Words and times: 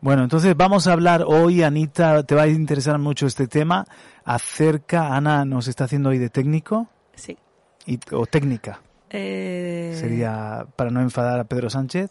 Bueno, 0.00 0.22
entonces 0.22 0.56
vamos 0.56 0.86
a 0.86 0.92
hablar 0.92 1.24
hoy, 1.26 1.62
Anita, 1.62 2.22
te 2.22 2.34
va 2.34 2.42
a 2.42 2.46
interesar 2.46 2.98
mucho 2.98 3.26
este 3.26 3.48
tema, 3.48 3.84
acerca, 4.24 5.14
Ana 5.16 5.44
nos 5.44 5.66
está 5.66 5.84
haciendo 5.84 6.10
hoy 6.10 6.18
de 6.18 6.30
técnico 6.30 6.88
Sí. 7.14 7.36
y, 7.84 7.98
o 8.12 8.26
técnica. 8.26 8.80
Eh, 9.10 9.96
Sería 9.98 10.66
para 10.76 10.90
no 10.90 11.00
enfadar 11.00 11.40
a 11.40 11.44
Pedro 11.44 11.68
Sánchez 11.68 12.10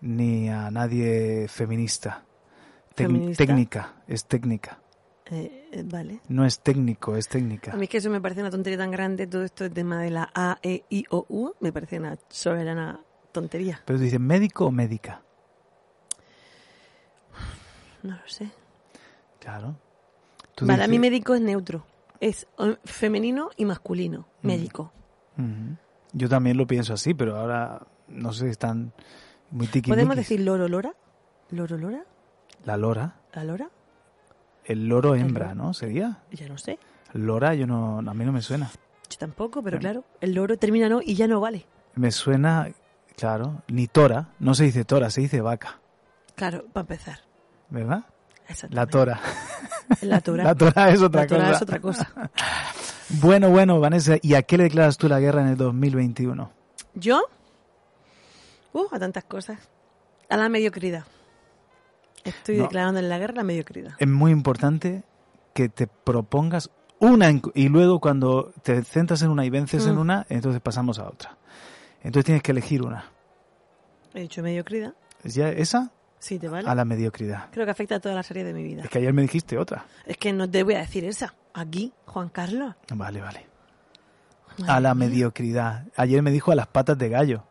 ni 0.00 0.48
a 0.48 0.70
nadie 0.70 1.48
feminista. 1.48 2.24
Técnica, 2.94 3.94
es 4.06 4.24
técnica. 4.26 4.78
eh, 5.30 5.68
eh, 5.72 5.82
vale. 5.84 6.20
No 6.28 6.44
es 6.46 6.60
técnico, 6.60 7.16
es 7.16 7.26
A 7.28 7.30
técnica. 7.30 7.74
mí 7.76 7.84
es 7.84 7.88
que 7.90 7.98
eso 7.98 8.10
me 8.10 8.20
parece 8.20 8.40
una 8.40 8.50
tontería 8.50 8.78
tan 8.78 8.90
grande, 8.90 9.26
todo 9.26 9.42
esto 9.44 9.64
el 9.64 9.72
tema 9.72 10.00
de 10.02 10.10
la 10.10 10.30
A, 10.34 10.58
E, 10.62 10.84
I, 10.90 11.04
O, 11.10 11.26
U, 11.28 11.52
me 11.60 11.72
parece 11.72 11.98
una 11.98 12.16
soberana 12.28 13.00
tontería. 13.32 13.80
Pero 13.84 13.98
dice 13.98 14.18
médico 14.18 14.66
o 14.66 14.70
médica. 14.70 15.22
No 18.02 18.16
lo 18.16 18.28
sé. 18.28 18.50
Claro. 19.40 19.76
Para 20.56 20.74
dices- 20.84 20.88
mí 20.88 20.98
médico 20.98 21.34
es 21.34 21.40
neutro. 21.40 21.84
Es 22.20 22.46
eh, 22.58 22.76
femenino 22.84 23.50
y 23.56 23.64
masculino. 23.64 24.26
Mm. 24.42 24.46
Médico. 24.46 24.92
Yo 26.12 26.28
también 26.28 26.56
lo 26.56 26.66
pienso 26.66 26.92
así, 26.92 27.14
pero 27.14 27.36
ahora 27.36 27.80
no 28.08 28.32
sé, 28.32 28.48
están 28.50 28.92
muy 29.50 29.66
tiki 29.66 29.90
¿Podemos 29.90 30.14
decir 30.14 30.40
loro 30.40 30.68
lora? 30.68 30.94
¿Loro 31.50 31.78
lora? 31.78 32.04
La 32.64 32.76
lora. 32.76 33.16
¿La 33.32 33.42
lora? 33.44 33.70
El 34.64 34.88
loro 34.88 35.14
El 35.14 35.22
hembra, 35.22 35.54
loro. 35.54 35.66
¿no? 35.68 35.74
¿Sería? 35.74 36.18
Ya 36.30 36.48
no 36.48 36.58
sé. 36.58 36.78
Lora, 37.14 37.54
yo 37.54 37.66
no, 37.66 37.98
a 37.98 38.14
mí 38.14 38.24
no 38.24 38.32
me 38.32 38.42
suena. 38.42 38.70
Yo 39.10 39.18
tampoco, 39.18 39.62
pero 39.62 39.78
claro, 39.78 40.04
el 40.20 40.34
loro 40.34 40.56
termina 40.58 40.88
no 40.88 41.00
y 41.02 41.14
ya 41.14 41.26
no 41.26 41.40
vale. 41.40 41.66
Me 41.94 42.10
suena, 42.10 42.68
claro, 43.16 43.62
ni 43.68 43.86
tora, 43.88 44.28
no 44.38 44.54
se 44.54 44.64
dice 44.64 44.84
tora, 44.84 45.10
se 45.10 45.22
dice 45.22 45.40
vaca, 45.40 45.80
Claro, 46.34 46.64
para 46.72 46.82
empezar. 46.82 47.18
¿Verdad? 47.72 48.04
La 48.70 48.86
tora. 48.86 49.20
La 50.02 50.20
tora. 50.20 50.44
La 50.44 50.54
tora 50.54 50.90
es 50.90 51.00
otra 51.02 51.22
La 51.22 51.26
cosa. 51.28 51.50
es 51.52 51.62
otra 51.62 51.80
cosa. 51.80 52.08
Bueno, 53.20 53.50
bueno, 53.50 53.78
Vanessa, 53.78 54.16
¿y 54.22 54.32
a 54.34 54.42
qué 54.42 54.56
le 54.56 54.64
declaras 54.64 54.96
tú 54.96 55.06
la 55.06 55.20
guerra 55.20 55.42
en 55.42 55.48
el 55.48 55.56
2021? 55.58 56.50
¿Yo? 56.94 57.20
Uh, 58.72 58.86
a 58.90 58.98
tantas 58.98 59.24
cosas. 59.24 59.58
A 60.30 60.36
la 60.38 60.48
mediocridad. 60.48 61.04
Estoy 62.24 62.56
No. 62.56 62.62
declarando 62.62 63.00
en 63.00 63.10
la 63.10 63.18
guerra 63.18 63.34
la 63.34 63.42
mediocridad. 63.42 63.92
Es 63.98 64.08
muy 64.08 64.32
importante 64.32 65.02
que 65.52 65.68
te 65.68 65.86
propongas 65.88 66.70
una 67.00 67.30
y 67.54 67.68
luego 67.68 68.00
cuando 68.00 68.52
te 68.62 68.82
centras 68.82 69.20
en 69.20 69.28
una 69.28 69.44
y 69.44 69.50
vences 69.50 69.86
en 69.86 69.96
Mm. 69.96 70.00
una, 70.00 70.26
entonces 70.30 70.62
pasamos 70.62 70.98
a 70.98 71.06
otra. 71.06 71.36
Entonces 72.02 72.24
tienes 72.24 72.42
que 72.42 72.52
elegir 72.52 72.80
una. 72.82 73.04
He 74.14 74.20
dicho 74.20 74.42
mediocridad. 74.42 74.94
¿Es 75.22 75.34
ya 75.34 75.50
esa? 75.50 75.90
Sí, 76.22 76.38
te 76.38 76.48
vale. 76.48 76.68
A 76.68 76.74
la 76.76 76.84
mediocridad. 76.84 77.46
Creo 77.50 77.64
que 77.64 77.72
afecta 77.72 77.96
a 77.96 78.00
toda 78.00 78.14
la 78.14 78.22
serie 78.22 78.44
de 78.44 78.54
mi 78.54 78.62
vida. 78.62 78.84
Es 78.84 78.90
que 78.90 78.98
ayer 78.98 79.12
me 79.12 79.22
dijiste 79.22 79.58
otra. 79.58 79.86
Es 80.06 80.16
que 80.16 80.32
no 80.32 80.48
te 80.48 80.62
voy 80.62 80.74
a 80.74 80.78
decir 80.78 81.04
esa. 81.04 81.34
Aquí, 81.52 81.92
Juan 82.06 82.28
Carlos. 82.28 82.76
Vale, 82.94 83.20
vale. 83.20 83.46
A 84.68 84.78
la 84.78 84.94
mediocridad. 84.94 85.84
Ayer 85.96 86.22
me 86.22 86.30
dijo 86.30 86.52
a 86.52 86.54
las 86.54 86.68
patas 86.68 86.96
de 86.96 87.08
gallo. 87.08 87.42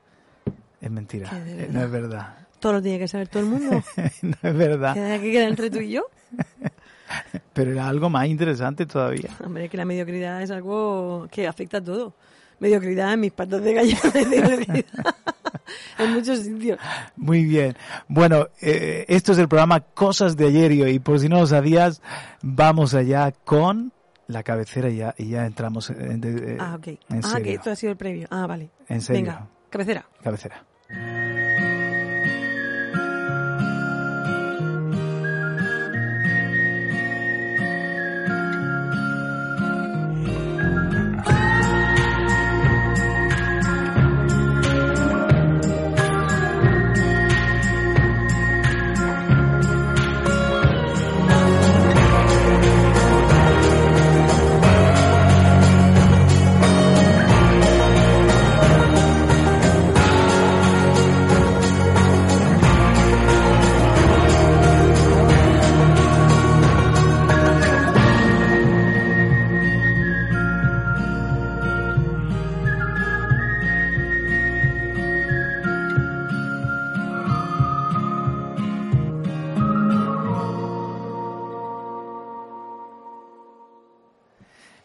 Es 0.80 0.90
mentira. 0.90 1.30
Eh. 1.34 1.68
No 1.70 1.84
es 1.84 1.92
verdad. 1.92 2.48
Todo 2.62 2.74
lo 2.74 2.82
tiene 2.82 2.98
que 2.98 3.10
saber 3.10 3.28
todo 3.28 3.44
el 3.44 3.50
mundo. 3.50 3.72
no 4.22 4.38
es 4.42 4.58
verdad. 4.58 4.94
¿Queda 4.94 5.20
que 5.20 5.32
queda 5.34 5.48
entre 5.50 5.70
tú 5.70 5.80
y 5.80 5.92
yo? 5.92 6.04
Pero 7.54 7.72
era 7.72 7.90
algo 7.90 8.10
más 8.10 8.26
interesante 8.28 8.86
todavía. 8.86 9.32
Hombre, 9.46 9.68
que 9.68 9.76
la 9.76 9.84
mediocridad 9.84 10.42
es 10.42 10.50
algo 10.50 11.28
que 11.30 11.46
afecta 11.46 11.80
a 11.80 11.84
todo. 11.84 12.14
Mediocridad 12.60 13.12
en 13.12 13.20
mis 13.20 13.34
patas 13.34 13.62
de 13.62 13.74
gallo. 13.74 13.98
mediocridad 14.14 14.86
en 15.98 16.14
muchos 16.14 16.40
sitios. 16.40 16.80
Muy 17.16 17.46
bien. 17.46 17.76
Bueno, 18.08 18.48
eh, 18.62 19.06
esto 19.08 19.32
es 19.32 19.38
el 19.38 19.48
programa 19.48 19.80
Cosas 19.82 20.36
de 20.38 20.48
ayer 20.48 20.72
y 20.72 20.82
hoy. 20.82 21.00
Por 21.00 21.20
si 21.20 21.30
no 21.30 21.40
lo 21.40 21.48
sabías, 21.48 22.02
vamos 22.42 22.94
allá 22.94 23.32
con 23.44 23.92
la 24.28 24.44
cabecera 24.44 24.90
y 24.90 24.98
ya, 24.98 25.14
y 25.18 25.30
ya 25.30 25.46
entramos 25.46 25.90
en, 25.90 26.22
de- 26.22 26.58
Ah, 26.60 26.76
ok. 26.78 26.88
en 26.88 26.98
Ah, 27.10 27.16
que 27.20 27.22
serio. 27.24 27.52
esto 27.54 27.72
ha 27.72 27.76
sido 27.76 27.92
el 27.92 27.98
previo. 27.98 28.28
Ah, 28.32 28.48
vale. 28.48 28.70
En 28.88 29.02
serio. 29.02 29.22
Venga, 29.24 29.48
cabecera. 29.70 30.06
Cabecera. 30.24 30.64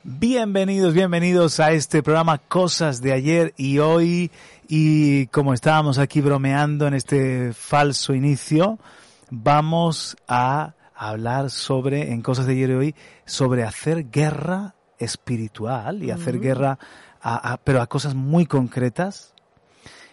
Bienvenidos, 0.09 0.95
bienvenidos 0.95 1.59
a 1.59 1.73
este 1.73 2.01
programa 2.01 2.39
Cosas 2.39 3.03
de 3.03 3.13
ayer 3.13 3.53
y 3.57 3.81
hoy. 3.81 4.31
Y 4.69 5.27
como 5.29 5.53
estábamos 5.53 5.99
aquí 5.99 6.21
bromeando 6.21 6.87
en 6.87 6.95
este 6.95 7.53
falso 7.53 8.15
inicio, 8.15 8.79
vamos 9.31 10.17
a 10.29 10.75
hablar 10.95 11.51
sobre, 11.51 12.13
en 12.13 12.23
Cosas 12.23 12.47
de 12.47 12.53
ayer 12.53 12.71
y 12.71 12.75
hoy, 12.75 12.95
sobre 13.25 13.65
hacer 13.65 14.09
guerra 14.09 14.77
espiritual 15.01 16.05
y 16.05 16.13
hacer 16.13 16.37
Ujú. 16.37 16.45
guerra, 16.45 16.79
a, 17.21 17.55
a- 17.55 17.57
pero 17.57 17.83
a 17.83 17.89
cosas 17.89 18.15
muy 18.15 18.47
concretas 18.47 19.35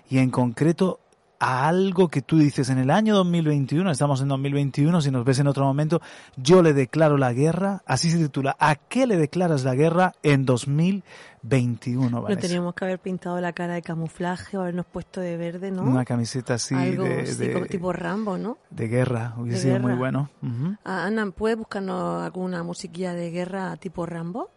y 0.09 0.17
en 0.17 0.31
concreto 0.31 1.01
a 1.45 1.67
algo 1.67 2.07
que 2.07 2.21
tú 2.21 2.37
dices 2.37 2.69
en 2.69 2.77
el 2.77 2.89
año 2.89 3.15
2021, 3.15 3.91
estamos 3.91 4.21
en 4.21 4.29
2021, 4.29 5.01
si 5.01 5.11
nos 5.11 5.25
ves 5.25 5.39
en 5.39 5.47
otro 5.47 5.65
momento, 5.65 6.01
yo 6.37 6.61
le 6.63 6.71
declaro 6.73 7.17
la 7.17 7.33
guerra, 7.33 7.83
así 7.85 8.09
se 8.09 8.17
titula, 8.17 8.55
¿a 8.59 8.75
qué 8.75 9.05
le 9.07 9.17
declaras 9.17 9.65
la 9.65 9.75
guerra 9.75 10.13
en 10.23 10.45
2021? 10.45 12.09
No 12.09 12.21
Vanessa? 12.21 12.41
teníamos 12.47 12.73
que 12.75 12.85
haber 12.85 12.99
pintado 12.99 13.39
la 13.41 13.51
cara 13.53 13.73
de 13.73 13.81
camuflaje 13.81 14.57
o 14.57 14.61
habernos 14.61 14.85
puesto 14.85 15.19
de 15.21 15.35
verde, 15.37 15.71
¿no? 15.71 15.83
Una 15.83 16.05
camiseta 16.05 16.53
así 16.55 16.75
Algo 16.75 17.03
de, 17.03 17.21
así, 17.21 17.35
de- 17.35 17.65
tipo 17.65 17.91
Rambo, 17.91 18.37
¿no? 18.37 18.57
de 18.69 18.87
guerra, 18.87 19.33
hubiese 19.37 19.57
de 19.67 19.73
sido 19.75 19.79
muy 19.81 19.89
guerra. 19.91 19.99
bueno. 19.99 20.29
Ujú. 20.41 20.75
Ah, 20.85 21.05
Ana, 21.05 21.29
¿puedes 21.31 21.57
buscarnos 21.57 22.23
alguna 22.23 22.63
musiquilla 22.63 23.13
de 23.13 23.31
guerra 23.31 23.75
tipo 23.77 24.05
Rambo? 24.05 24.49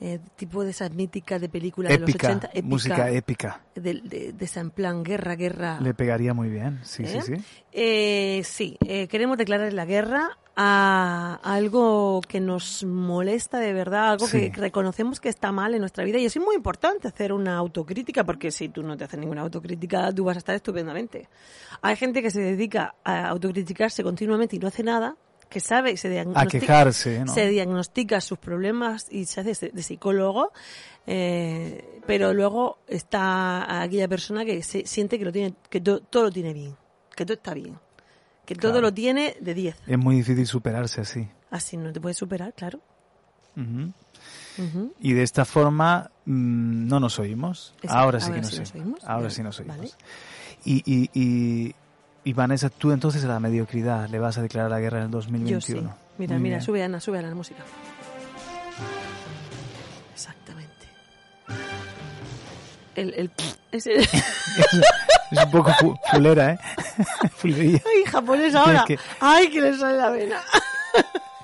Eh, 0.00 0.20
tipo 0.36 0.62
de 0.62 0.70
esas 0.70 0.92
míticas 0.92 1.40
de 1.40 1.48
películas 1.48 1.92
Épica, 1.92 2.28
de 2.28 2.34
los 2.34 2.44
80. 2.44 2.46
Épica, 2.52 2.66
música 2.68 3.10
épica. 3.10 3.60
De, 3.74 3.94
de, 3.94 4.32
de 4.32 4.44
esa 4.44 4.60
en 4.60 4.70
plan 4.70 5.02
guerra, 5.02 5.34
guerra. 5.34 5.80
Le 5.80 5.92
pegaría 5.92 6.32
muy 6.34 6.48
bien, 6.48 6.78
sí, 6.84 7.02
¿Eh? 7.02 7.20
sí, 7.20 7.34
sí. 7.34 7.42
Eh, 7.72 8.42
sí, 8.44 8.78
eh, 8.86 9.08
queremos 9.08 9.36
declarar 9.38 9.72
la 9.72 9.84
guerra 9.86 10.38
a 10.54 11.40
algo 11.42 12.20
que 12.28 12.40
nos 12.40 12.84
molesta 12.84 13.58
de 13.58 13.72
verdad, 13.72 14.10
algo 14.12 14.26
Sí. 14.28 14.50
que 14.52 14.60
reconocemos 14.60 15.18
que 15.20 15.28
está 15.28 15.50
mal 15.52 15.74
en 15.74 15.80
nuestra 15.80 16.04
vida 16.04 16.18
y 16.18 16.26
es 16.26 16.36
muy 16.36 16.54
importante 16.56 17.08
hacer 17.08 17.32
una 17.32 17.56
autocrítica 17.56 18.22
porque 18.24 18.50
si 18.52 18.68
tú 18.68 18.82
no 18.84 18.96
te 18.96 19.02
haces 19.04 19.18
ninguna 19.18 19.42
autocrítica 19.42 20.12
tú 20.12 20.24
vas 20.24 20.36
a 20.36 20.38
estar 20.38 20.54
estupendamente. 20.54 21.28
Hay 21.82 21.96
gente 21.96 22.22
que 22.22 22.30
se 22.30 22.40
dedica 22.40 22.94
a 23.04 23.26
autocriticarse 23.28 24.02
continuamente 24.04 24.56
y 24.56 24.58
no 24.60 24.66
hace 24.68 24.82
nada, 24.82 25.16
que 25.48 25.60
sabe 25.60 25.92
y 25.92 25.96
se 25.96 26.08
A 26.08 26.10
diagnostica, 26.10 26.60
quejarse, 26.60 27.24
¿no? 27.24 27.32
se 27.32 27.48
diagnostica 27.48 28.20
sus 28.20 28.38
problemas 28.38 29.06
y 29.10 29.24
se 29.26 29.40
hace 29.40 29.70
de, 29.72 29.82
psicólogo, 29.82 30.52
eh, 31.06 32.00
pero 32.06 32.34
luego 32.34 32.78
está 32.86 33.82
aquella 33.82 34.08
persona 34.08 34.44
que 34.44 34.62
se, 34.62 34.86
siente 34.86 35.18
que 35.18 35.24
lo 35.24 35.32
tiene, 35.32 35.54
que 35.70 35.80
to- 35.80 36.00
todo 36.00 36.24
lo 36.24 36.30
tiene 36.30 36.52
bien, 36.52 36.76
que 37.16 37.24
todo 37.24 37.34
está 37.34 37.54
bien, 37.54 37.78
que 38.44 38.54
todo 38.54 38.80
lo 38.80 38.92
tiene 38.92 39.36
de 39.40 39.54
10. 39.54 39.76
Es 39.86 39.98
muy 39.98 40.16
difícil 40.16 40.46
superarse 40.46 41.00
así. 41.00 41.28
Así 41.50 41.76
no 41.78 41.92
te 41.92 42.00
puedes 42.00 42.16
superar, 42.18 42.52
claro. 42.54 42.80
Y 45.00 45.12
de 45.12 45.22
esta 45.22 45.44
forma 45.44 46.10
mm, 46.24 46.88
no 46.88 47.00
nos 47.00 47.18
oímos. 47.18 47.74
Exacto. 47.76 47.96
Ahora 47.96 48.20
sí 48.20 48.26
Ahora 48.26 48.34
que 48.36 48.40
nos, 48.42 48.50
sí 48.54 48.58
nos 48.60 48.74
oímos. 48.74 48.86
oímos. 48.86 49.04
Ahora 49.04 49.16
Vale. 49.22 49.30
sí 49.30 49.42
nos 49.42 49.60
oímos. 49.60 49.76
Vale. 49.76 49.90
Y, 50.64 50.82
y, 50.84 51.10
y, 51.14 51.74
y 52.24 52.32
Vanessa, 52.32 52.68
tú 52.68 52.92
entonces 52.92 53.24
a 53.24 53.28
la 53.28 53.40
mediocridad 53.40 54.08
le 54.08 54.18
vas 54.18 54.38
a 54.38 54.42
declarar 54.42 54.70
la 54.70 54.80
guerra 54.80 54.98
en 54.98 55.04
el 55.04 55.10
Yo 55.10 55.16
2021. 55.18 55.60
sí. 55.62 55.74
Mira, 56.18 56.34
Muy 56.34 56.42
mira, 56.42 56.56
bien. 56.56 56.62
sube 56.66 56.82
Ana, 56.82 57.00
sube 57.00 57.18
Ana 57.18 57.28
la 57.28 57.34
música. 57.34 57.62
Exactamente. 60.12 60.72
El, 62.94 63.14
el, 63.14 63.30
ese- 63.72 63.94
Es 65.30 65.44
un 65.44 65.50
poco 65.50 65.70
fu- 65.74 65.94
fulera, 66.10 66.52
¿eh? 66.52 66.58
Fulería. 67.36 67.80
Ay, 67.86 68.04
japonés 68.10 68.54
ahora. 68.54 68.84
que- 68.86 68.98
Ay, 69.20 69.48
que 69.50 69.60
le 69.60 69.76
sale 69.76 69.96
la 69.98 70.10
vena. 70.10 70.36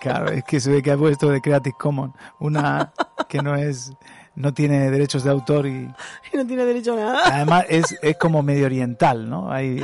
Claro, 0.01 0.29
es 0.31 0.45
que 0.45 0.61
se 0.61 0.71
ve 0.71 0.83
que 0.83 0.91
ha 0.91 0.99
puesto 0.99 1.31
de 1.31 1.41
Creative 1.41 1.75
Commons 1.79 2.13
una 2.39 2.93
que 3.27 3.41
no 3.41 3.55
es, 3.57 3.91
no 4.35 4.53
tiene 4.53 4.91
derechos 4.91 5.25
de 5.25 5.31
autor 5.31 5.67
y 5.67 5.91
Y 6.31 6.37
no 6.37 6.47
tiene 6.47 6.67
derecho 6.67 6.93
a 6.93 6.97
nada. 6.97 7.21
además 7.25 7.65
es, 7.71 7.97
es 8.03 8.15
como 8.19 8.43
medio 8.43 8.67
oriental, 8.67 9.31
¿no? 9.31 9.51
Hay, 9.51 9.83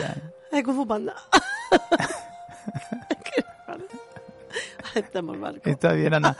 Ay, 0.52 0.62
Kung 0.62 0.74
Fu 0.76 0.86
Panda. 0.86 1.14
Aceptamos, 4.90 5.38
Marco. 5.38 5.60
está 5.70 5.92
bien, 5.92 6.14
Ana. 6.14 6.36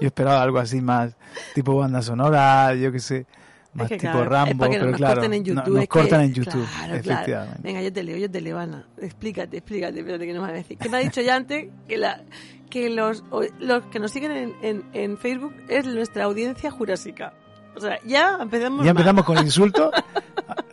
Yo 0.00 0.06
esperaba 0.08 0.42
algo 0.42 0.58
así 0.58 0.80
más 0.82 1.16
tipo 1.54 1.74
banda 1.76 2.02
sonora, 2.02 2.74
yo 2.74 2.92
qué 2.92 2.98
sé, 3.00 3.26
más 3.72 3.84
Es 3.90 3.92
que, 3.92 3.96
tipo 4.06 4.12
claro, 4.12 4.24
es 4.24 4.28
Rambo, 4.28 4.64
que 4.64 4.68
no 4.68 4.72
pero 4.74 4.86
nos 4.90 4.96
claro, 4.98 5.14
corten 5.14 5.32
en 5.32 5.40
no- 5.40 5.46
YouTube. 5.46 5.72
nos 5.74 5.82
es 5.82 5.88
cortan 5.88 6.18
que- 6.20 6.24
en 6.26 6.32
YouTube, 6.34 6.66
claro, 6.76 6.94
efectivamente. 6.94 7.60
Venga, 7.62 7.80
yo 7.82 7.92
te 7.92 8.02
leo, 8.02 8.16
yo 8.18 8.30
te 8.30 8.40
leo, 8.42 8.58
Ana. 8.58 8.86
Explícate, 8.98 9.56
explícate, 9.56 10.00
espérate 10.00 10.26
que 10.26 10.32
no 10.34 10.40
me 10.42 10.46
va 10.48 10.52
a 10.52 10.56
decir. 10.56 10.76
Que 10.76 10.88
me 10.90 10.98
ha 10.98 11.00
dicho 11.00 11.22
ya 11.22 11.36
antes 11.36 11.68
que 11.88 11.96
la 11.96 12.20
que 12.68 12.90
los, 12.90 13.22
los 13.58 13.84
que 13.86 13.98
nos 13.98 14.10
siguen 14.10 14.32
en, 14.32 14.54
en, 14.62 14.84
en 14.92 15.16
Facebook 15.18 15.54
es 15.68 15.86
nuestra 15.86 16.24
audiencia 16.24 16.70
jurásica. 16.70 17.32
O 17.74 17.80
sea, 17.80 17.98
ya 18.04 18.38
empezamos 18.40 18.80
Ya 18.84 18.92
mal. 18.92 19.00
empezamos 19.00 19.24
con 19.24 19.38
el 19.38 19.44
insulto. 19.44 19.90
A, 19.94 20.04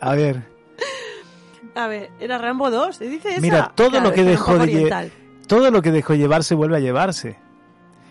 a 0.10 0.14
ver, 0.14 0.42
A 1.74 1.86
ver, 1.88 2.10
era 2.20 2.38
Rambo 2.38 2.70
2, 2.70 2.96
¿se 2.96 3.08
dice 3.08 3.30
esa? 3.30 3.40
Mira, 3.40 3.72
todo 3.74 3.90
Claro, 3.90 4.08
lo 4.08 4.12
que 4.14 4.24
dejó 4.24 4.54
de 4.54 4.60
oriental. 4.62 5.10
todo 5.46 5.70
lo 5.70 5.82
que 5.82 5.90
dejó 5.92 6.14
llevarse 6.14 6.54
vuelve 6.54 6.76
a 6.76 6.80
llevarse. 6.80 7.36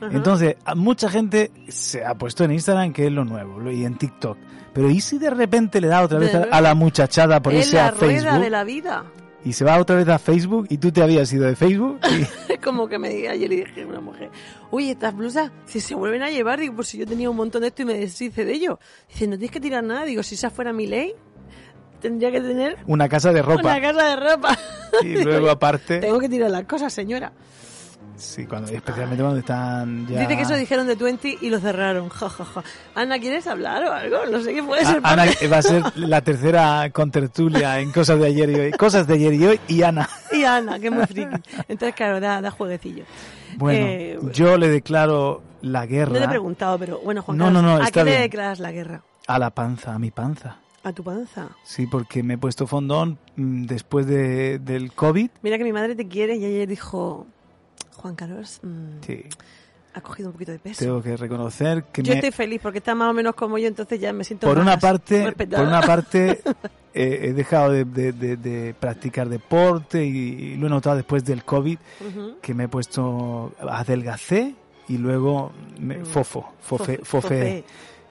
Ajá. 0.02 0.16
Entonces, 0.16 0.56
mucha 0.76 1.10
gente 1.10 1.52
se 1.68 2.06
ha 2.06 2.16
puesto 2.16 2.44
en 2.46 2.52
Instagram 2.52 2.94
que 2.94 3.08
es 3.08 3.12
lo 3.12 3.26
nuevo, 3.26 3.70
y 3.70 3.84
en 3.86 3.96
TikTok. 3.98 4.38
Pero 4.74 4.90
¿y 4.90 5.02
si 5.02 5.18
de 5.18 5.30
repente 5.30 5.82
le 5.82 5.88
da 5.88 6.02
otra 6.04 6.20
vez 6.20 6.34
a, 6.34 6.62
la 6.62 6.74
muchachada 6.76 7.42
por 7.42 7.54
es 7.54 7.66
irse 7.66 7.76
la 7.78 7.88
a 7.88 7.92
rueda 7.92 8.22
Facebook? 8.22 8.42
de 8.44 8.50
la 8.50 8.64
vida. 8.64 9.04
Y 9.44 9.54
se 9.54 9.64
va 9.66 9.78
otra 9.80 9.96
vez 9.96 10.08
a 10.10 10.20
Facebook 10.20 10.68
y 10.70 10.78
tú 10.78 10.92
te 10.92 11.02
habías 11.02 11.32
ido 11.34 11.46
de 11.46 11.56
Facebook. 11.56 12.00
y- 12.12 12.58
como 12.64 12.88
que 12.88 13.00
me 13.00 13.10
di- 13.10 13.26
ayer 13.28 13.50
le 13.50 13.56
dije 13.58 13.84
a 13.84 13.88
una 13.88 14.00
mujer, 14.02 14.30
oye, 14.70 14.92
estas 14.92 15.16
blusas, 15.16 15.52
si 15.66 15.80
se 15.80 15.96
vuelven 15.96 16.24
a 16.24 16.30
llevar, 16.30 16.60
digo, 16.60 16.76
pues 16.76 16.90
si 16.90 16.98
yo 16.98 17.06
tenía 17.08 17.30
un 17.30 17.38
montón 17.38 17.62
de 17.62 17.68
esto 17.70 17.82
y 17.82 17.86
me 17.86 17.94
deshice 17.96 18.46
de 18.46 18.54
ello. 18.54 18.80
Dice, 19.10 19.28
no 19.28 19.38
tienes 19.38 19.52
que 19.52 19.60
tirar 19.62 19.84
nada. 19.84 20.04
Digo, 20.06 20.24
si 20.24 20.36
esa 20.36 20.50
fuera 20.50 20.72
mi 20.74 20.88
ley, 20.88 21.14
tendría 22.02 22.32
que 22.32 22.42
tener 22.42 22.78
una 22.88 23.08
casa 23.10 23.32
de 23.34 23.42
ropa. 23.42 23.62
una 23.62 23.82
casa 23.82 24.04
de 24.10 24.16
ropa. 24.16 24.58
Y 25.04 25.24
luego 25.24 25.50
aparte, 25.52 26.00
Tengo 26.00 26.20
que 26.20 26.30
tirar 26.30 26.50
las 26.52 26.64
cosas, 26.66 26.92
señora. 26.92 27.32
sí, 28.18 28.46
cuando, 28.46 28.72
especialmente 28.72 29.22
cuando 29.24 29.40
están 29.40 30.08
ya... 30.08 30.22
Dice 30.22 30.36
que 30.36 30.42
eso 30.44 30.56
dijeron 30.56 30.88
de 30.88 30.96
Twenty 30.96 31.38
y 31.42 31.50
lo 31.50 31.60
cerraron. 31.60 32.10
Ja, 32.10 32.30
ja, 32.30 32.44
ja. 32.46 32.64
Ana, 32.96 33.20
¿quieres 33.20 33.46
hablar 33.48 33.84
o 33.86 33.92
algo? 33.94 34.18
No 34.32 34.42
sé 34.42 34.54
qué 34.54 34.64
puede 34.64 34.86
ser. 34.86 35.00
Ana 35.04 35.26
va 35.52 35.58
a 35.58 35.62
ser 35.62 35.84
la 35.96 36.22
tercera 36.22 36.90
contertulia 36.92 37.80
en 37.80 37.92
cosas 37.92 38.20
de 38.20 38.28
ayer 38.28 38.50
y 38.50 38.56
hoy. 38.56 38.72
Cosas 38.72 39.08
de 39.08 39.14
ayer 39.14 39.34
y 39.34 39.46
hoy 39.46 39.60
y 39.68 39.84
Ana. 39.84 40.10
Y 40.32 40.44
Ana, 40.44 40.80
que 40.80 40.88
es 40.88 40.92
muy 40.94 41.06
friki. 41.06 41.36
Entonces, 41.68 41.96
claro, 41.96 42.20
da, 42.20 42.42
da 42.42 42.52
jueguecillo. 42.52 43.04
Bueno, 43.58 43.80
Eh, 43.88 44.20
yo 44.34 44.58
le 44.58 44.68
declaro 44.70 45.42
la 45.62 45.86
guerra 45.86 46.14
No 46.14 46.20
te 46.20 46.26
he 46.26 46.30
preguntado, 46.30 46.78
pero 46.80 47.00
bueno, 47.00 47.22
Juan 47.22 47.38
No, 47.38 47.46
Carlos, 47.46 47.64
no, 47.64 47.78
no, 47.80 47.84
¿a 47.84 47.92
qué 47.92 48.04
le 48.04 48.12
bien. 48.12 48.22
declaras 48.24 48.60
la 48.60 48.72
guerra? 48.72 49.02
a 49.28 49.38
la 49.40 49.50
panza, 49.52 49.94
a 49.94 50.00
mi 50.00 50.10
panza. 50.12 50.58
¿A 50.84 50.94
tu 50.94 51.04
panza? 51.04 51.50
Sí, 51.64 51.88
porque 51.88 52.24
me 52.24 52.36
he 52.36 52.38
puesto 52.38 52.66
fondón 52.66 53.18
mm, 53.36 53.66
después 53.66 54.06
de, 54.08 54.60
del 54.60 54.94
COVID. 54.94 55.30
Mira 55.42 55.58
que 55.58 55.64
mi 55.64 55.74
madre 55.74 55.96
te 55.96 56.08
quiere 56.08 56.36
y 56.38 56.46
ayer 56.46 56.68
dijo, 56.68 57.28
Juan 57.98 58.16
Carlos, 58.16 58.60
mm, 58.64 59.04
Sí, 59.06 59.24
ha 59.94 60.02
cogido 60.02 60.30
un 60.30 60.34
poquito 60.34 60.52
de 60.54 60.60
peso. 60.60 60.86
tengo 60.86 61.02
que 61.02 61.18
reconocer 61.18 61.84
que 61.92 62.02
Yo 62.04 62.12
me- 62.14 62.20
estoy 62.20 62.32
feliz 62.32 62.62
porque 62.62 62.78
está 62.78 62.96
más 62.96 63.10
o 63.10 63.14
menos 63.14 63.36
como 63.36 63.58
yo, 63.58 63.68
entonces 63.68 64.00
ya 64.00 64.14
me 64.14 64.24
siento 64.24 64.48
por 64.48 64.58
una 64.58 64.72
más 64.76 64.80
parte, 64.82 65.26
respetada. 65.26 65.64
por 65.64 65.68
una 65.68 65.82
parte 65.82 66.42
eh, 66.94 67.20
he 67.24 67.34
dejado 67.34 67.72
de, 67.72 67.84
de- 67.84 68.38
de- 68.38 68.74
practicar 68.80 69.28
deporte 69.28 70.06
y, 70.06 70.56
lo 70.56 70.68
he 70.68 70.70
notado 70.70 70.96
después 70.96 71.26
del 71.26 71.44
COVID 71.44 71.78
Ujú. 72.08 72.38
que 72.42 72.54
me 72.54 72.66
he 72.66 72.68
puesto 72.70 73.52
adelgacé 73.60 74.56
y 74.88 74.98
luego 74.98 75.52
me, 75.80 75.98
Mm. 75.98 76.06
fofo, 76.06 76.54
fofe, 76.62 77.00
Fofe- 77.02 77.04
fofe. 77.06 77.64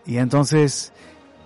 Y 0.06 0.17
entonces 0.19 0.93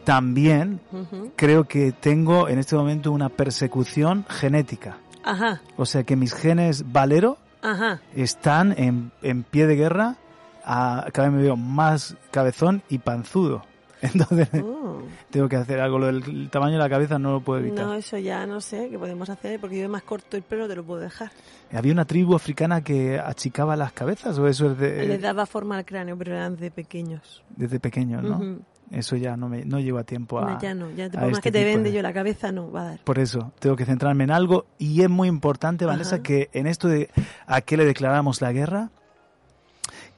también 0.04 0.80
Ujú. 0.92 1.32
creo 1.36 1.64
que 1.64 1.92
tengo 1.92 2.48
en 2.48 2.58
este 2.58 2.76
momento 2.76 3.12
una 3.12 3.28
persecución 3.28 4.24
genética. 4.28 4.98
Ajá, 5.24 5.60
O 5.76 5.86
sea 5.86 6.02
que 6.04 6.16
mis 6.16 6.34
genes 6.34 6.90
valero 6.92 7.38
ajá. 7.62 8.00
están 8.14 8.74
en, 8.76 9.12
en 9.22 9.42
pie 9.44 9.66
de 9.66 9.76
guerra. 9.76 10.16
A, 10.64 11.06
cada 11.12 11.28
vez 11.28 11.36
me 11.38 11.42
veo 11.42 11.56
más 11.56 12.16
cabezón 12.30 12.82
y 12.88 12.98
panzudo. 12.98 13.64
Entonces 14.02 14.48
Oh. 14.62 15.02
tengo 15.30 15.48
que 15.48 15.56
hacer 15.56 15.80
algo. 15.80 15.98
Lo 15.98 16.06
del 16.06 16.22
el 16.24 16.50
tamaño 16.50 16.72
de 16.74 16.78
la 16.80 16.88
cabeza 16.88 17.18
no 17.20 17.32
lo 17.32 17.40
puedo 17.40 17.60
evitar. 17.60 17.86
No, 17.86 17.94
eso 17.94 18.18
ya 18.18 18.46
no 18.46 18.60
sé 18.60 18.88
qué 18.90 18.98
podemos 18.98 19.30
hacer 19.30 19.60
porque 19.60 19.80
yo 19.80 19.88
más 19.88 20.02
corto 20.02 20.36
el 20.36 20.42
pelo 20.42 20.66
te 20.68 20.74
lo 20.76 20.84
puedo 20.84 21.00
dejar. 21.00 21.30
¿Había 21.72 21.92
una 21.92 22.04
tribu 22.04 22.34
africana 22.34 22.82
que 22.82 23.18
achicaba 23.18 23.76
las 23.76 23.92
cabezas 23.92 24.36
o 24.38 24.46
eso 24.48 24.72
es 24.72 24.78
de, 24.78 25.06
Le 25.06 25.18
daba 25.18 25.46
forma 25.46 25.78
al 25.78 25.84
cráneo, 25.84 26.16
pero 26.18 26.32
eran 26.34 26.56
de 26.56 26.70
pequeños. 26.72 27.42
desde 27.56 27.78
pequeño, 27.80 28.20
no? 28.22 28.36
Ujú. 28.36 28.60
Eso 28.92 29.16
ya 29.16 29.36
no 29.36 29.48
me 29.48 29.64
no 29.64 29.80
llego 29.80 29.98
a 29.98 30.04
tiempo 30.04 30.38
a... 30.38 30.50
No, 30.52 30.60
ya 30.60 30.74
no, 30.74 30.90
ya 30.90 31.08
por 31.10 31.20
más 31.22 31.30
este 31.32 31.40
que 31.42 31.52
te 31.52 31.64
vende 31.64 31.90
de- 31.90 31.96
yo 31.96 32.02
la 32.02 32.12
cabeza, 32.12 32.52
no 32.52 32.70
va 32.70 32.82
a 32.82 32.84
dar. 32.90 32.98
Por 33.04 33.18
eso, 33.18 33.52
tengo 33.58 33.74
que 33.74 33.84
centrarme 33.86 34.24
en 34.24 34.30
algo 34.30 34.66
y 34.78 35.02
es 35.02 35.08
muy 35.08 35.28
importante, 35.28 35.84
Vanessa, 35.86 36.16
Ajá. 36.16 36.22
que 36.22 36.50
en 36.52 36.66
esto 36.66 36.88
de 36.88 37.10
a 37.46 37.60
qué 37.62 37.76
le 37.76 37.84
declaramos 37.86 38.40
la 38.42 38.52
guerra, 38.52 38.90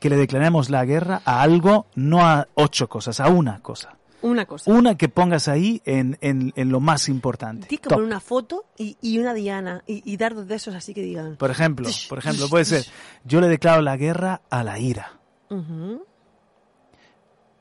que 0.01 0.11
le 0.11 0.17
declaremos 0.17 0.71
la 0.71 0.85
guerra 0.85 1.23
a 1.25 1.41
algo, 1.43 1.87
no 1.95 2.27
a 2.27 2.49
ocho 2.55 2.89
cosas, 2.89 3.21
a 3.21 3.29
una 3.29 3.61
cosa. 3.61 3.97
Una 4.23 4.47
cosa. 4.47 4.71
Una 4.73 4.97
que 4.97 5.11
pongas 5.11 5.49
ahí 5.49 5.83
en, 5.85 6.17
en, 6.23 6.53
en 6.57 6.71
lo 6.71 6.81
más 6.81 7.11
importante. 7.11 7.67
Tienes 7.67 7.83
que 7.83 7.91
poner 7.91 8.07
una 8.07 8.21
foto 8.21 8.65
y, 8.79 8.97
y 9.03 9.19
una 9.19 9.35
diana 9.35 9.83
y, 9.87 10.03
y 10.11 10.17
dar 10.17 10.35
dos 10.35 10.49
de 10.49 10.55
esos 10.55 10.75
así 10.75 10.95
que 10.95 11.03
digan. 11.03 11.37
Por 11.37 11.51
ejemplo, 11.51 11.89
por 12.09 12.19
ejemplo, 12.19 12.49
puede 12.49 12.65
ser, 12.65 12.87
yo 13.25 13.43
le 13.43 13.49
declaro 13.49 13.83
la 13.83 13.99
guerra 13.99 14.41
a 14.49 14.65
la 14.65 14.79
ira. 14.79 15.21
Ujú. 15.51 16.07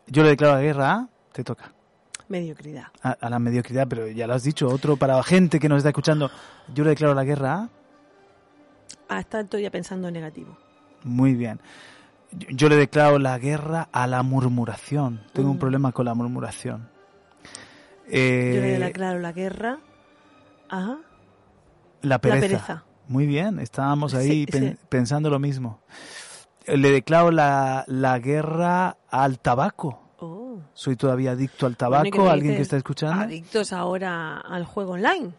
Yo 0.08 0.24
le 0.24 0.30
declaro 0.30 0.56
la 0.56 0.62
guerra 0.62 0.92
a, 0.94 1.08
te 1.32 1.44
toca, 1.44 1.72
Mediocridad. 2.28 2.86
a, 3.02 3.12
a 3.12 3.30
la 3.30 3.40
mediocridad, 3.40 3.88
pero 3.88 4.08
ya 4.08 4.28
lo 4.28 4.34
has 4.34 4.44
dicho, 4.44 4.68
otro 4.68 4.98
para 4.98 5.16
la 5.16 5.24
gente 5.24 5.60
que 5.60 5.70
nos 5.70 5.78
está 5.78 5.90
escuchando, 5.90 6.30
yo 6.74 6.84
le 6.84 6.92
declaro 6.92 7.14
la 7.14 7.24
guerra 7.24 7.54
a, 7.56 7.70
Ah, 9.10 9.20
está 9.20 9.42
estoy 9.42 9.62
ya 9.64 9.72
pensando 9.72 10.08
en 10.08 10.14
negativo. 10.16 10.58
Muy 11.04 11.36
bien. 11.36 11.60
Yo, 12.32 12.48
yo 12.52 12.70
le 12.70 12.76
declaro 12.78 13.20
la 13.20 13.38
guerra 13.38 13.90
a 13.92 14.08
la 14.08 14.24
murmuración. 14.24 15.22
Tengo 15.34 15.50
un 15.52 15.58
Mm. 15.58 15.60
problema 15.60 15.92
con 15.92 16.06
la 16.06 16.14
murmuración. 16.16 16.90
Yo 18.06 18.12
le 18.12 18.76
Eh, 18.76 18.80
declaro 18.80 19.20
la 19.20 19.32
guerra 19.34 19.80
a 20.70 20.98
la, 22.02 22.20
pereza. 22.20 22.40
pereza. 22.42 22.84
Muy 23.08 23.26
bien, 23.28 23.60
estábamos 23.60 24.14
ahí 24.14 24.30
Sí, 24.30 24.46
pen- 24.52 24.78
sí. 24.80 24.86
pensando 24.90 25.30
lo 25.30 25.40
mismo. 25.40 25.82
Le 26.66 26.92
declaro 26.92 27.30
la, 27.31 27.83
la 27.88 28.18
guerra 28.19 28.98
al 29.14 29.38
tabaco. 29.40 30.00
Oh. 30.20 30.58
Soy 30.74 30.96
todavía 30.96 31.32
adicto 31.32 31.68
al 31.68 31.76
Bueno, 31.78 32.06
¿y 32.06 32.12
qué 32.12 32.18
tabaco. 32.18 32.32
¿Alguien 32.32 32.56
que 32.56 32.62
está 32.64 32.78
escuchando? 32.78 33.24
Adictos 33.24 33.72
ahora 33.72 34.40
al 34.40 34.66
juego 34.66 34.94
online. 34.94 35.32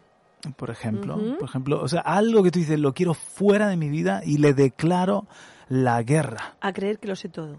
Por 0.55 0.69
ejemplo, 0.69 1.19
por 1.39 1.49
ejemplo, 1.49 1.81
o 1.81 1.87
sea, 1.87 2.01
algo 2.01 2.41
que 2.43 2.51
tú 2.51 2.59
dices, 2.59 2.79
lo 2.79 2.93
quiero 2.93 3.13
fuera 3.15 3.67
de 3.67 3.75
mi 3.77 3.89
vida 3.89 4.21
y 4.23 4.37
le 4.37 4.53
declaro 4.53 5.25
la 5.69 6.01
guerra 6.03 6.55
A 6.61 6.71
creer 6.71 6.99
que 6.99 7.07
lo 7.07 7.15
sé 7.15 7.29
todo. 7.29 7.57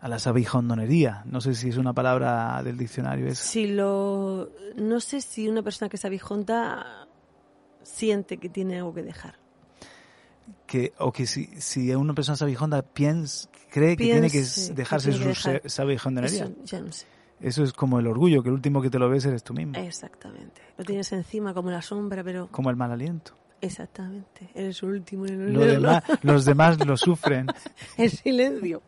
a 0.00 0.08
la 0.08 0.18
sabijondonería. 0.20 1.22
No 1.26 1.40
sé 1.40 1.54
si 1.54 1.68
es 1.68 1.76
una 1.76 1.92
palabra 1.92 2.62
del 2.62 2.78
diccionario 2.78 3.26
esa. 3.26 3.42
Si 3.42 3.66
lo. 3.66 4.48
No 4.76 5.00
sé 5.00 5.20
si 5.20 5.48
una 5.48 5.62
persona 5.62 5.88
que 5.90 5.96
es 5.96 6.04
abijonta 6.04 7.08
siente 7.82 8.38
que 8.38 8.48
tiene 8.48 8.76
algo 8.78 8.94
que 8.94 9.02
dejar. 9.02 9.34
que 10.66 10.92
o 10.98 11.10
que 11.10 11.26
si, 11.26 11.46
si 11.60 11.92
una 11.94 12.14
persona 12.14 12.36
sabijonda 12.36 12.82
piensa 12.82 13.49
cree 13.70 13.96
que 13.96 14.04
tiene 14.04 14.30
que 14.30 14.42
dejarse 14.74 15.10
tiene 15.10 15.26
que 15.26 15.34
su 15.34 15.48
dejar. 15.50 15.70
sabijondonería. 15.70 16.44
Eso 16.44 16.54
ya 16.64 16.80
no 16.80 16.92
sé. 16.92 17.06
Eso 17.40 17.62
es 17.64 17.72
como 17.72 17.98
el 17.98 18.06
orgullo, 18.06 18.42
que 18.42 18.50
el 18.50 18.54
último 18.54 18.82
que 18.82 18.90
te 18.90 18.98
lo 18.98 19.08
ves 19.08 19.24
eres 19.24 19.42
tú 19.42 19.54
mismo. 19.54 19.74
Exactamente. 19.78 20.60
Lo 20.76 20.84
tienes 20.84 21.10
encima 21.12 21.54
como 21.54 21.70
la 21.70 21.80
sombra, 21.80 22.22
pero. 22.22 22.48
Como 22.50 22.68
el 22.70 22.76
mal 22.76 22.92
aliento. 22.92 23.32
Exactamente. 23.62 24.50
Eres 24.54 24.82
el 24.82 24.88
último 24.90 25.26
en 25.26 25.40
el 25.42 25.52
Lo 25.54 25.60
demás, 25.64 26.02
los 26.22 26.44
demás 26.44 26.84
lo 26.86 26.96
sufren. 26.96 27.46
En 27.96 28.10
silencio. 28.10 28.82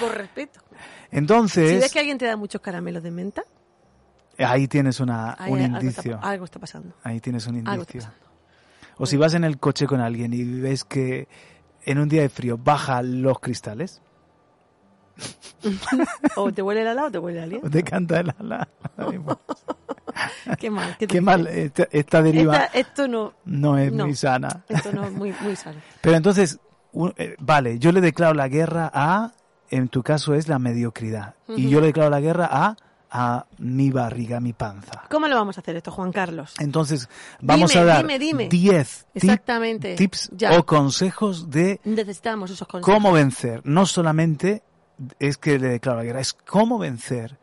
Por 0.00 0.14
respeto. 0.16 0.60
Entonces, 1.10 1.70
Si 1.70 1.76
ves 1.78 1.92
que 1.92 1.98
alguien 2.00 2.18
te 2.18 2.26
da 2.26 2.36
muchos 2.36 2.60
caramelos 2.60 3.02
de 3.02 3.10
menta, 3.10 3.42
ahí 4.38 4.68
tienes 4.68 5.00
una, 5.00 5.34
ahí 5.38 5.52
un 5.52 5.60
algo 5.60 5.76
está- 5.78 5.84
indicio. 5.86 6.18
algo 6.22 6.44
está 6.44 6.58
pasando. 6.60 6.94
Ahí 7.02 7.20
tienes 7.20 7.46
un 7.46 7.56
Algo 7.68 7.82
está 7.82 7.92
indicio. 7.96 8.00
pasando. 8.12 8.28
O 8.98 9.06
si 9.06 9.16
vas 9.16 9.34
en 9.34 9.44
el 9.44 9.58
coche 9.58 9.86
con 9.86 10.00
alguien 10.00 10.32
y 10.32 10.42
ves 10.44 10.84
que 10.84 11.28
en 11.90 11.98
un 11.98 12.08
día 12.08 12.22
de 12.22 12.28
frío 12.28 12.58
baja 12.58 13.02
los 13.02 13.40
cristales, 13.40 14.00
O 16.36 16.52
te 16.52 16.62
huele 16.62 16.82
el 16.82 16.88
ala 16.88 17.06
o 17.06 17.10
te 17.10 17.18
huele 17.18 17.38
el 17.38 17.44
aliento. 17.44 17.66
o 17.66 17.70
te 17.70 17.82
canta 17.82 18.20
el 18.20 18.32
ala. 18.38 18.68
Qué 20.58 20.70
mal. 20.70 20.96
Qué 20.98 21.06
triste. 21.06 21.20
mal, 21.20 21.46
esta, 21.46 21.86
esta 21.90 22.22
deriva 22.22 22.56
Esta- 22.56 22.78
esto 22.78 23.08
no, 23.08 23.34
no 23.44 23.78
es 23.78 23.92
no. 23.92 24.04
muy 24.06 24.14
sana. 24.14 24.64
esto 24.68 24.92
no 24.92 25.04
es 25.04 25.12
muy, 25.12 25.34
muy 25.40 25.54
sano. 25.56 25.80
Pero 26.00 26.16
entonces, 26.16 26.58
un- 26.92 27.14
eh, 27.16 27.36
vale, 27.38 27.78
yo 27.78 27.92
le 27.92 28.00
declaro 28.00 28.34
la 28.34 28.48
guerra 28.48 28.90
a, 28.92 29.32
en 29.70 29.88
tu 29.88 30.02
caso 30.02 30.34
es 30.34 30.48
la 30.48 30.58
mediocridad. 30.58 31.34
Y 31.48 31.68
yo 31.68 31.80
le 31.80 31.88
declaro 31.88 32.10
la 32.10 32.20
guerra 32.20 32.48
a 32.50 32.76
a 33.10 33.46
mi 33.58 33.90
barriga, 33.90 34.36
a 34.36 34.40
mi 34.40 34.52
panza. 34.52 35.04
¿Cómo 35.10 35.28
lo 35.28 35.34
vamos 35.36 35.56
a 35.56 35.60
hacer 35.60 35.76
esto, 35.76 35.90
Juan 35.90 36.12
Carlos? 36.12 36.54
Entonces, 36.58 37.08
vamos 37.40 37.70
Dime, 37.70 37.80
a 37.82 37.84
dar 37.86 37.98
dime, 38.02 38.18
dime. 38.18 38.48
10 38.48 39.06
tip- 39.14 39.24
Exactamente. 39.24 39.94
tips 39.96 40.30
Ya. 40.34 40.58
o 40.58 40.66
consejos 40.66 41.50
de 41.50 41.80
Necesitamos 41.84 42.50
esos 42.50 42.66
consejos. 42.68 42.94
cómo 42.94 43.12
vencer. 43.12 43.62
No 43.64 43.86
solamente 43.86 44.62
es 45.18 45.38
que 45.38 45.58
le 45.58 45.68
declaro 45.68 45.98
la 45.98 46.04
guerra, 46.04 46.20
es 46.20 46.32
cómo 46.34 46.78
vencer 46.78 47.38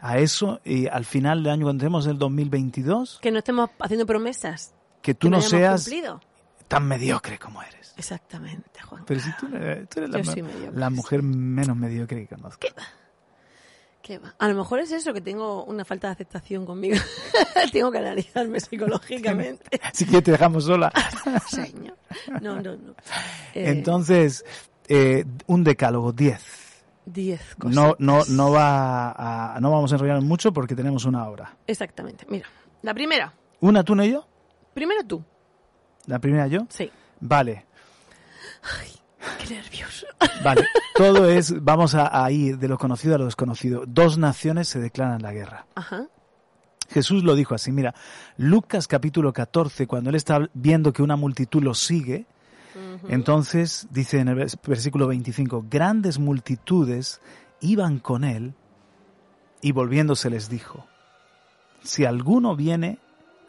a 0.00 0.18
eso 0.18 0.60
y 0.64 0.86
al 0.86 1.04
final 1.04 1.42
del 1.42 1.52
año, 1.52 1.64
cuando 1.66 1.80
tenemos 1.82 2.06
el 2.06 2.18
2022, 2.18 3.18
Que 3.20 3.30
no 3.30 3.38
estemos 3.38 3.68
haciendo 3.80 4.06
promesas. 4.06 4.72
que 5.02 5.12
tú 5.14 5.26
que 5.26 5.30
no 5.32 5.36
hayamos 5.36 5.50
seas 5.50 5.82
cumplido. 5.84 6.20
tan 6.68 6.86
mediocre 6.86 7.38
como 7.38 7.62
eres. 7.62 7.92
Exactamente, 7.98 8.80
Juan. 8.82 9.04
Pero 9.06 9.20
si 9.20 9.30
tú, 9.36 9.48
eres- 9.54 9.88
tú 9.90 10.00
eres 10.00 10.10
la, 10.10 10.70
la 10.72 10.88
mujer 10.90 11.22
menos 11.22 11.76
mediocre 11.76 12.26
que 12.26 12.34
conozco. 12.34 12.60
¿Qué 12.60 12.72
va? 14.18 14.34
A 14.38 14.48
lo 14.48 14.54
mejor 14.54 14.80
es 14.80 14.92
eso, 14.92 15.12
que 15.12 15.20
tengo 15.20 15.64
una 15.64 15.84
falta 15.84 16.08
de 16.08 16.12
aceptación 16.12 16.66
conmigo. 16.66 16.96
tengo 17.72 17.90
que 17.90 17.98
analizarme 17.98 18.60
psicológicamente. 18.60 19.80
Así 19.82 20.06
que 20.06 20.22
te 20.22 20.32
dejamos 20.32 20.64
sola. 20.64 20.92
Señor. 21.48 21.96
No, 22.40 22.60
no, 22.60 22.76
no. 22.76 22.92
Eh, 23.54 23.70
Entonces, 23.70 24.44
eh, 24.88 25.24
un 25.46 25.64
decálogo, 25.64 26.12
10. 26.12 26.42
Diez 27.06 27.54
cosas. 27.56 27.74
No, 27.74 27.96
no, 27.98 28.24
no 28.28 28.50
va 28.52 29.54
a, 29.56 29.60
no 29.60 29.70
vamos 29.70 29.90
a 29.92 29.96
enrollarnos 29.96 30.24
mucho 30.24 30.52
porque 30.52 30.76
tenemos 30.76 31.04
una 31.04 31.28
hora. 31.28 31.56
Exactamente. 31.66 32.26
Mira, 32.28 32.46
la 32.82 32.94
primera. 32.94 33.32
¿Una 33.60 33.82
tú, 33.82 33.94
no 33.94 34.04
yo? 34.04 34.26
Primero 34.74 35.04
tú. 35.04 35.24
¿La 36.06 36.18
primera 36.18 36.46
yo? 36.46 36.66
Sí. 36.68 36.90
Vale, 37.20 37.66
Qué 39.48 39.60
vale. 40.44 40.64
Todo 40.96 41.28
es, 41.28 41.62
vamos 41.62 41.94
a, 41.94 42.24
a 42.24 42.30
ir 42.30 42.58
de 42.58 42.68
lo 42.68 42.78
conocido 42.78 43.14
a 43.14 43.18
lo 43.18 43.24
desconocido. 43.24 43.84
Dos 43.86 44.18
naciones 44.18 44.68
se 44.68 44.78
declaran 44.80 45.22
la 45.22 45.32
guerra. 45.32 45.66
Ajá. 45.74 46.06
Jesús 46.90 47.22
lo 47.22 47.34
dijo 47.36 47.54
así, 47.54 47.70
mira, 47.70 47.94
Lucas 48.36 48.88
capítulo 48.88 49.32
14, 49.32 49.86
cuando 49.86 50.10
él 50.10 50.16
está 50.16 50.48
viendo 50.54 50.92
que 50.92 51.02
una 51.02 51.14
multitud 51.16 51.62
lo 51.62 51.74
sigue, 51.74 52.26
entonces 53.08 53.86
dice 53.90 54.18
en 54.18 54.28
el 54.28 54.36
vers- 54.36 54.58
versículo 54.66 55.06
25, 55.06 55.66
grandes 55.70 56.18
multitudes 56.18 57.20
iban 57.60 57.98
con 58.00 58.24
él 58.24 58.54
y 59.60 59.70
volviéndose 59.72 60.30
les 60.30 60.48
dijo, 60.48 60.86
si 61.84 62.04
alguno 62.04 62.56
viene 62.56 62.98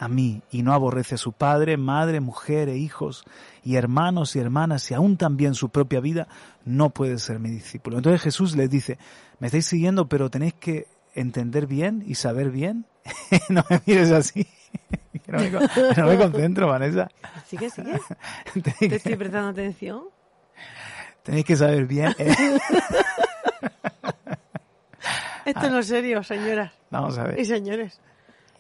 a 0.02 0.08
mí 0.08 0.42
y 0.52 0.64
no 0.64 0.74
aborrece 0.74 1.14
a 1.16 1.18
su 1.20 1.32
padre, 1.32 1.78
madre, 1.78 2.20
mujer 2.22 2.70
e 2.70 2.76
hijos 2.78 3.24
y 3.64 3.76
hermanos 3.76 4.36
y 4.36 4.40
hermanas 4.40 4.90
y 4.90 4.96
aún 4.96 5.16
también 5.16 5.54
su 5.54 5.70
propia 5.70 6.00
vida, 6.00 6.28
no 6.66 6.90
puede 6.90 7.20
ser 7.20 7.38
mi 7.40 7.52
discípulo. 7.52 7.98
Entonces 7.98 8.22
Jesús 8.22 8.56
les 8.56 8.70
dice, 8.70 8.98
me 9.40 9.48
estáis 9.48 9.68
siguiendo, 9.68 10.10
pero 10.10 10.32
tenéis 10.32 10.56
que 10.56 10.88
entender 11.14 11.68
bien 11.68 12.04
y 12.08 12.16
saber 12.16 12.50
bien. 12.50 12.86
no 13.50 13.64
me 13.70 13.80
mires 13.86 14.12
así. 14.12 14.46
No, 15.28 15.38
me, 15.40 15.52
con- 15.52 15.68
no 15.98 16.06
me 16.08 16.18
concentro, 16.18 16.68
Vanessa. 16.68 17.08
Sigue, 17.46 17.70
sigue. 17.70 18.00
Te 18.80 18.96
estoy 18.96 19.16
prestando 19.18 19.50
atención. 19.50 20.04
Tenéis 21.24 21.46
que 21.46 21.56
saber 21.56 21.86
bien. 21.86 22.14
eh. 22.18 22.34
Esto 25.46 25.70
no 25.70 25.80
es 25.80 25.88
serio, 25.88 26.24
señoras 26.24 26.72
Vamos 26.90 27.18
a 27.18 27.24
y 27.24 27.36
ver. 27.36 27.46
señores. 27.46 28.00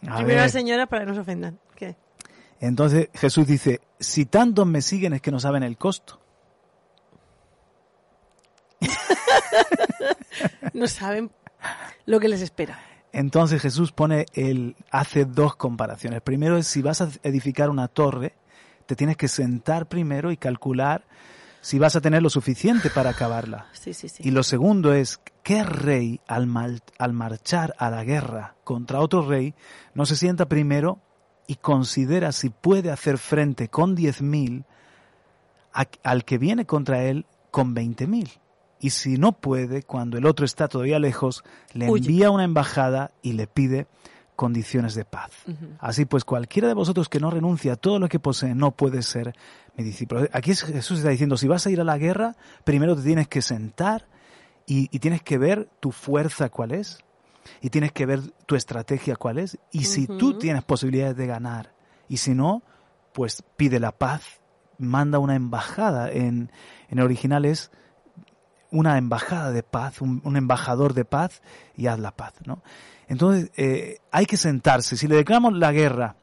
A 0.07 0.17
Primero 0.17 0.41
las 0.41 0.51
señoras 0.51 0.87
para 0.87 1.01
que 1.01 1.07
no 1.07 1.13
se 1.13 1.21
ofendan. 1.21 1.59
¿Qué? 1.75 1.95
Entonces 2.59 3.09
Jesús 3.13 3.47
dice, 3.47 3.81
si 3.99 4.25
tantos 4.25 4.65
me 4.67 4.81
siguen 4.81 5.13
es 5.13 5.21
que 5.21 5.31
no 5.31 5.39
saben 5.39 5.63
el 5.63 5.77
costo. 5.77 6.19
No 10.73 10.87
saben 10.87 11.31
lo 12.05 12.19
que 12.19 12.29
les 12.29 12.41
espera. 12.41 12.79
Entonces 13.11 13.61
Jesús 13.61 13.91
pone 13.91 14.25
el, 14.33 14.75
hace 14.89 15.25
dos 15.25 15.55
comparaciones. 15.55 16.21
Primero 16.21 16.57
es 16.57 16.67
si 16.67 16.81
vas 16.81 17.01
a 17.01 17.09
edificar 17.23 17.69
una 17.69 17.87
torre, 17.87 18.33
te 18.85 18.95
tienes 18.95 19.17
que 19.17 19.27
sentar 19.27 19.87
primero 19.87 20.31
y 20.31 20.37
calcular 20.37 21.03
si 21.59 21.77
vas 21.77 21.95
a 21.95 22.01
tener 22.01 22.23
lo 22.23 22.29
suficiente 22.29 22.89
para 22.89 23.11
acabarla. 23.11 23.67
Sí, 23.73 23.93
sí, 23.93 24.09
sí. 24.09 24.23
Y 24.25 24.31
lo 24.31 24.43
segundo 24.43 24.93
es, 24.93 25.19
¿qué 25.43 25.63
rey 25.63 26.19
al, 26.27 26.47
mal- 26.47 26.81
al 26.97 27.13
marchar 27.13 27.73
a 27.77 27.89
la 27.89 28.03
guerra 28.03 28.55
contra 28.63 28.99
otro 28.99 29.27
rey 29.27 29.53
no 29.93 30.05
se 30.05 30.15
sienta 30.15 30.45
primero 30.47 30.99
y 31.47 31.55
considera 31.55 32.31
si 32.31 32.49
puede 32.49 32.91
hacer 32.91 33.17
frente 33.17 33.67
con 33.67 33.95
10.000 33.95 34.63
a- 35.73 35.87
al 36.03 36.25
que 36.25 36.37
viene 36.37 36.65
contra 36.65 37.03
él 37.03 37.25
con 37.49 37.73
20.000? 37.75 38.29
Y 38.79 38.89
si 38.91 39.17
no 39.17 39.31
puede, 39.33 39.83
cuando 39.83 40.17
el 40.17 40.25
otro 40.25 40.43
está 40.45 40.67
todavía 40.67 40.97
lejos, 40.99 41.43
le 41.73 41.87
envía 42.07 42.31
una 42.31 42.43
embajada 42.43 43.11
y 43.21 43.33
le 43.33 43.45
pide 43.47 43.87
condiciones 44.35 44.95
de 44.95 45.05
paz. 45.05 45.29
Así 45.79 46.05
pues, 46.05 46.23
cualquiera 46.25 46.67
de 46.67 46.73
vosotros 46.73 47.07
que 47.07 47.19
no 47.19 47.29
renuncia 47.29 47.73
a 47.73 47.75
todo 47.75 47.99
lo 47.99 48.09
que 48.09 48.19
posee 48.19 48.55
no 48.55 48.71
puede 48.71 49.03
ser 49.03 49.35
mi 49.77 49.83
discípulo. 49.83 50.27
Aquí 50.33 50.51
es- 50.51 50.63
Jesús 50.63 50.97
está 50.99 51.09
diciendo, 51.11 51.37
si 51.37 51.47
vas 51.47 51.65
a 51.67 51.69
ir 51.69 51.79
a 51.79 51.83
la 51.83 51.97
guerra, 51.99 52.35
primero 52.63 52.95
te 52.95 53.03
tienes 53.03 53.27
que 53.27 53.41
sentar 53.43 54.07
y, 54.71 54.87
y 54.89 54.99
tienes 54.99 55.21
que 55.21 55.37
ver 55.37 55.67
tu 55.81 55.91
fuerza 55.91 56.47
cuál 56.47 56.71
es 56.71 56.99
y 57.59 57.71
tienes 57.71 57.91
que 57.91 58.05
ver 58.05 58.21
tu 58.45 58.55
estrategia 58.55 59.17
cuál 59.17 59.37
es. 59.37 59.57
Y 59.73 59.83
si 59.83 60.07
tú 60.07 60.37
tienes 60.37 60.63
posibilidades 60.63 61.17
de 61.17 61.27
ganar 61.27 61.73
y 62.07 62.17
si 62.17 62.33
no, 62.33 62.63
pues 63.11 63.43
pide 63.57 63.81
la 63.81 63.91
paz, 63.91 64.39
manda 64.77 65.19
una 65.19 65.35
embajada. 65.35 66.09
En, 66.09 66.53
en 66.87 66.99
el 66.99 67.03
original 67.03 67.43
es 67.43 67.69
una 68.69 68.97
embajada 68.97 69.51
de 69.51 69.61
paz, 69.61 69.99
un, 69.99 70.21
un 70.23 70.37
embajador 70.37 70.93
de 70.93 71.03
paz 71.03 71.41
y 71.75 71.87
haz 71.87 71.99
la 71.99 72.15
paz, 72.15 72.35
¿no? 72.45 72.63
Entonces, 73.09 73.51
eh, 73.57 73.97
hay 74.09 74.25
que 74.25 74.37
sentarse. 74.37 74.95
Si 74.95 75.09
le 75.09 75.17
declaramos 75.17 75.51
la 75.51 75.73
guerra 75.73 76.15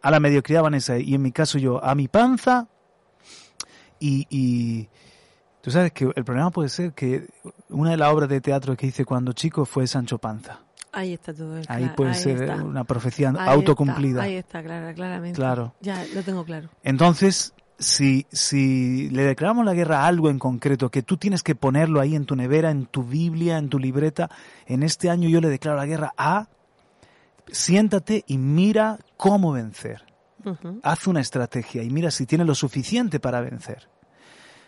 a 0.00 0.10
la 0.12 0.20
mediocridad, 0.20 0.62
Vanessa, 0.62 1.00
y 1.00 1.16
en 1.16 1.22
mi 1.22 1.32
caso 1.32 1.58
yo, 1.58 1.84
a 1.84 1.96
mi 1.96 2.06
panza, 2.06 2.68
y, 3.98 4.28
y 4.30 4.88
tú 5.62 5.70
sabes 5.70 5.92
que 5.92 6.10
el 6.14 6.24
problema 6.24 6.50
puede 6.50 6.68
ser 6.68 6.92
que 6.92 7.26
una 7.70 7.92
de 7.92 7.96
las 7.96 8.12
obras 8.12 8.28
de 8.28 8.42
teatro 8.42 8.76
que 8.76 8.86
hice 8.88 9.06
cuando 9.06 9.32
chico 9.32 9.64
fue 9.64 9.86
Sancho 9.86 10.18
Panza. 10.18 10.60
Ahí 10.92 11.14
está 11.14 11.32
todo. 11.32 11.56
el 11.56 11.64
Ahí 11.68 11.90
puede 11.96 12.10
ahí 12.10 12.16
ser 12.16 12.42
está. 12.42 12.56
una 12.62 12.84
profecía 12.84 13.30
Ahí 13.30 13.48
autocumplida. 13.48 14.20
está, 14.20 14.22
ahí 14.24 14.34
está, 14.36 14.62
clara, 14.62 14.92
claramente. 14.92 15.36
Claro. 15.36 15.74
Ya, 15.80 16.04
lo 16.14 16.22
tengo 16.22 16.44
claro. 16.44 16.68
Entonces, 16.82 17.54
si, 17.78 18.26
si 18.30 19.08
le 19.08 19.22
declaramos 19.22 19.64
la 19.64 19.72
guerra 19.72 20.00
a 20.02 20.06
algo 20.06 20.28
en 20.28 20.38
concreto, 20.38 20.90
que 20.90 21.02
tú 21.02 21.16
tienes 21.16 21.42
que 21.42 21.54
ponerlo 21.54 21.98
ahí 21.98 22.14
en 22.14 22.26
tu 22.26 22.36
nevera, 22.36 22.70
en 22.70 22.84
tu 22.84 23.04
Biblia, 23.04 23.56
en 23.56 23.70
tu 23.70 23.78
libreta, 23.78 24.28
en 24.66 24.82
este 24.82 25.08
año 25.08 25.30
yo 25.30 25.40
le 25.40 25.48
declaro 25.48 25.78
la 25.78 25.86
guerra 25.86 26.12
a, 26.18 26.48
siéntate 27.50 28.24
y 28.26 28.36
mira 28.36 28.98
cómo 29.16 29.52
vencer. 29.52 30.04
Haz 30.82 31.06
una 31.06 31.20
estrategia 31.20 31.82
y 31.84 31.90
mira 31.90 32.10
si 32.10 32.26
tienes 32.26 32.46
lo 32.46 32.54
suficiente 32.54 33.20
para 33.20 33.40
vencer. 33.40 33.88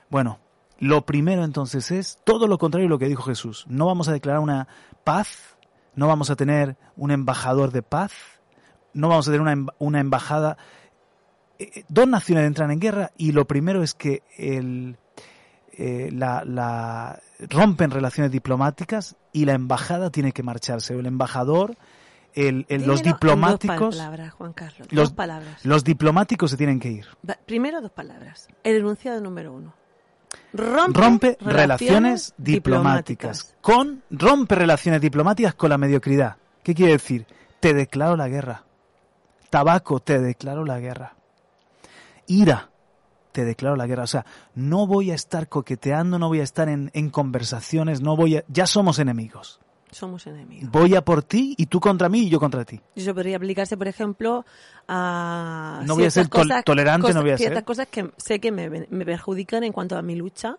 Bueno, 0.08 0.38
lo 0.78 1.04
primero 1.06 1.44
entonces 1.44 1.90
es 1.90 2.18
todo 2.24 2.46
lo 2.46 2.58
contrario 2.58 2.86
de 2.86 2.90
lo 2.90 2.98
que 2.98 3.06
dijo 3.08 3.22
Jesús. 3.22 3.64
No 3.68 3.86
vamos 3.86 4.08
a 4.08 4.12
declarar 4.12 4.40
una 4.40 4.66
paz, 5.04 5.56
no 5.94 6.08
vamos 6.08 6.30
a 6.30 6.36
tener 6.36 6.76
un 6.96 7.10
embajador 7.10 7.70
de 7.70 7.82
paz, 7.82 8.12
no 8.92 9.08
vamos 9.08 9.28
a 9.28 9.32
tener 9.32 9.40
una, 9.40 9.66
una 9.78 10.00
embajada. 10.00 10.56
Eh, 11.58 11.84
dos 11.88 12.08
naciones 12.08 12.46
entran 12.46 12.70
en 12.70 12.80
guerra 12.80 13.12
y 13.16 13.32
lo 13.32 13.46
primero 13.46 13.82
es 13.82 13.94
que 13.94 14.22
el, 14.36 14.96
eh, 15.72 16.10
la, 16.12 16.44
la- 16.44 17.20
rompen 17.50 17.90
relaciones 17.90 18.32
diplomáticas 18.32 19.16
y 19.32 19.44
la 19.44 19.52
embajada 19.52 20.10
tiene 20.10 20.32
que 20.32 20.42
marcharse. 20.42 20.98
El 20.98 21.06
embajador, 21.06 21.76
el, 22.34 22.66
el- 22.68 22.84
los 22.86 23.02
diplomáticos, 23.02 23.78
Dos 23.78 23.96
palabras, 23.96 24.32
Juan 24.34 24.52
Carlos. 24.52 24.88
los- 24.90 25.08
dos 25.10 25.12
palabras. 25.12 25.64
los 25.64 25.84
diplomáticos 25.84 26.50
se 26.50 26.56
tienen 26.56 26.80
que 26.80 26.90
ir. 26.90 27.06
Primero, 27.46 27.80
dos 27.80 27.92
palabras. 27.92 28.48
El 28.64 28.76
enunciado 28.76 29.20
número 29.20 29.52
uno. 29.52 29.72
Rompe, 30.54 31.00
rompe 31.00 31.36
relaciones 31.40 32.32
diplomáticas. 32.38 33.56
Con 33.60 34.04
rompe 34.08 34.54
relaciones 34.54 35.00
diplomáticas 35.00 35.54
con 35.54 35.70
la 35.70 35.78
mediocridad. 35.78 36.36
¿Qué 36.62 36.74
quiere 36.74 36.92
decir? 36.92 37.26
Te 37.58 37.74
declaro 37.74 38.16
la 38.16 38.28
guerra. 38.28 38.64
Tabaco, 39.50 39.98
te 39.98 40.20
declaro 40.20 40.64
la 40.64 40.78
guerra. 40.78 41.14
Ira, 42.28 42.70
te 43.32 43.44
declaro 43.44 43.74
la 43.74 43.86
guerra. 43.86 44.04
O 44.04 44.08
sea, 44.08 44.24
no 44.54 44.86
voy 44.86 45.10
a 45.10 45.14
estar 45.14 45.48
coqueteando, 45.48 46.20
no 46.20 46.28
voy 46.28 46.38
a 46.38 46.44
estar 46.44 46.68
en, 46.68 46.92
en 46.94 47.10
conversaciones, 47.10 48.00
no 48.00 48.16
voy 48.16 48.36
a, 48.36 48.44
ya 48.46 48.66
somos 48.68 49.00
enemigos. 49.00 49.60
Somos 49.94 50.26
enemigos. 50.26 50.70
Voy 50.70 50.94
a 50.96 51.02
por 51.04 51.22
ti 51.22 51.54
y 51.56 51.66
tú 51.66 51.78
contra 51.80 52.08
mí 52.08 52.22
y 52.22 52.28
yo 52.28 52.40
contra 52.40 52.64
ti. 52.64 52.80
Eso 52.96 53.14
podría 53.14 53.36
aplicarse, 53.36 53.76
por 53.76 53.86
ejemplo, 53.88 54.44
a. 54.88 55.82
No 55.86 55.94
voy 55.94 56.04
a 56.06 56.10
ser 56.10 56.26
tol- 56.28 56.62
tolerante, 56.64 57.02
cosas- 57.02 57.14
no 57.14 57.22
voy 57.22 57.30
a 57.30 57.36
ciertas 57.38 57.58
ser. 57.58 57.64
cosas 57.64 57.86
que 57.88 58.10
sé 58.16 58.40
que 58.40 58.50
me, 58.50 58.68
me 58.68 59.04
perjudican 59.04 59.62
en 59.64 59.72
cuanto 59.72 59.96
a 59.96 60.02
mi 60.02 60.16
lucha. 60.16 60.56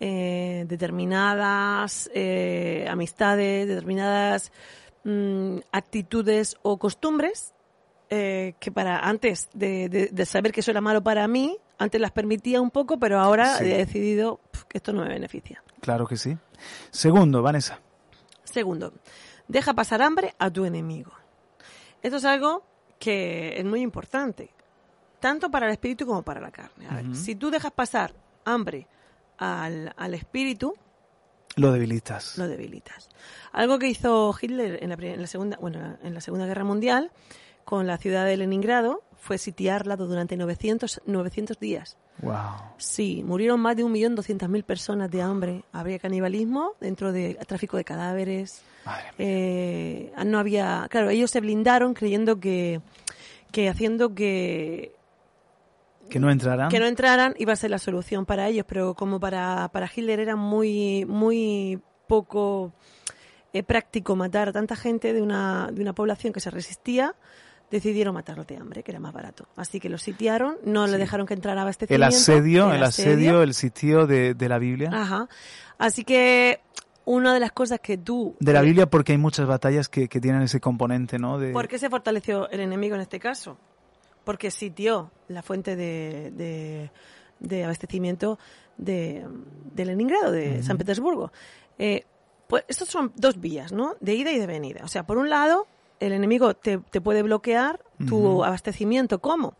Eh, 0.00 0.64
determinadas 0.68 2.10
eh, 2.14 2.86
amistades, 2.88 3.66
determinadas 3.68 4.52
mm, 5.04 5.58
actitudes 5.72 6.56
o 6.62 6.78
costumbres 6.78 7.54
eh, 8.10 8.54
que 8.60 8.70
para 8.70 8.98
antes 9.00 9.48
de, 9.54 9.88
de- 9.88 10.08
de 10.12 10.26
saber 10.26 10.52
que 10.52 10.60
eso 10.60 10.70
era 10.70 10.80
malo 10.80 11.02
para 11.02 11.26
mí, 11.28 11.56
antes 11.78 12.00
las 12.00 12.12
permitía 12.12 12.60
un 12.60 12.70
poco, 12.70 12.98
pero 12.98 13.18
ahora 13.18 13.56
Sí. 13.58 13.64
he 13.64 13.76
decidido 13.78 14.40
que 14.68 14.78
esto 14.78 14.92
no 14.92 15.02
me 15.02 15.08
beneficia. 15.08 15.62
Claro 15.80 16.06
que 16.06 16.16
sí. 16.16 16.36
Segundo, 16.90 17.42
Vanessa. 17.42 17.80
Segundo, 18.52 18.92
deja 19.48 19.74
pasar 19.74 20.02
hambre 20.02 20.34
a 20.38 20.50
tu 20.50 20.64
enemigo. 20.64 21.12
Esto 22.02 22.16
es 22.18 22.24
algo 22.24 22.64
que 22.98 23.58
es 23.58 23.64
muy 23.64 23.80
importante, 23.80 24.50
tanto 25.20 25.50
para 25.50 25.66
el 25.66 25.72
espíritu 25.72 26.06
como 26.06 26.22
para 26.22 26.40
la 26.40 26.50
carne. 26.50 26.86
A 26.88 26.96
ver, 26.96 27.16
si 27.16 27.34
tú 27.34 27.50
dejas 27.50 27.72
pasar 27.72 28.14
hambre 28.44 28.86
al, 29.38 29.92
al 29.96 30.14
espíritu, 30.14 30.74
Lo 31.56 31.72
debilitas. 31.72 32.36
lo 32.38 32.46
debilitas. 32.48 33.08
Algo 33.52 33.78
que 33.78 33.88
hizo 33.88 34.34
Hitler 34.40 34.82
en 34.82 34.90
la, 34.90 34.96
pri- 34.96 35.10
en 35.14 35.20
la 35.20 35.26
segunda, 35.26 35.56
bueno, 35.60 35.96
en 36.02 36.14
la 36.14 36.20
Segunda 36.20 36.46
Guerra 36.46 36.64
Mundial 36.64 37.10
con 37.64 37.86
la 37.86 37.96
ciudad 37.98 38.24
de 38.26 38.36
Leningrado 38.36 39.02
fue 39.16 39.38
sitiarla 39.38 39.96
durante 39.96 40.36
900, 40.36 41.02
900 41.06 41.58
días. 41.60 41.96
Wow. 42.20 42.34
Sí, 42.76 43.22
murieron 43.24 43.60
más 43.60 43.76
de 43.76 43.84
1.200.000 43.84 44.64
personas 44.64 45.10
de 45.10 45.22
hambre. 45.22 45.64
Habría 45.72 45.98
canibalismo 45.98 46.74
dentro 46.80 47.12
de 47.12 47.34
tráfico 47.46 47.76
de 47.76 47.84
cadáveres. 47.84 48.62
Madre 48.84 49.02
mía. 49.04 49.12
Eh, 49.18 50.12
no 50.26 50.38
había, 50.38 50.86
claro, 50.90 51.10
ellos 51.10 51.30
se 51.30 51.40
blindaron 51.40 51.94
creyendo 51.94 52.38
que, 52.38 52.80
que 53.50 53.68
haciendo 53.68 54.14
que, 54.14 54.94
Que 56.10 56.20
no 56.20 56.30
entrarán. 56.30 56.68
que 56.68 56.78
no 56.78 56.86
entraran 56.86 57.34
iba 57.38 57.52
a 57.52 57.56
ser 57.56 57.70
la 57.70 57.78
solución 57.78 58.26
para 58.26 58.48
ellos, 58.48 58.66
pero 58.68 58.94
como 58.94 59.18
para, 59.18 59.68
para 59.72 59.90
Hitler 59.92 60.20
era 60.20 60.36
muy, 60.36 61.04
muy 61.06 61.80
poco 62.06 62.72
eh, 63.52 63.62
práctico 63.62 64.16
matar 64.16 64.48
a 64.50 64.52
tanta 64.52 64.76
gente 64.76 65.12
de 65.12 65.22
una, 65.22 65.70
de 65.72 65.82
una 65.82 65.92
población 65.94 66.32
que 66.32 66.40
se 66.40 66.50
resistía, 66.50 67.14
decidieron 67.72 68.14
matarlos 68.14 68.46
de 68.46 68.58
hambre, 68.58 68.84
que 68.84 68.92
era 68.92 69.00
más 69.00 69.12
barato. 69.12 69.48
Así 69.56 69.80
que 69.80 69.88
los 69.88 70.02
sitiaron, 70.02 70.58
no 70.64 70.86
le 70.86 70.98
dejaron 70.98 71.26
que 71.26 71.34
entrara 71.34 71.54
el 71.54 71.62
abastecimiento. 71.62 72.06
asedio, 72.06 72.72
el 72.72 72.82
asedio, 72.82 73.42
el 73.42 73.54
sitio 73.54 74.06
de, 74.06 74.34
de 74.34 74.48
la 74.48 74.58
Biblia. 74.58 74.90
Ajá. 74.92 75.28
Así 75.78 76.04
que 76.04 76.60
una 77.06 77.32
de 77.32 77.40
las 77.40 77.50
cosas 77.50 77.80
que 77.80 77.96
tú... 77.96 78.36
De 78.38 78.52
la 78.52 78.60
eh, 78.60 78.64
Biblia 78.64 78.86
porque 78.86 79.12
hay 79.12 79.18
muchas 79.18 79.46
batallas 79.46 79.88
que, 79.88 80.06
que 80.06 80.20
tienen 80.20 80.42
ese 80.42 80.60
componente, 80.60 81.18
¿no? 81.18 81.38
De, 81.38 81.50
¿Por 81.52 81.66
qué 81.66 81.78
se 81.78 81.88
fortaleció 81.88 82.48
el 82.50 82.60
enemigo 82.60 82.94
en 82.94 83.00
este 83.00 83.18
caso? 83.18 83.56
Porque 84.22 84.50
sitió 84.50 85.10
la 85.28 85.42
fuente 85.42 85.74
de, 85.74 86.30
de, 86.30 86.90
de 87.40 87.64
abastecimiento 87.64 88.38
de, 88.76 89.26
de 89.74 89.84
Leningrado, 89.84 90.30
de 90.30 90.62
San 90.62 90.76
Petersburgo. 90.76 91.32
Eh, 91.78 92.04
pues 92.46 92.64
estos 92.68 92.88
son 92.88 93.12
dos 93.16 93.40
vías, 93.40 93.72
¿no? 93.72 93.96
De 94.00 94.14
ida 94.14 94.30
y 94.30 94.38
de 94.38 94.46
venida. 94.46 94.82
O 94.84 94.88
sea, 94.88 95.04
por 95.04 95.16
un 95.16 95.30
lado, 95.30 95.66
el 96.06 96.12
enemigo 96.12 96.54
te, 96.54 96.78
te 96.78 97.00
puede 97.00 97.22
bloquear 97.22 97.80
tu 98.08 98.42
abastecimiento. 98.44 99.20
¿Cómo? 99.20 99.54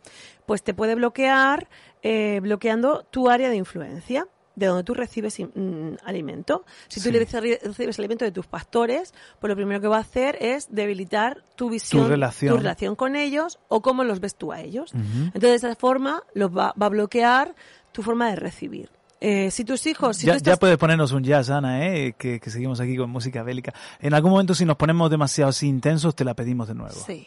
Pues 0.45 0.63
te 0.63 0.73
puede 0.73 0.95
bloquear 0.95 1.69
eh, 2.01 2.39
bloqueando 2.41 3.05
tu 3.09 3.29
área 3.29 3.49
de 3.49 3.55
influencia 3.55 4.27
de 4.55 4.67
donde 4.67 4.83
tú 4.83 4.93
recibes 4.93 5.39
mm, 5.39 5.95
alimento. 6.03 6.63
Si 6.87 6.99
tú 7.01 7.09
Sí. 7.09 7.17
recibes 7.17 7.97
alimento 7.97 8.23
de 8.25 8.31
tus 8.31 8.45
pastores, 8.45 9.13
pues 9.39 9.49
lo 9.49 9.55
primero 9.55 9.81
que 9.81 9.87
va 9.87 9.97
a 9.97 10.01
hacer 10.01 10.37
es 10.41 10.67
debilitar 10.69 11.43
tu 11.55 11.69
visión, 11.71 12.07
relación. 12.07 12.57
relación 12.57 12.95
con 12.95 13.15
ellos 13.15 13.57
o 13.67 13.81
cómo 13.81 14.03
los 14.03 14.19
ves 14.19 14.35
tú 14.35 14.51
a 14.51 14.61
ellos. 14.61 14.91
Entonces, 14.93 15.41
de 15.41 15.55
esa 15.55 15.75
forma, 15.75 16.21
los 16.35 16.51
va, 16.55 16.73
va 16.79 16.85
a 16.85 16.89
bloquear 16.89 17.55
tu 17.93 18.03
forma 18.03 18.29
de 18.29 18.35
recibir. 18.35 18.89
Eh, 19.25 19.51
si 19.51 19.63
tus 19.63 19.85
hijos, 19.87 20.17
si 20.17 20.27
ya, 20.27 20.33
tú 20.33 20.39
ya 20.39 20.51
estás... 20.51 20.59
puedes 20.59 20.77
ponernos 20.77 21.13
un 21.13 21.23
jazz, 21.23 21.49
Ana, 21.49 21.87
¿eh? 21.87 22.13
que, 22.17 22.41
que 22.41 22.49
seguimos 22.49 22.81
aquí 22.81 22.97
con 22.97 23.09
música 23.09 23.41
bélica. 23.41 23.73
En 24.01 24.13
algún 24.13 24.31
momento, 24.31 24.53
si 24.53 24.65
nos 24.65 24.75
ponemos 24.75 25.09
demasiado 25.09 25.49
así 25.49 25.65
intensos, 25.65 26.13
te 26.13 26.25
la 26.25 26.33
pedimos 26.33 26.67
de 26.67 26.75
nuevo. 26.75 26.93
Sí. 26.93 27.25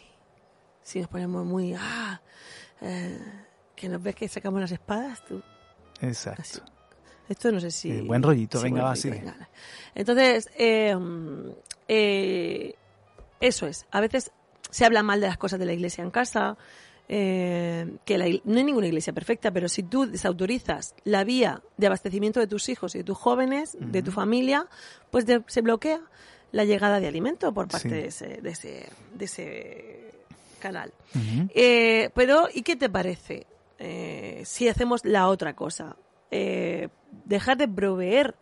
Si 0.83 0.99
nos 0.99 1.07
ponemos 1.07 1.43
muy... 1.43 1.73
Ah, 1.73 2.21
eh, 2.81 3.19
que 3.75 3.89
nos 3.89 3.99
ves 4.03 4.13
que 4.13 4.27
sacamos 4.27 4.61
las 4.61 4.71
espadas, 4.71 5.25
tú... 5.25 5.41
Exacto. 5.99 6.43
Así. 6.43 6.59
Esto 7.29 7.51
no 7.51 7.59
sé 7.59 7.71
si... 7.71 7.89
Eh, 7.89 8.01
buen 8.03 8.21
rollito, 8.21 8.59
sí, 8.59 8.65
venga, 8.65 8.83
va, 8.83 8.93
venga. 9.03 9.49
Entonces, 9.95 10.51
eh, 10.55 10.95
eh, 11.87 12.75
eso 13.39 13.65
es. 13.65 13.87
A 13.89 14.01
veces 14.01 14.31
se 14.69 14.85
habla 14.85 15.01
mal 15.01 15.19
de 15.19 15.25
las 15.25 15.37
cosas 15.37 15.57
de 15.57 15.65
la 15.65 15.73
iglesia 15.73 16.03
en 16.03 16.11
casa, 16.11 16.57
eh, 17.09 17.97
que 18.05 18.17
la 18.17 18.25
no 18.43 18.57
hay 18.57 18.63
ninguna 18.63 18.87
iglesia 18.87 19.13
perfecta, 19.13 19.51
pero 19.51 19.69
si 19.69 19.83
tú 19.83 20.05
desautorizas 20.05 20.93
la 21.03 21.23
vía 21.23 21.61
de 21.77 21.87
abastecimiento 21.87 22.39
de 22.39 22.47
tus 22.47 22.67
hijos 22.69 22.95
y 22.95 22.99
de 22.99 23.03
tus 23.03 23.17
jóvenes, 23.17 23.77
de 23.79 24.01
tu 24.03 24.11
familia, 24.11 24.67
pues 25.11 25.25
de- 25.25 25.43
se 25.47 25.61
bloquea 25.61 26.01
la 26.51 26.65
llegada 26.65 26.99
de 26.99 27.07
alimento 27.07 27.53
por 27.53 27.67
parte 27.67 27.89
Sí. 27.89 27.95
de, 27.95 28.07
ese, 28.07 28.27
de, 28.41 28.49
ese, 28.49 28.89
de 29.15 29.25
ese 29.25 30.11
canal. 30.59 30.93
Eh, 31.53 32.09
pero, 32.13 32.47
¿y 32.53 32.61
qué 32.63 32.75
te 32.75 32.89
parece 32.89 33.45
eh, 33.79 34.41
si 34.45 34.67
hacemos 34.67 35.05
la 35.05 35.27
otra 35.27 35.55
cosa? 35.55 35.95
Eh, 36.31 36.89
dejar 37.25 37.57
de 37.57 37.67
proveer 37.67 38.35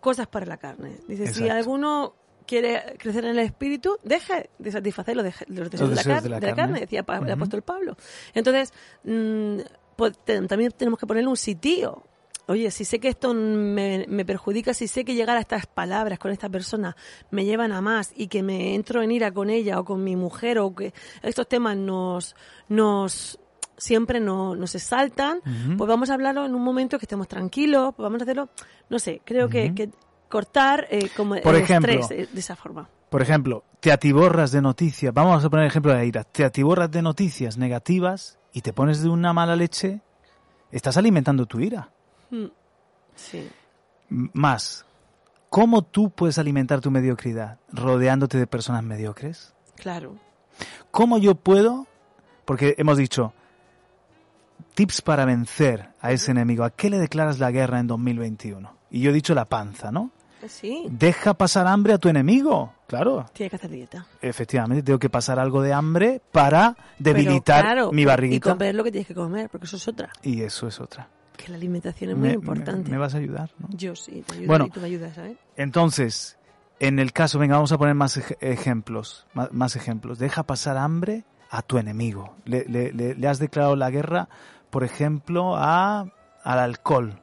cosas 0.00 0.26
para 0.28 0.46
la 0.46 0.56
carne. 0.58 0.96
Dice, 1.08 1.26
si 1.32 1.48
alguno 1.48 2.14
quiere 2.50 2.96
crecer 2.98 3.24
en 3.24 3.30
el 3.30 3.38
espíritu, 3.38 3.96
deje 4.02 4.50
de 4.58 4.72
satisfacer 4.72 5.14
los, 5.16 5.24
deje- 5.24 5.46
los 5.48 5.70
deseos, 5.70 5.88
de, 5.90 5.94
la 5.96 6.02
deseos 6.02 6.14
car- 6.16 6.22
de 6.24 6.28
la 6.28 6.40
carne. 6.40 6.56
carne, 6.56 6.80
decía 6.80 7.02
pa- 7.04 7.16
el 7.18 7.22
Ujú. 7.22 7.32
apóstol 7.32 7.62
Pablo. 7.62 7.96
Entonces, 8.34 8.72
mm, 9.04 9.58
pues, 9.96 10.18
te- 10.24 10.40
también 10.48 10.72
tenemos 10.72 10.98
que 10.98 11.06
ponerle 11.06 11.28
un 11.30 11.36
sitio. 11.36 12.04
Oye, 12.48 12.72
si 12.72 12.84
sé 12.84 12.98
que 12.98 13.06
esto 13.08 13.32
me, 13.32 14.06
me 14.08 14.24
perjudica, 14.24 14.74
si 14.74 14.88
sé 14.88 15.04
que 15.04 15.14
llegar 15.14 15.36
a 15.36 15.40
estas 15.40 15.66
palabras 15.66 16.18
con 16.18 16.32
esta 16.32 16.48
persona 16.48 16.96
me 17.30 17.44
llevan 17.44 17.70
a 17.70 17.80
más 17.80 18.12
y 18.16 18.26
que 18.26 18.42
me 18.42 18.74
entro 18.74 19.02
en 19.02 19.12
ira 19.12 19.30
con 19.30 19.50
ella 19.50 19.78
o 19.78 19.84
con 19.84 20.02
mi 20.02 20.16
mujer 20.16 20.58
o 20.58 20.74
que 20.74 20.92
estos 21.22 21.46
temas 21.46 21.76
nos, 21.76 22.34
nos 22.68 23.38
siempre 23.76 24.18
no- 24.18 24.56
nos 24.56 24.74
exaltan, 24.74 25.38
Ujú. 25.38 25.76
pues 25.78 25.88
vamos 25.88 26.10
a 26.10 26.14
hablarlo 26.14 26.44
en 26.44 26.54
un 26.56 26.62
momento 26.62 26.98
que 26.98 27.04
estemos 27.04 27.28
tranquilos, 27.28 27.94
pues 27.96 28.02
vamos 28.02 28.20
a 28.20 28.24
hacerlo, 28.24 28.48
no 28.88 28.98
sé, 28.98 29.22
creo 29.24 29.48
que 29.48 29.72
cortar 30.30 30.86
eh, 30.90 31.10
como 31.14 31.34
Por 31.42 31.54
el 31.54 31.62
ejemplo, 31.62 31.92
estrés 31.92 32.32
de 32.32 32.40
esa 32.40 32.56
forma. 32.56 32.88
Por 33.10 33.20
ejemplo, 33.20 33.64
te 33.80 33.92
atiborras 33.92 34.52
de 34.52 34.62
noticias. 34.62 35.12
Vamos 35.12 35.44
a 35.44 35.50
poner 35.50 35.64
el 35.64 35.70
ejemplo 35.70 35.92
de 35.92 35.98
la 35.98 36.04
ira. 36.04 36.24
Te 36.24 36.44
atiborras 36.44 36.90
de 36.90 37.02
noticias 37.02 37.58
negativas 37.58 38.38
y 38.52 38.62
te 38.62 38.72
pones 38.72 39.02
de 39.02 39.08
una 39.10 39.32
mala 39.32 39.56
leche. 39.56 40.00
Estás 40.70 40.96
alimentando 40.96 41.44
tu 41.44 41.60
ira. 41.60 41.90
Mm. 42.30 42.46
Sí. 43.16 43.50
Más, 44.08 44.86
¿cómo 45.50 45.82
tú 45.82 46.10
puedes 46.10 46.38
alimentar 46.38 46.80
tu 46.80 46.90
mediocridad? 46.90 47.58
Rodeándote 47.72 48.38
de 48.38 48.46
personas 48.46 48.84
mediocres. 48.84 49.54
Claro. 49.74 50.16
¿Cómo 50.90 51.18
yo 51.18 51.34
puedo? 51.34 51.86
Porque 52.44 52.74
hemos 52.78 52.96
dicho, 52.96 53.32
tips 54.74 55.02
para 55.02 55.24
vencer 55.24 55.90
a 56.00 56.12
ese 56.12 56.30
enemigo. 56.30 56.62
¿A 56.62 56.70
qué 56.70 56.90
le 56.90 56.98
declaras 56.98 57.40
la 57.40 57.50
guerra 57.50 57.80
en 57.80 57.88
2021? 57.88 58.72
Y 58.90 59.00
yo 59.00 59.10
he 59.10 59.14
dicho 59.14 59.34
la 59.34 59.44
panza, 59.44 59.90
¿no? 59.90 60.10
Sí. 60.48 60.86
Deja 60.90 61.34
pasar 61.34 61.66
hambre 61.66 61.92
a 61.94 61.98
tu 61.98 62.08
enemigo. 62.08 62.72
Claro, 62.86 63.26
Tiene 63.32 63.50
que 63.50 63.56
hacer 63.56 63.70
dieta. 63.70 64.06
efectivamente, 64.20 64.82
tengo 64.82 64.98
que 64.98 65.10
pasar 65.10 65.38
algo 65.38 65.62
de 65.62 65.72
hambre 65.72 66.20
para 66.32 66.76
debilitar 66.98 67.62
Pero, 67.62 67.74
claro, 67.74 67.92
mi 67.92 68.02
Y 68.02 68.04
barriguita. 68.04 68.50
comer 68.52 68.74
lo 68.74 68.82
que 68.84 68.90
tienes 68.90 69.06
que 69.08 69.14
comer, 69.14 69.48
porque 69.48 69.66
eso 69.66 69.76
es 69.76 69.86
otra. 69.88 70.10
Y 70.22 70.42
eso 70.42 70.66
es 70.66 70.80
otra. 70.80 71.08
Que 71.36 71.48
la 71.50 71.56
alimentación 71.56 72.10
es 72.10 72.16
muy 72.16 72.30
importante. 72.30 72.90
Me, 72.90 72.96
me 72.96 72.98
vas 72.98 73.14
a 73.14 73.18
ayudar, 73.18 73.50
¿no? 73.58 73.68
Yo 73.70 73.94
sí, 73.94 74.22
te 74.26 74.34
ayudo 74.34 74.46
Bueno. 74.48 74.66
y 74.66 74.70
tú 74.70 74.80
me 74.80 74.86
ayudas, 74.86 75.14
¿sabes? 75.14 75.36
Entonces, 75.56 76.36
en 76.80 76.98
el 76.98 77.12
caso, 77.12 77.38
venga, 77.38 77.54
vamos 77.56 77.72
a 77.72 77.78
poner 77.78 77.94
más 77.94 78.16
ej- 78.16 78.36
ejemplos, 78.40 79.26
más, 79.34 79.52
más 79.52 79.76
ejemplos. 79.76 80.18
Deja 80.18 80.42
pasar 80.42 80.76
hambre 80.76 81.24
a 81.50 81.62
tu 81.62 81.78
enemigo. 81.78 82.34
Le, 82.44 82.64
le- 82.68 82.92
le- 82.92 83.14
le 83.14 83.28
has 83.28 83.38
declarado 83.38 83.76
la 83.76 83.90
guerra, 83.90 84.28
por 84.70 84.82
ejemplo, 84.84 85.54
a, 85.56 86.06
al 86.42 86.58
alcohol. 86.58 87.20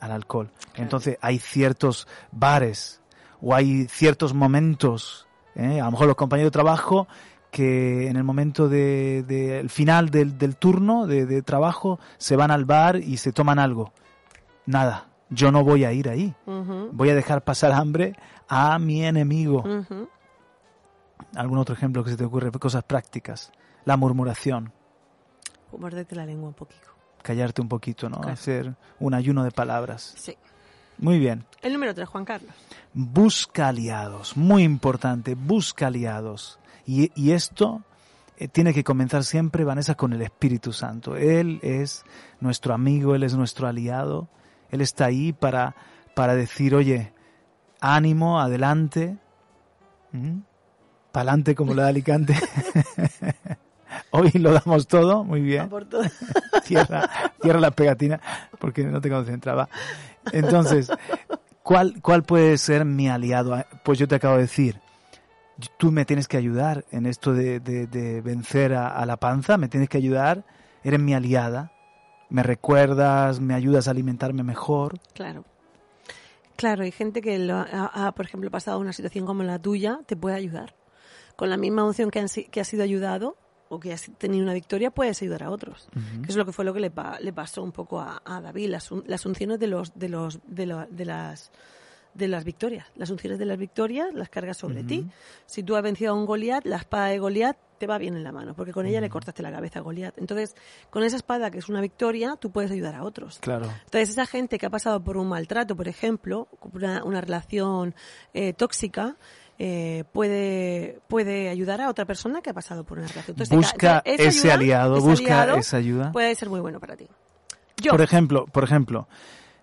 Al 0.00 0.12
alcohol. 0.12 0.50
Entonces, 0.74 1.18
hay 1.20 1.38
ciertos 1.38 2.06
bares 2.30 3.00
o 3.40 3.54
hay 3.54 3.86
ciertos 3.86 4.34
momentos, 4.34 5.26
¿eh? 5.54 5.80
a 5.80 5.84
lo 5.86 5.90
mejor 5.92 6.06
los 6.06 6.16
compañeros 6.16 6.48
de 6.48 6.52
trabajo, 6.52 7.08
que 7.50 8.08
en 8.08 8.16
el 8.16 8.24
momento 8.24 8.68
del 8.68 9.26
de, 9.26 9.58
el 9.60 9.70
final 9.70 10.10
del, 10.10 10.36
del 10.36 10.56
turno 10.56 11.06
de, 11.06 11.24
de 11.24 11.42
trabajo 11.42 11.98
se 12.18 12.36
van 12.36 12.50
al 12.50 12.66
bar 12.66 12.96
y 12.96 13.16
se 13.16 13.32
toman 13.32 13.58
algo. 13.58 13.92
Nada, 14.66 15.08
yo 15.30 15.50
no 15.50 15.64
voy 15.64 15.84
a 15.84 15.92
ir 15.92 16.08
ahí. 16.08 16.34
Voy 16.92 17.10
a 17.10 17.14
dejar 17.14 17.42
pasar 17.42 17.72
hambre 17.72 18.14
a 18.48 18.78
mi 18.78 19.04
enemigo. 19.04 19.64
¿Algún 21.34 21.58
otro 21.58 21.74
ejemplo 21.74 22.04
que 22.04 22.10
se 22.10 22.16
te 22.16 22.24
ocurre? 22.24 22.50
Cosas 22.52 22.84
prácticas. 22.84 23.52
La 23.84 23.96
murmuración. 23.96 24.72
Morderte 25.76 26.14
la 26.14 26.26
lengua 26.26 26.48
un 26.48 26.54
poquito. 26.54 26.95
Callarte 27.26 27.60
un 27.60 27.68
poquito, 27.68 28.08
¿no? 28.08 28.18
Claro. 28.18 28.32
Hacer 28.32 28.76
un 29.00 29.12
ayuno 29.12 29.42
de 29.42 29.50
palabras. 29.50 30.14
Sí. 30.16 30.36
Muy 30.98 31.18
bien. 31.18 31.44
El 31.60 31.72
número 31.72 31.92
tres, 31.92 32.08
Juan 32.08 32.24
Carlos. 32.24 32.54
Busca 32.94 33.66
aliados. 33.66 34.36
Muy 34.36 34.62
importante. 34.62 35.34
Busca 35.34 35.88
aliados. 35.88 36.60
Y, 36.86 37.10
y 37.20 37.32
esto 37.32 37.82
eh, 38.36 38.46
tiene 38.46 38.72
que 38.72 38.84
comenzar 38.84 39.24
siempre, 39.24 39.64
Vanessa, 39.64 39.96
con 39.96 40.12
el 40.12 40.22
Espíritu 40.22 40.72
Santo. 40.72 41.16
Él 41.16 41.58
es 41.62 42.04
nuestro 42.38 42.74
amigo, 42.74 43.16
Él 43.16 43.24
es 43.24 43.34
nuestro 43.34 43.66
aliado. 43.66 44.28
Él 44.70 44.80
está 44.80 45.06
ahí 45.06 45.32
para, 45.32 45.74
para 46.14 46.36
decir, 46.36 46.76
oye, 46.76 47.12
ánimo, 47.80 48.40
adelante. 48.40 49.18
Pa'lante 51.10 51.56
como 51.56 51.74
la 51.74 51.82
de 51.82 51.88
Alicante. 51.88 52.36
Hoy 54.18 54.30
lo 54.34 54.52
damos 54.52 54.86
todo, 54.86 55.24
muy 55.24 55.40
bien. 55.40 55.68
Por 55.68 55.84
todo. 55.86 56.02
Cierra, 56.64 57.08
cierra 57.42 57.60
la 57.60 57.70
pegatina 57.70 58.20
porque 58.58 58.82
no 58.84 59.00
te 59.00 59.08
concentraba. 59.10 59.68
Entonces, 60.32 60.90
¿cuál, 61.62 62.00
¿cuál 62.02 62.22
puede 62.24 62.58
ser 62.58 62.84
mi 62.84 63.08
aliado? 63.08 63.54
Ah, 63.54 63.66
Pues 63.84 63.98
yo 63.98 64.08
te 64.08 64.16
acabo 64.16 64.34
de 64.36 64.42
decir, 64.42 64.80
tú 65.78 65.92
me 65.92 66.04
tienes 66.04 66.26
que 66.28 66.36
ayudar 66.36 66.84
en 66.90 67.06
esto 67.06 67.32
de, 67.34 67.60
de- 67.60 67.86
de 67.86 68.20
vencer 68.22 68.74
a, 68.74 68.88
a 68.88 69.06
la 69.06 69.16
panza, 69.16 69.56
me 69.58 69.68
tienes 69.68 69.88
que 69.88 69.98
ayudar, 69.98 70.44
eres 70.82 70.98
mi 71.00 71.14
aliada, 71.14 71.70
me 72.30 72.42
recuerdas, 72.42 73.38
me 73.40 73.54
ayudas 73.54 73.86
a 73.86 73.92
alimentarme 73.92 74.42
mejor. 74.42 74.98
Claro. 75.14 75.44
Claro, 76.56 76.82
hay 76.84 76.90
gente 76.90 77.20
que, 77.20 77.38
lo 77.38 77.54
ha, 77.56 77.66
ha, 78.06 78.12
por 78.12 78.24
ejemplo, 78.24 78.50
pasado 78.50 78.78
una 78.80 78.92
situación 78.92 79.26
como 79.26 79.42
la 79.42 79.58
tuya, 79.58 80.00
te 80.06 80.16
puede 80.16 80.36
ayudar. 80.36 80.74
Con 81.36 81.50
la 81.50 81.58
misma 81.58 81.82
emoción 81.82 82.10
que, 82.10 82.18
han 82.18 82.26
que 82.50 82.60
has 82.60 82.66
sido 82.66 82.82
ayudado 82.82 83.36
o 83.68 83.80
que 83.80 83.92
has 83.92 84.10
tenido 84.18 84.42
una 84.44 84.54
victoria, 84.54 84.90
puedes 84.90 85.20
ayudar 85.22 85.42
a 85.44 85.50
otros. 85.50 85.88
Que 86.22 86.28
es 86.30 86.36
lo 86.36 86.44
que 86.44 86.52
fue 86.52 86.64
lo 86.64 86.72
que 86.74 86.80
le, 86.80 86.90
pa- 86.90 87.18
le 87.20 87.32
pasó 87.32 87.62
un 87.62 87.72
poco 87.72 88.00
a, 88.00 88.22
a 88.24 88.40
David, 88.40 88.68
las, 88.70 88.90
las 89.06 89.26
unciones 89.26 89.58
de 89.58 89.66
los 89.66 89.92
de 89.98 90.08
los 90.08 90.40
de, 90.46 90.66
la- 90.66 90.86
de 90.90 91.04
las 91.04 91.50
de 92.14 92.28
las 92.28 92.44
victorias, 92.44 92.86
las 92.94 93.10
unciones 93.10 93.38
de 93.38 93.44
las 93.44 93.58
victorias 93.58 94.08
las 94.14 94.30
cargas 94.30 94.56
sobre 94.56 94.82
ti. 94.84 95.06
Si 95.44 95.62
tú 95.62 95.76
has 95.76 95.82
vencido 95.82 96.12
a 96.12 96.14
un 96.14 96.24
Goliat, 96.24 96.64
la 96.64 96.76
espada 96.76 97.08
de 97.08 97.18
Goliat 97.18 97.58
te 97.76 97.86
va 97.86 97.98
bien 97.98 98.16
en 98.16 98.24
la 98.24 98.32
mano, 98.32 98.54
porque 98.54 98.72
con 98.72 98.86
ella 98.86 99.02
le 99.02 99.10
cortaste 99.10 99.42
la 99.42 99.52
cabeza 99.52 99.80
a 99.80 99.82
Goliat. 99.82 100.16
Entonces, 100.16 100.54
con 100.88 101.02
esa 101.02 101.16
espada 101.16 101.50
que 101.50 101.58
es 101.58 101.68
una 101.68 101.82
victoria, 101.82 102.36
tú 102.40 102.50
puedes 102.50 102.70
ayudar 102.70 102.94
a 102.94 103.02
otros. 103.02 103.38
Claro. 103.40 103.66
Entonces, 103.84 104.08
esa 104.08 104.24
gente 104.24 104.56
que 104.58 104.64
ha 104.64 104.70
pasado 104.70 105.04
por 105.04 105.18
un 105.18 105.28
maltrato, 105.28 105.76
por 105.76 105.88
ejemplo, 105.88 106.48
una, 106.72 107.04
una 107.04 107.20
relación 107.20 107.94
eh, 108.32 108.54
tóxica, 108.54 109.16
eh, 109.58 110.04
puede, 110.12 111.00
puede 111.08 111.48
ayudar 111.48 111.80
a 111.80 111.88
otra 111.88 112.04
persona 112.04 112.42
que 112.42 112.50
ha 112.50 112.54
pasado 112.54 112.84
por 112.84 112.98
una 112.98 113.08
relación. 113.08 113.36
Busca 113.50 114.02
esa 114.04 114.22
ese 114.22 114.38
ayuda, 114.40 114.54
aliado, 114.54 114.96
ese 114.98 115.06
busca 115.06 115.42
aliado 115.42 115.58
esa 115.58 115.76
ayuda. 115.78 116.12
Puede 116.12 116.34
ser 116.34 116.50
muy 116.50 116.60
bueno 116.60 116.78
para 116.80 116.96
ti. 116.96 117.08
Yo, 117.82 117.92
Por 117.92 118.02
ejemplo, 118.02 118.46
por 118.46 118.64
ejemplo, 118.64 119.08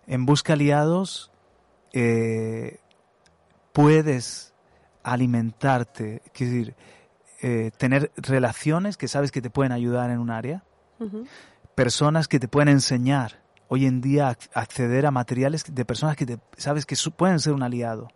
en 0.07 0.25
Busca 0.25 0.53
Aliados 0.53 1.31
eh, 1.93 2.79
puedes 3.71 4.53
alimentarte, 5.03 6.21
quiero 6.33 6.53
decir, 6.53 6.75
eh, 7.41 7.71
tener 7.77 8.11
relaciones 8.15 8.97
que 8.97 9.07
sabes 9.07 9.31
que 9.31 9.41
te 9.41 9.49
pueden 9.49 9.71
ayudar 9.71 10.09
en 10.09 10.19
un 10.19 10.29
área, 10.29 10.63
personas 11.75 12.27
que 12.27 12.39
te 12.39 12.47
pueden 12.47 12.69
enseñar 12.69 13.43
hoy 13.67 13.85
en 13.85 13.99
día 13.99 14.37
acceder 14.53 15.05
a 15.05 15.11
materiales 15.11 15.65
de 15.67 15.85
personas 15.85 16.15
que 16.15 16.25
te, 16.25 16.39
sabes 16.57 16.85
que 16.85 16.95
pueden 17.15 17.39
ser 17.39 17.53
un 17.53 17.63
aliado. 17.63 18.07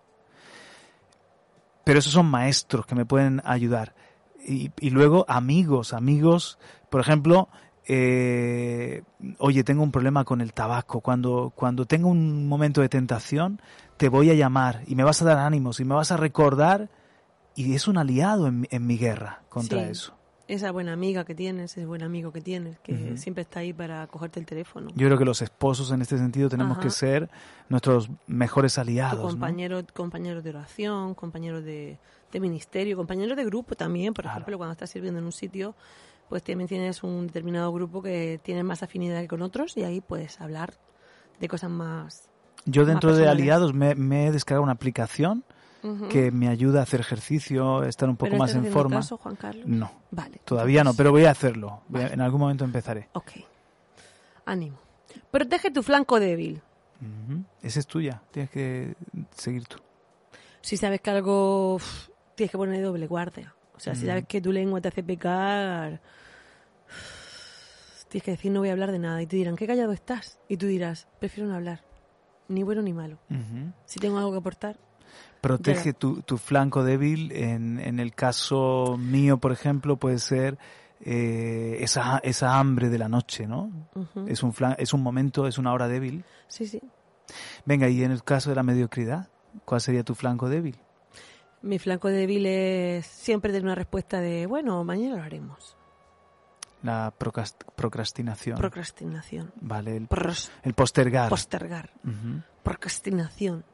Pero 1.88 2.00
esos 2.00 2.14
son 2.14 2.28
maestros 2.28 2.86
que 2.86 2.94
me 2.96 3.06
pueden 3.06 3.42
ayudar. 3.46 3.96
Y, 4.46 4.72
y 4.80 4.90
luego 4.92 5.26
amigos, 5.28 5.94
amigos, 5.94 6.60
por 6.90 7.02
ejemplo, 7.02 7.50
eh, 7.88 9.04
oye, 9.40 9.64
tengo 9.64 9.84
un 9.84 9.92
problema 9.92 10.24
con 10.26 10.42
el 10.42 10.54
tabaco. 10.54 11.02
Cuando, 11.02 11.52
cuando 11.56 11.86
tengo 11.86 12.10
un 12.10 12.48
momento 12.48 12.82
de 12.82 12.90
tentación, 12.90 13.62
te 13.98 14.10
voy 14.10 14.30
a 14.30 14.34
llamar 14.34 14.82
y 14.88 14.96
me 14.96 15.04
vas 15.04 15.22
a 15.22 15.26
dar 15.26 15.38
ánimos 15.40 15.80
y 15.80 15.86
me 15.86 15.96
vas 15.96 16.12
a 16.12 16.18
recordar 16.18 16.90
y 17.56 17.74
es 17.74 17.88
un 17.88 17.98
aliado 17.98 18.48
en, 18.48 18.62
mi- 18.62 18.68
en 18.70 18.86
mi 18.86 18.98
guerra 18.98 19.44
contra 19.50 19.80
Sí. 19.86 19.90
eso. 19.92 20.17
Esa 20.48 20.72
buena 20.72 20.94
amiga 20.94 21.26
que 21.26 21.36
tienes, 21.36 21.72
ese 21.78 21.86
buen 21.86 22.04
amigo 22.04 22.32
que 22.32 22.42
tienes, 22.42 22.80
que 22.80 23.18
siempre 23.18 23.42
está 23.42 23.60
ahí 23.60 23.74
para 23.74 24.08
cogerte 24.08 24.40
el 24.40 24.46
teléfono. 24.46 24.90
Yo 24.96 25.08
creo 25.08 25.18
que 25.18 25.26
los 25.26 25.42
esposos 25.42 25.92
en 25.92 26.02
este 26.02 26.18
sentido 26.18 26.48
tenemos 26.50 26.78
Ajá. 26.78 26.82
que 26.84 26.90
ser 26.90 27.30
nuestros 27.70 28.10
mejores 28.28 28.78
aliados. 28.78 29.20
¿no? 29.24 29.30
compañero, 29.30 29.82
compañeros 29.94 30.44
de 30.44 30.50
oración, 30.52 31.16
compañeros 31.16 31.64
de, 31.66 31.98
de 32.32 32.40
ministerio, 32.40 32.96
compañeros 32.96 33.36
de 33.36 33.44
grupo 33.46 33.76
también. 33.76 34.14
Por 34.14 34.24
Claro. 34.24 34.38
ejemplo, 34.40 34.58
cuando 34.58 34.72
estás 34.72 34.90
sirviendo 34.90 35.20
en 35.20 35.26
un 35.26 35.32
sitio, 35.34 35.76
pues 36.30 36.44
también 36.44 36.68
tienes 36.68 37.04
un 37.04 37.28
determinado 37.28 37.72
grupo 37.74 38.02
que 38.02 38.40
tiene 38.44 38.64
más 38.64 38.84
afinidad 38.84 39.22
que 39.22 39.28
con 39.28 39.42
otros 39.42 39.76
y 39.76 39.84
ahí 39.84 40.00
puedes 40.02 40.40
hablar 40.40 40.74
de 41.40 41.48
cosas 41.50 41.70
más. 41.70 42.30
Yo 42.66 42.84
más 42.84 42.90
dentro 42.90 43.16
de 43.16 43.28
aliados 43.28 43.74
me, 43.74 43.96
me 43.96 44.28
he 44.28 44.32
descargado 44.32 44.64
una 44.64 44.74
aplicación 44.74 45.44
Que 46.10 46.32
me 46.32 46.48
ayuda 46.50 46.80
a 46.82 46.84
hacer 46.84 47.00
ejercicio, 47.00 47.84
estar 47.84 48.10
un 48.10 48.18
poco 48.18 48.32
¿Pero 48.32 48.40
más 48.40 48.54
en 48.56 48.66
forma. 48.66 48.98
caso, 48.98 49.18
Juan 49.18 49.36
Carlos? 49.36 49.66
No, 49.68 49.92
Vale. 50.12 50.40
todavía 50.44 50.84
no, 50.84 50.94
pero 50.94 51.12
voy 51.12 51.26
a 51.26 51.32
hacerlo. 51.32 51.82
Vale. 51.88 52.14
en 52.14 52.22
algún 52.22 52.42
momento 52.42 52.66
empezaré. 52.66 53.10
Ok. 53.14 53.32
Ánimo. 54.46 54.78
Protege 55.32 55.72
tu 55.72 55.84
flanco 55.84 56.20
débil. 56.20 56.62
Ujú. 57.02 57.44
Esa 57.62 57.80
es 57.80 57.88
tuya, 57.88 58.22
tienes 58.32 58.50
que 58.50 58.96
seguir 59.36 59.66
tú. 59.68 59.78
Si 60.62 60.78
sabes 60.78 61.00
que 61.00 61.10
algo 61.12 61.80
tienes 62.36 62.52
que 62.52 62.58
poner 62.58 62.84
doble 62.84 63.08
guardia. 63.08 63.54
O 63.76 63.80
sea, 63.80 63.94
si 63.96 64.06
sabes 64.08 64.26
que 64.28 64.42
tu 64.42 64.52
lengua 64.52 64.82
te 64.82 64.88
hace 64.88 65.04
pecar, 65.04 66.02
tienes 68.10 68.24
que 68.24 68.32
decir 68.32 68.52
no 68.52 68.60
voy 68.62 68.70
a 68.70 68.72
hablar 68.72 68.92
de 68.92 69.00
nada. 69.00 69.22
Y 69.22 69.28
te 69.28 69.36
dirán, 69.36 69.56
qué 69.56 69.68
callado 69.68 69.92
estás. 69.92 70.40
Y 70.50 70.58
tú 70.58 70.66
dirás, 70.66 71.08
prefiero 71.20 71.48
no 71.50 71.56
hablar. 71.56 71.84
Ni 72.48 72.64
bueno 72.64 72.82
ni 72.82 72.94
malo. 72.94 73.18
Si 73.86 74.00
tengo 74.00 74.18
algo 74.18 74.32
que 74.32 74.38
aportar, 74.38 74.78
Protege 75.42 75.94
tu, 75.94 76.22
tu 76.24 76.38
flanco 76.38 76.84
débil. 76.84 77.32
En, 77.32 77.80
en 77.80 78.00
el 78.00 78.14
caso 78.16 78.98
mío, 79.00 79.38
por 79.38 79.52
ejemplo, 79.52 79.98
puede 79.98 80.20
ser 80.20 80.58
eh, 81.02 81.78
esa, 81.82 82.18
esa 82.20 82.58
hambre 82.60 82.90
de 82.90 82.98
la 82.98 83.08
noche, 83.08 83.46
¿no? 83.48 83.72
Es 84.28 84.42
un, 84.44 84.54
flan- 84.54 84.76
es 84.80 84.94
un 84.94 85.02
momento, 85.04 85.48
es 85.48 85.58
una 85.58 85.72
hora 85.74 85.88
débil. 85.88 86.24
sí, 86.48 86.68
sí. 86.68 86.82
Venga, 87.66 87.90
y 87.90 88.04
en 88.04 88.12
el 88.12 88.24
caso 88.24 88.50
de 88.50 88.56
la 88.56 88.64
mediocridad, 88.64 89.28
¿cuál 89.66 89.82
sería 89.82 90.04
tu 90.04 90.16
flanco 90.16 90.48
débil? 90.48 90.78
Mi 91.62 91.78
flanco 91.78 92.08
débil 92.08 92.46
es 92.46 93.06
siempre 93.06 93.52
tener 93.52 93.66
una 93.66 93.76
respuesta 93.76 94.22
de, 94.22 94.46
bueno, 94.46 94.82
mañana 94.86 95.18
lo 95.18 95.24
haremos. 95.24 95.76
La 96.84 97.12
procrast- 97.20 97.66
procrastinación. 97.76 98.58
Procrastinación. 98.58 99.52
vale, 99.60 99.98
el, 99.98 100.08
Pros- 100.08 100.52
el 100.64 100.74
postergar. 100.74 101.28
postergar. 101.30 101.90
Procrastinación. 102.64 103.66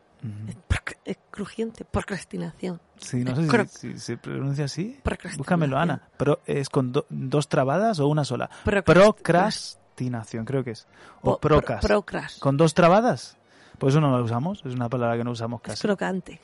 es 1.06 1.18
crujiente. 1.34 1.84
Procrastinación. 1.84 2.80
Sí, 2.98 3.24
no 3.24 3.36
sé 3.36 3.42
Cro- 3.48 3.68
si, 3.68 3.94
si 3.94 4.00
se 4.00 4.18
pronuncia 4.18 4.66
así. 4.66 5.00
Búscamelo, 5.38 5.78
Ana. 5.78 6.02
Pero 6.18 6.40
¿Es 6.46 6.70
con 6.70 6.92
do- 6.94 7.06
dos 7.10 7.50
trabadas 7.50 8.00
o 8.00 8.08
una 8.08 8.24
sola? 8.24 8.50
Procrast- 8.64 8.84
Procrastinación, 8.84 10.46
creo 10.46 10.64
que 10.64 10.72
es. 10.72 10.88
O 11.22 11.34
Po- 11.34 11.40
procas. 11.40 11.80
pro- 11.82 11.88
procras. 12.02 12.38
¿Con 12.40 12.56
dos 12.58 12.74
trabadas? 12.74 13.38
Pues 13.78 13.94
eso 13.94 14.02
no 14.02 14.16
lo 14.18 14.24
usamos. 14.24 14.62
Es 14.66 14.74
una 14.76 14.88
palabra 14.90 15.18
que 15.18 15.24
no 15.24 15.32
usamos 15.32 15.62
Es 15.64 15.68
casi. 15.68 15.82
crocante. 15.82 16.40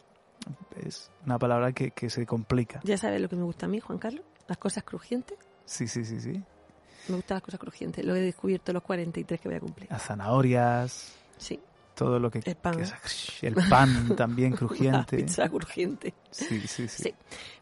Es 0.86 1.12
una 1.26 1.38
palabra 1.38 1.72
que, 1.72 1.92
que 1.92 2.10
se 2.10 2.26
complica. 2.26 2.80
Ya 2.84 2.98
sabes 2.98 3.22
lo 3.22 3.30
que 3.30 3.36
me 3.36 3.44
gusta 3.44 3.66
a 3.68 3.70
mí, 3.70 3.80
Juan 3.80 4.00
Carlos. 4.00 4.24
Las 4.48 4.58
cosas 4.58 4.84
crujientes. 4.84 5.38
Sí, 5.66 5.88
sí, 5.88 6.04
sí, 6.04 6.20
sí. 6.20 6.44
Me 7.08 7.16
gustan 7.16 7.36
las 7.36 7.44
cosas 7.44 7.60
crujientes. 7.60 8.04
Lo 8.06 8.16
he 8.16 8.22
descubierto 8.22 8.72
a 8.72 8.74
los 8.74 8.84
43 8.84 9.40
que 9.40 9.48
voy 9.50 9.58
a 9.58 9.60
cumplir. 9.60 9.90
Las 9.92 10.04
zanahorias, 10.04 11.14
Sí. 11.38 11.60
Todo 12.00 12.18
lo 12.20 12.32
que... 12.32 12.40
El 12.46 12.56
pan. 12.56 12.76
que 12.78 12.84
es- 12.84 13.44
el 13.44 13.54
pan 13.70 14.16
también 14.16 14.52
La 14.54 14.58
crujiente. 14.58 15.18
pizza 15.18 15.50
crujiente. 15.50 16.14
Sí, 16.32 16.62
sí, 16.68 16.88
sí. 16.88 17.04
Sí. 17.04 17.14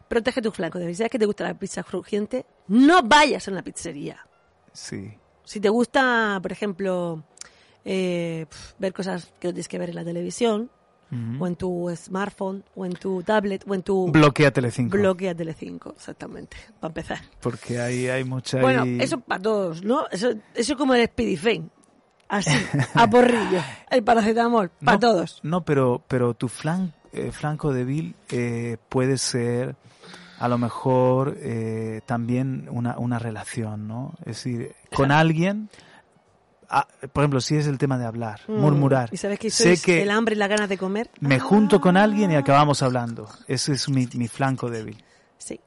Protege 0.08 0.40
tu 0.40 0.52
flanco. 0.52 0.78
débil. 0.78 0.94
¿Sabes 0.96 1.10
que 1.10 1.18
te 1.18 1.26
gusta 1.26 1.44
la 1.44 1.54
pizza 1.58 1.82
crujiente? 1.82 2.46
No 2.68 3.02
vayas 3.02 3.46
a 3.48 3.50
una 3.50 3.62
pizzería. 3.62 4.26
Sí. 4.72 5.12
Si 5.44 5.60
te 5.60 5.68
gusta, 5.68 6.38
por 6.40 6.52
ejemplo, 6.52 7.24
eh, 7.84 8.46
ver 8.78 8.92
cosas 8.92 9.32
que 9.40 9.48
no 9.48 9.54
tienes 9.54 9.68
que 9.68 9.78
ver 9.78 9.90
en 9.90 9.96
la 9.96 10.04
televisión, 10.04 10.70
o 11.40 11.46
en 11.46 11.56
tu 11.56 11.90
smartphone, 11.96 12.62
o 12.76 12.84
en 12.84 12.92
tu 12.92 13.22
tablet, 13.22 13.64
o 13.66 13.74
en 13.74 13.82
tu 13.82 14.10
Bloquea 14.12 14.50
Telecinco. 14.52 14.94
bloque 14.98 15.30
a 15.30 15.34
Telecinco, 15.34 15.94
exactamente, 15.96 16.58
para 16.80 16.90
empezar. 16.90 17.18
Porque 17.40 17.80
ahí 17.80 18.08
hay 18.08 18.24
mucha... 18.24 18.60
Bueno, 18.60 18.82
ahí- 18.82 18.98
eso 19.00 19.18
para 19.18 19.40
todos, 19.40 19.82
¿no? 19.82 20.06
Eso, 20.10 20.32
eso 20.54 20.76
como 20.76 20.94
el 20.94 21.06
Speedifen. 21.06 21.70
Así, 22.28 22.50
a 22.94 23.08
porrillo. 23.08 23.62
El 23.90 24.02
paracetamol, 24.04 24.70
para 24.84 24.92
No, 24.96 25.00
todos. 25.00 25.40
No, 25.42 25.64
pero, 25.64 26.02
pero 26.08 26.34
tu 26.34 26.48
flan- 26.48 26.92
eh, 27.12 27.32
flanco 27.32 27.72
débil 27.72 28.14
eh, 28.30 28.76
puede 28.88 29.16
ser 29.18 29.76
a 30.38 30.46
lo 30.48 30.58
mejor 30.58 31.36
eh, 31.40 32.00
también 32.06 32.68
una, 32.70 32.98
una 32.98 33.18
relación, 33.18 33.88
¿no? 33.88 34.14
Es 34.20 34.36
decir, 34.44 34.72
con 34.94 35.10
alguien, 35.10 35.68
ah, 36.68 36.86
por 37.12 37.24
ejemplo, 37.24 37.40
si 37.40 37.56
es 37.56 37.66
el 37.66 37.76
tema 37.78 37.98
de 37.98 38.04
hablar, 38.04 38.40
Mm. 38.46 38.60
murmurar. 38.60 39.08
Y 39.10 39.16
sabes 39.16 39.38
que 39.38 39.50
sé 39.50 39.80
que 39.80 40.02
el 40.02 40.10
hambre 40.10 40.34
y 40.36 40.38
las 40.38 40.48
ganas 40.48 40.68
de 40.68 40.78
comer. 40.78 41.10
me 41.20 41.40
junto 41.40 41.80
con 41.80 41.96
alguien 41.96 42.30
y 42.30 42.36
acabamos 42.36 42.82
hablando. 42.82 43.28
Ese 43.48 43.72
es 43.72 43.88
mi, 43.88 44.06
mi 44.14 44.28
flanco 44.28 44.70
débil. 44.70 45.02
Sí, 45.38 45.58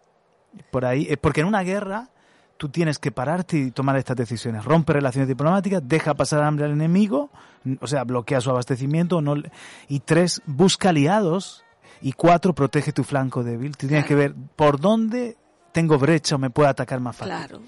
Por 0.69 0.85
ahí, 0.85 1.07
eh, 1.09 1.17
porque 1.17 1.41
en 1.41 1.47
una 1.47 1.63
guerra 1.63 2.09
tú 2.61 2.69
tienes 2.69 2.99
que 2.99 3.11
pararte 3.11 3.57
y 3.57 3.71
tomar 3.71 3.95
estas 3.97 4.15
decisiones. 4.15 4.63
Rompe 4.63 4.93
relaciones 4.93 5.27
diplomáticas, 5.27 5.81
deja 5.83 6.13
pasar 6.13 6.43
hambre 6.43 6.65
al 6.65 6.71
enemigo, 6.73 7.31
o 7.79 7.87
sea, 7.87 8.03
bloquea 8.03 8.39
su 8.39 8.51
abastecimiento, 8.51 9.19
no, 9.19 9.33
y 9.87 9.99
tres, 10.01 10.43
busca 10.45 10.89
aliados, 10.89 11.65
y 12.03 12.11
cuatro, 12.11 12.53
protege 12.53 12.91
tu 12.93 13.03
flanco 13.03 13.43
débil. 13.43 13.75
Tú 13.75 13.87
tienes 13.87 14.05
que 14.05 14.13
ver 14.13 14.35
por 14.55 14.79
dónde 14.79 15.37
tengo 15.71 15.97
brecha 15.97 16.35
o 16.35 16.37
me 16.37 16.51
puede 16.51 16.69
atacar 16.69 16.99
más 16.99 17.15
fácil. 17.15 17.33
claro. 17.35 17.61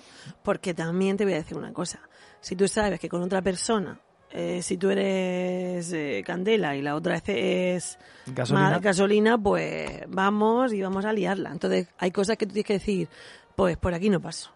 Porque 0.44 0.76
también 0.76 1.18
te 1.18 1.24
voy 1.24 1.34
a 1.34 1.38
decir 1.38 1.58
una 1.58 1.74
cosa. 1.74 2.00
Si 2.40 2.56
tú 2.56 2.68
sabes 2.68 3.00
que 3.00 3.10
con 3.10 3.24
otra 3.24 3.42
persona, 3.42 4.00
eh, 4.30 4.62
si 4.62 4.78
tú 4.78 4.92
eres 4.92 5.92
eh, 5.92 6.22
candela 6.24 6.76
y 6.76 6.84
la 6.84 6.94
otra 6.94 7.16
es, 7.16 7.24
es 7.26 7.98
Gasolina. 8.28 8.70
ma- 8.70 8.78
gasolina, 8.80 9.38
pues 9.40 10.04
vamos 10.08 10.72
y 10.72 10.84
vamos 10.84 11.04
a 11.06 11.14
liarla. 11.14 11.50
Entonces 11.52 11.88
hay 11.98 12.12
cosas 12.12 12.38
que 12.38 12.46
tú 12.46 12.54
tienes 12.54 12.68
que 12.68 12.74
decir, 12.74 13.10
pues 13.56 13.76
por 13.78 13.94
aquí 13.96 14.10
no 14.12 14.20
paso. 14.20 14.52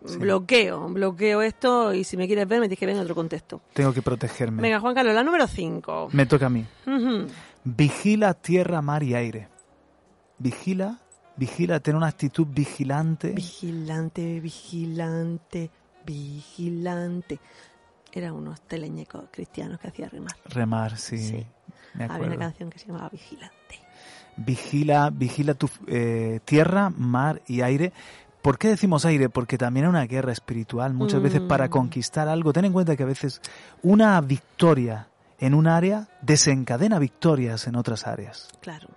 Bloqueo, 0.00 0.88
bloqueo 0.88 1.42
esto 1.42 1.92
y 1.92 2.04
si 2.04 2.16
me 2.16 2.26
quieres 2.26 2.46
ver 2.46 2.60
me 2.60 2.66
tienes 2.66 2.78
que 2.78 2.86
ver 2.86 2.96
en 2.96 3.02
otro 3.02 3.14
contexto. 3.14 3.60
Tengo 3.72 3.92
que 3.92 4.02
protegerme. 4.02 4.62
Venga, 4.62 4.80
Juan 4.80 4.94
Carlos, 4.94 5.14
la 5.14 5.22
número 5.22 5.46
5. 5.46 6.10
Me 6.12 6.26
toca 6.26 6.46
a 6.46 6.50
mí. 6.50 6.64
Vigila 7.64 8.34
tierra, 8.34 8.80
mar 8.82 9.02
y 9.02 9.14
aire. 9.14 9.48
Vigila, 10.38 10.98
vigila, 11.36 11.80
tener 11.80 11.96
una 11.96 12.06
actitud 12.06 12.46
vigilante. 12.48 13.30
Vigilante, 13.32 14.40
vigilante, 14.40 15.70
vigilante. 16.04 17.40
Eran 18.12 18.32
unos 18.32 18.60
teleñecos 18.62 19.24
cristianos 19.30 19.78
que 19.80 19.88
hacían 19.88 20.10
remar. 20.10 20.34
Remar, 20.46 20.96
sí. 20.96 21.44
Había 21.94 22.26
una 22.26 22.38
canción 22.38 22.70
que 22.70 22.78
se 22.78 22.86
llamaba 22.86 23.08
Vigilante. 23.10 23.80
Vigila, 24.36 25.10
vigila 25.10 25.54
tu 25.54 25.68
eh, 25.88 26.40
tierra, 26.44 26.90
mar 26.90 27.42
y 27.46 27.60
aire. 27.60 27.92
¿Por 28.42 28.58
qué 28.58 28.68
decimos 28.68 29.04
aire? 29.04 29.28
Porque 29.28 29.58
también 29.58 29.86
es 29.86 29.90
una 29.90 30.06
guerra 30.06 30.32
espiritual. 30.32 30.94
Muchas 30.94 31.20
veces 31.20 31.40
para 31.40 31.66
mm. 31.66 31.70
conquistar 31.70 32.28
algo, 32.28 32.52
ten 32.52 32.64
en 32.64 32.72
cuenta 32.72 32.96
que 32.96 33.02
a 33.02 33.06
veces 33.06 33.40
una 33.82 34.20
victoria 34.20 35.08
en 35.40 35.54
un 35.54 35.66
área 35.66 36.08
desencadena 36.22 36.98
victorias 36.98 37.66
en 37.66 37.76
otras 37.76 38.06
áreas. 38.06 38.48
Claro. 38.60 38.88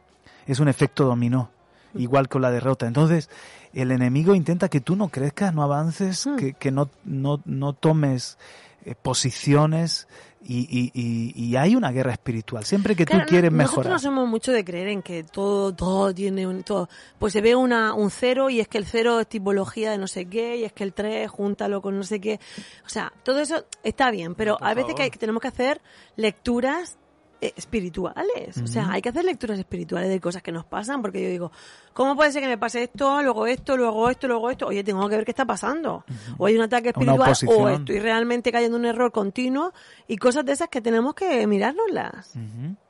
Es 0.47 0.59
un 0.59 0.67
efecto 0.67 1.05
dominó, 1.05 1.49
mm. 1.93 1.99
igual 1.99 2.29
con 2.29 2.41
la 2.41 2.51
derrota. 2.51 2.87
Entonces, 2.87 3.29
el 3.73 3.91
enemigo 3.91 4.35
intenta 4.35 4.69
que 4.69 4.81
tú 4.81 4.95
no 4.95 5.09
crezcas, 5.09 5.53
no 5.53 5.63
avances, 5.63 6.27
mm. 6.27 6.35
que, 6.35 6.53
que 6.53 6.71
no, 6.71 6.89
no, 7.03 7.41
no 7.45 7.73
tomes 7.73 8.37
eh, 8.85 8.95
posiciones 8.99 10.07
y, 10.43 10.91
y, 10.93 11.33
y, 11.35 11.55
hay 11.55 11.75
una 11.75 11.91
guerra 11.91 12.13
espiritual. 12.13 12.65
Siempre 12.65 12.95
que 12.95 13.05
tú 13.05 13.17
quieres 13.27 13.51
mejorar. 13.51 13.85
Nosotros 13.85 13.91
no 13.91 13.99
somos 13.99 14.27
mucho 14.27 14.51
de 14.51 14.65
creer 14.65 14.87
en 14.87 15.01
que 15.01 15.23
todo, 15.23 15.73
todo 15.73 16.13
tiene 16.13 16.47
un. 16.47 16.63
Todo. 16.63 16.89
Pues 17.19 17.33
se 17.33 17.41
ve 17.41 17.55
una, 17.55 17.93
un 17.93 18.09
cero 18.09 18.49
y 18.49 18.59
es 18.59 18.67
que 18.67 18.77
el 18.77 18.85
cero 18.85 19.19
es 19.19 19.27
tipología 19.27 19.91
de 19.91 19.97
no 19.97 20.07
sé 20.07 20.25
qué 20.25 20.57
y 20.57 20.63
es 20.63 20.73
que 20.73 20.83
el 20.83 20.93
tres, 20.93 21.29
júntalo 21.29 21.81
con 21.81 21.95
no 21.95 22.03
sé 22.03 22.19
qué. 22.19 22.39
O 22.85 22.89
sea, 22.89 23.13
todo 23.23 23.39
eso 23.39 23.65
está 23.83 24.09
bien, 24.09 24.33
pero 24.33 24.57
a 24.61 24.73
veces 24.73 24.95
que 24.95 25.09
tenemos 25.11 25.41
que 25.41 25.49
hacer 25.49 25.81
lecturas 26.15 26.97
espirituales. 27.41 28.57
O 28.63 28.67
sea, 28.67 28.91
hay 28.91 29.01
que 29.01 29.09
hacer 29.09 29.25
lecturas 29.25 29.57
espirituales 29.57 30.09
de 30.09 30.19
cosas 30.19 30.43
que 30.43 30.51
nos 30.51 30.63
pasan, 30.63 31.01
porque 31.01 31.21
yo 31.23 31.29
digo, 31.29 31.51
¿cómo 31.93 32.15
puede 32.15 32.31
ser 32.31 32.41
que 32.41 32.47
me 32.47 32.57
pase 32.57 32.83
esto, 32.83 33.21
luego 33.23 33.47
esto, 33.47 33.75
luego 33.75 34.09
esto, 34.09 34.27
luego 34.27 34.49
esto? 34.51 34.67
Oye, 34.67 34.83
tengo 34.83 35.07
que 35.09 35.15
ver 35.15 35.25
qué 35.25 35.31
está 35.31 35.45
pasando. 35.45 36.05
O 36.37 36.45
hay 36.45 36.55
un 36.55 36.61
ataque 36.61 36.89
espiritual, 36.89 37.33
o 37.47 37.69
estoy 37.69 37.99
realmente 37.99 38.51
cayendo 38.51 38.77
en 38.77 38.83
un 38.83 38.89
error 38.89 39.11
continuo, 39.11 39.73
y 40.07 40.17
cosas 40.17 40.45
de 40.45 40.53
esas 40.53 40.69
que 40.69 40.81
tenemos 40.81 41.15
que 41.15 41.45
mirárnoslas. 41.47 42.33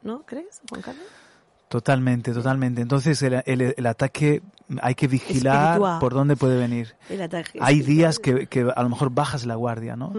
¿No 0.02 0.24
crees, 0.24 0.62
Juan 0.70 0.82
Carlos? 0.82 1.06
Totalmente, 1.70 2.34
totalmente. 2.34 2.82
Entonces 2.82 3.22
el, 3.22 3.42
el, 3.46 3.86
ataque 3.86 4.42
hay 4.82 4.94
que 4.94 5.08
vigilar 5.08 5.80
por 6.02 6.14
dónde 6.14 6.36
puede 6.36 6.58
venir. 6.58 6.96
hay 7.62 7.80
días 7.80 8.20
que, 8.20 8.48
que, 8.48 8.70
a 8.76 8.84
lo 8.84 8.90
mejor 8.90 9.12
bajas 9.12 9.46
la 9.46 9.56
guardia, 9.56 9.96
¿no? 9.96 10.12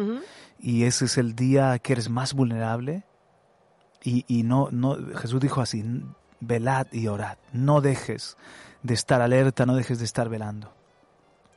Y 0.59 0.85
ese 0.85 1.05
es 1.05 1.19
el 1.19 1.35
día 1.35 1.79
que 1.81 1.93
eres 1.93 2.09
más 2.09 2.33
vulnerable 2.33 3.05
y, 4.03 4.25
y 4.29 4.43
no, 4.43 4.69
no, 4.71 4.97
Jesús 5.17 5.41
dijo 5.41 5.61
así, 5.61 5.85
velad 6.41 6.87
y 6.93 7.07
orad, 7.07 7.39
no 7.53 7.81
dejes 7.81 8.37
de 8.83 8.95
estar 8.95 9.21
alerta, 9.21 9.65
no 9.67 9.75
dejes 9.75 9.99
de 9.99 10.05
estar 10.05 10.29
velando. 10.29 10.73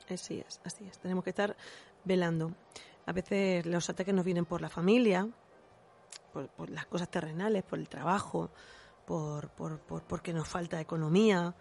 Así 0.08 0.42
es, 0.46 0.60
así 0.64 0.86
es, 0.86 0.98
tenemos 0.98 1.24
que 1.24 1.30
estar 1.30 1.56
velando. 2.04 2.52
A 3.06 3.12
veces 3.12 3.66
los 3.66 3.88
ataques 3.90 4.14
nos 4.14 4.24
vienen 4.24 4.44
por 4.44 4.60
la 4.60 4.68
familia, 4.68 5.28
por, 6.32 6.70
las 6.70 6.86
cosas 6.86 7.08
terrenales, 7.08 7.62
por 7.64 7.78
el 7.78 7.88
trabajo, 7.88 8.50
por, 9.04 9.48
por, 9.50 9.78
por 9.80 10.02
porque 10.02 10.32
nos 10.32 10.48
falta 10.48 10.80
economía, 10.80 11.54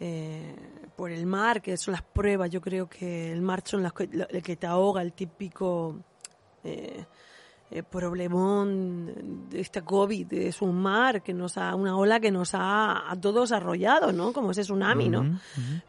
eh, 0.00 0.54
por 0.94 1.10
el 1.10 1.26
mar, 1.26 1.62
que 1.62 1.76
son 1.76 1.92
las 1.92 2.02
pruebas. 2.02 2.50
Yo 2.50 2.60
creo 2.60 2.88
que 2.88 3.32
el 3.32 3.40
mar 3.40 3.62
son 3.64 3.82
las 3.82 3.92
el 3.98 4.42
que 4.42 4.56
te 4.56 4.66
ahoga, 4.66 5.00
el 5.02 5.12
típico 5.12 5.96
eh, 6.64 7.04
eh, 7.68 7.82
problemón 7.82 9.48
de 9.50 9.60
esta 9.60 9.84
COVID, 9.84 10.32
es 10.34 10.62
un 10.62 10.80
mar 10.80 11.22
que 11.22 11.34
nos 11.34 11.58
ha, 11.58 11.74
una 11.74 11.96
ola 11.96 12.20
que 12.20 12.30
nos 12.30 12.54
ha 12.54 13.10
a 13.10 13.20
todos 13.20 13.50
arrollado, 13.50 14.12
¿no? 14.12 14.32
Como 14.32 14.52
ese 14.52 14.62
tsunami, 14.62 15.08
¿no? 15.08 15.40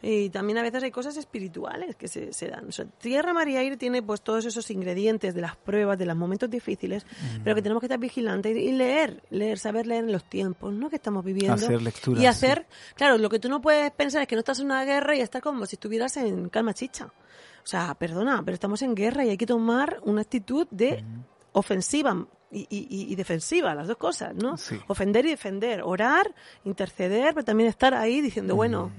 Y 0.02 0.30
también 0.30 0.58
a 0.58 0.64
veces 0.64 0.82
hay 0.82 0.92
cosas 0.92 1.18
espirituales 1.18 1.96
que 1.96 2.08
se, 2.08 2.34
se 2.34 2.48
dan. 2.48 2.70
tierra, 3.00 3.32
mar 3.32 3.48
y 3.48 3.58
aire 3.58 3.78
tiene 3.78 4.02
pues 4.02 4.22
todos 4.22 4.46
esos 4.46 4.72
ingredientes 4.72 5.36
de 5.36 5.42
las 5.42 5.56
pruebas, 5.56 6.00
de 6.00 6.08
los 6.08 6.16
momentos 6.16 6.50
difíciles, 6.50 7.06
pero 7.44 7.56
que 7.56 7.62
tenemos 7.62 7.80
que 7.82 7.86
estar 7.86 8.00
vigilantes 8.00 8.58
y 8.58 8.72
leer, 8.72 9.22
leer, 9.30 9.60
saber 9.60 9.86
leer 9.86 10.06
en 10.06 10.12
los 10.12 10.24
tiempos, 10.24 10.74
¿no? 10.74 10.90
Que 10.90 10.96
estamos 10.96 11.24
viviendo. 11.24 11.54
Hacer 11.54 11.82
lecturas. 11.82 12.24
Y 12.24 12.26
hacer, 12.26 12.66
claro, 12.96 13.20
lo 13.20 13.30
que 13.30 13.38
tú 13.38 13.50
no 13.50 13.62
puedes 13.62 13.92
pensar 13.92 14.24
es 14.24 14.28
que 14.28 14.36
no 14.36 14.40
estás 14.40 14.60
en 14.60 14.66
una 14.66 14.84
guerra 14.84 15.16
y 15.16 15.22
estar 15.22 15.44
como 15.44 15.68
si 15.68 15.76
estuvieras 15.76 16.18
en 16.18 16.50
calma 16.50 16.74
chicha. 16.74 17.06
O 17.06 17.70
sea, 17.70 17.94
perdona, 17.96 18.42
pero 18.44 18.56
estamos 18.56 18.82
en 18.82 18.96
guerra 18.96 19.26
y 19.26 19.30
hay 19.30 19.38
que 19.38 19.46
tomar 19.46 20.00
una 20.04 20.22
actitud 20.22 20.68
de 20.72 21.04
ofensiva 21.54 22.28
y, 22.52 23.16
defensiva, 23.16 23.76
las 23.76 23.88
dos 23.88 23.98
cosas, 23.98 24.34
¿no? 24.36 24.56
Ofender 24.88 25.26
y 25.26 25.30
defender, 25.30 25.82
orar, 25.84 26.34
interceder, 26.64 27.34
pero 27.34 27.46
también 27.46 27.70
estar 27.70 27.94
ahí 27.94 28.22
diciendo, 28.22 28.56
bueno, 28.56 28.92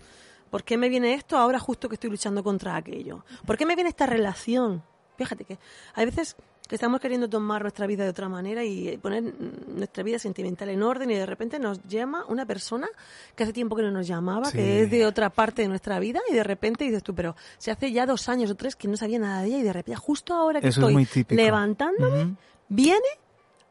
¿por 0.50 0.64
qué 0.64 0.76
me 0.76 0.88
viene 0.88 1.14
esto 1.14 1.36
ahora 1.36 1.58
justo 1.58 1.88
que 1.88 1.94
estoy 1.94 2.10
luchando 2.10 2.42
contra 2.42 2.76
aquello? 2.76 3.24
¿Por 3.46 3.56
qué 3.56 3.64
me 3.64 3.74
viene 3.74 3.90
esta 3.90 4.06
relación? 4.06 4.82
Fíjate 5.16 5.44
que 5.44 5.58
hay 5.94 6.06
veces 6.06 6.36
que 6.68 6.74
estamos 6.74 7.00
queriendo 7.00 7.28
tomar 7.30 7.62
nuestra 7.62 7.86
vida 7.86 8.04
de 8.04 8.10
otra 8.10 8.28
manera 8.28 8.62
y 8.62 8.98
poner 8.98 9.24
nuestra 9.68 10.04
vida 10.04 10.18
sentimental 10.18 10.68
en 10.68 10.82
orden 10.82 11.10
y 11.10 11.14
de 11.14 11.24
repente 11.24 11.58
nos 11.58 11.82
llama 11.84 12.26
una 12.28 12.44
persona 12.44 12.88
que 13.34 13.44
hace 13.44 13.54
tiempo 13.54 13.74
que 13.74 13.82
no 13.82 13.90
nos 13.90 14.06
llamaba, 14.06 14.52
que 14.52 14.82
es 14.82 14.90
de 14.90 15.06
otra 15.06 15.30
parte 15.30 15.62
de 15.62 15.68
nuestra 15.68 15.98
vida 15.98 16.20
y 16.30 16.34
de 16.34 16.44
repente 16.44 16.84
dices 16.84 17.02
tú, 17.02 17.14
pero 17.14 17.34
se 17.56 17.70
hace 17.70 17.90
ya 17.90 18.04
dos 18.04 18.28
años 18.28 18.50
o 18.50 18.54
tres 18.54 18.76
que 18.76 18.86
no 18.86 18.98
sabía 18.98 19.18
nada 19.18 19.40
de 19.40 19.48
ella 19.48 19.58
y 19.58 19.62
de 19.62 19.72
repente 19.72 19.96
justo 19.96 20.34
ahora 20.34 20.60
que 20.60 20.68
estoy 20.68 21.08
levantándome, 21.30 22.36
viene 22.68 23.08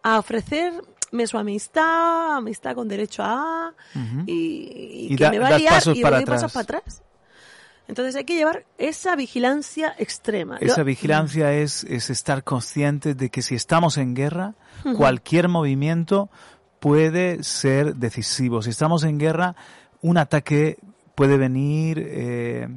a 0.01 0.17
ofrecerme 0.17 1.27
su 1.27 1.37
amistad, 1.37 2.37
amistad 2.37 2.73
con 2.73 2.87
derecho 2.87 3.21
a 3.23 3.75
y, 4.25 5.15
que 5.15 5.29
me 5.29 5.37
va 5.37 5.49
a 5.49 5.57
liar 5.59 5.83
y 5.93 6.01
voy 6.01 6.25
para 6.25 6.45
atrás. 6.45 7.03
Entonces 7.87 8.15
hay 8.15 8.25
que 8.25 8.35
llevar 8.35 8.65
esa 8.77 9.15
vigilancia 9.15 9.95
extrema. 9.97 10.57
Esa 10.59 10.83
vigilancia 10.83 11.53
es, 11.53 11.83
es 11.85 12.09
estar 12.09 12.43
conscientes 12.43 13.15
de 13.15 13.29
que 13.29 13.41
si 13.41 13.55
estamos 13.55 13.97
en 13.97 14.13
guerra, 14.13 14.55
cualquier 14.95 15.47
movimiento 15.47 16.29
puede 16.79 17.43
ser 17.43 17.95
decisivo. 17.95 18.61
Si 18.61 18.71
estamos 18.71 19.03
en 19.03 19.17
guerra, 19.17 19.55
un 20.01 20.17
ataque 20.17 20.77
puede 21.15 21.37
venir 21.37 21.97
eh, 21.99 22.67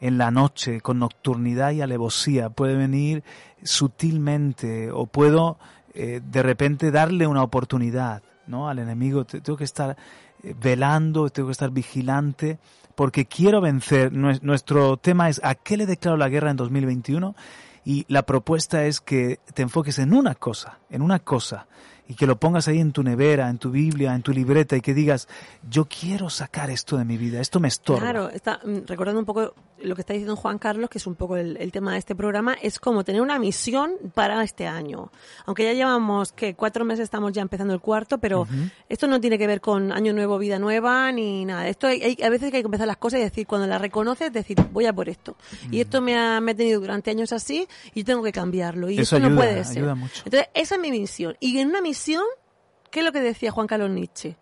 en 0.00 0.18
la 0.18 0.30
noche 0.30 0.80
con 0.80 0.98
nocturnidad 0.98 1.72
y 1.72 1.82
alevosía, 1.82 2.50
puede 2.50 2.74
venir 2.74 3.22
sutilmente 3.62 4.90
o 4.90 5.06
puedo 5.06 5.58
eh, 5.94 6.20
de 6.24 6.42
repente 6.42 6.90
darle 6.90 7.26
una 7.26 7.42
oportunidad 7.42 8.22
¿no? 8.46 8.68
al 8.68 8.78
enemigo. 8.78 9.24
Tengo 9.24 9.56
que 9.56 9.64
estar 9.64 9.96
eh, 10.42 10.54
velando, 10.60 11.28
tengo 11.30 11.48
que 11.48 11.52
estar 11.52 11.70
vigilante 11.70 12.58
porque 12.94 13.26
quiero 13.26 13.60
vencer. 13.60 14.12
Nuestro 14.12 14.96
tema 14.96 15.28
es 15.28 15.40
¿a 15.44 15.54
qué 15.54 15.76
le 15.76 15.86
declaro 15.86 16.16
la 16.16 16.28
guerra 16.28 16.50
en 16.50 16.56
2021? 16.56 17.34
Y 17.84 18.06
la 18.08 18.22
propuesta 18.22 18.84
es 18.86 19.00
que 19.00 19.40
te 19.52 19.62
enfoques 19.62 19.98
en 19.98 20.14
una 20.14 20.34
cosa, 20.34 20.78
en 20.88 21.02
una 21.02 21.18
cosa, 21.18 21.66
y 22.06 22.14
que 22.14 22.26
lo 22.26 22.36
pongas 22.36 22.68
ahí 22.68 22.80
en 22.80 22.92
tu 22.92 23.02
nevera, 23.02 23.48
en 23.48 23.58
tu 23.58 23.70
Biblia, 23.70 24.14
en 24.14 24.22
tu 24.22 24.32
libreta 24.32 24.76
y 24.76 24.80
que 24.80 24.92
digas, 24.92 25.28
yo 25.68 25.86
quiero 25.86 26.28
sacar 26.28 26.70
esto 26.70 26.96
de 26.96 27.04
mi 27.04 27.16
vida, 27.16 27.40
esto 27.40 27.60
me 27.60 27.68
estorba. 27.68 28.00
Claro, 28.00 28.28
está, 28.28 28.60
mm, 28.64 28.86
recordando 28.86 29.20
un 29.20 29.26
poco 29.26 29.54
lo 29.82 29.94
que 29.94 30.02
está 30.02 30.12
diciendo 30.12 30.36
Juan 30.36 30.58
Carlos, 30.58 30.90
que 30.90 30.98
es 30.98 31.06
un 31.06 31.14
poco 31.14 31.36
el, 31.36 31.72
tema 31.72 31.92
de 31.92 31.98
este 31.98 32.14
programa, 32.14 32.54
es 32.62 32.78
como 32.78 33.04
tener 33.04 33.20
una 33.20 33.38
misión 33.38 33.92
para 34.14 34.42
este 34.42 34.66
año. 34.66 35.10
Aunque 35.46 35.64
ya 35.64 35.72
llevamos 35.72 36.32
que 36.32 36.54
cuatro 36.54 36.84
meses 36.84 37.04
estamos 37.04 37.32
ya 37.32 37.42
empezando 37.42 37.74
el 37.74 37.80
cuarto, 37.80 38.18
pero 38.18 38.46
esto 38.88 39.06
no 39.06 39.20
tiene 39.20 39.38
que 39.38 39.46
ver 39.46 39.60
con 39.60 39.92
año 39.92 40.12
nuevo, 40.12 40.38
vida 40.38 40.58
nueva, 40.58 41.10
ni 41.12 41.44
nada. 41.44 41.68
Esto 41.68 41.86
hay, 41.86 42.16
a 42.22 42.28
veces 42.28 42.46
hay 42.46 42.62
que 42.62 42.66
empezar 42.66 42.86
las 42.86 42.96
cosas 42.96 43.20
y 43.20 43.24
decir, 43.24 43.46
cuando 43.46 43.66
las 43.66 43.80
reconoces, 43.80 44.32
decir, 44.32 44.56
voy 44.72 44.86
a 44.86 44.92
por 44.92 45.08
esto. 45.08 45.36
Y 45.70 45.80
esto 45.80 46.00
me 46.00 46.16
ha, 46.16 46.40
me 46.40 46.54
tenido 46.54 46.80
durante 46.80 47.10
años 47.10 47.32
así 47.32 47.66
y 47.94 48.04
tengo 48.04 48.22
que 48.22 48.32
cambiarlo. 48.32 48.90
Y 48.90 48.98
eso, 48.98 49.18
no 49.18 49.34
puede 49.34 49.64
ser. 49.64 49.84
Entonces, 49.84 50.48
esa 50.54 50.74
es 50.76 50.80
mi 50.80 50.90
misión. 50.90 51.36
Y 51.40 51.58
en 51.58 51.68
una 51.68 51.80
misión, 51.80 51.93
¿qué 52.90 53.00
es 53.00 53.04
lo 53.04 53.12
que 53.12 53.20
decía 53.20 53.50
Juan 53.50 53.66
Carlos 53.66 53.90
Nietzsche? 53.90 54.36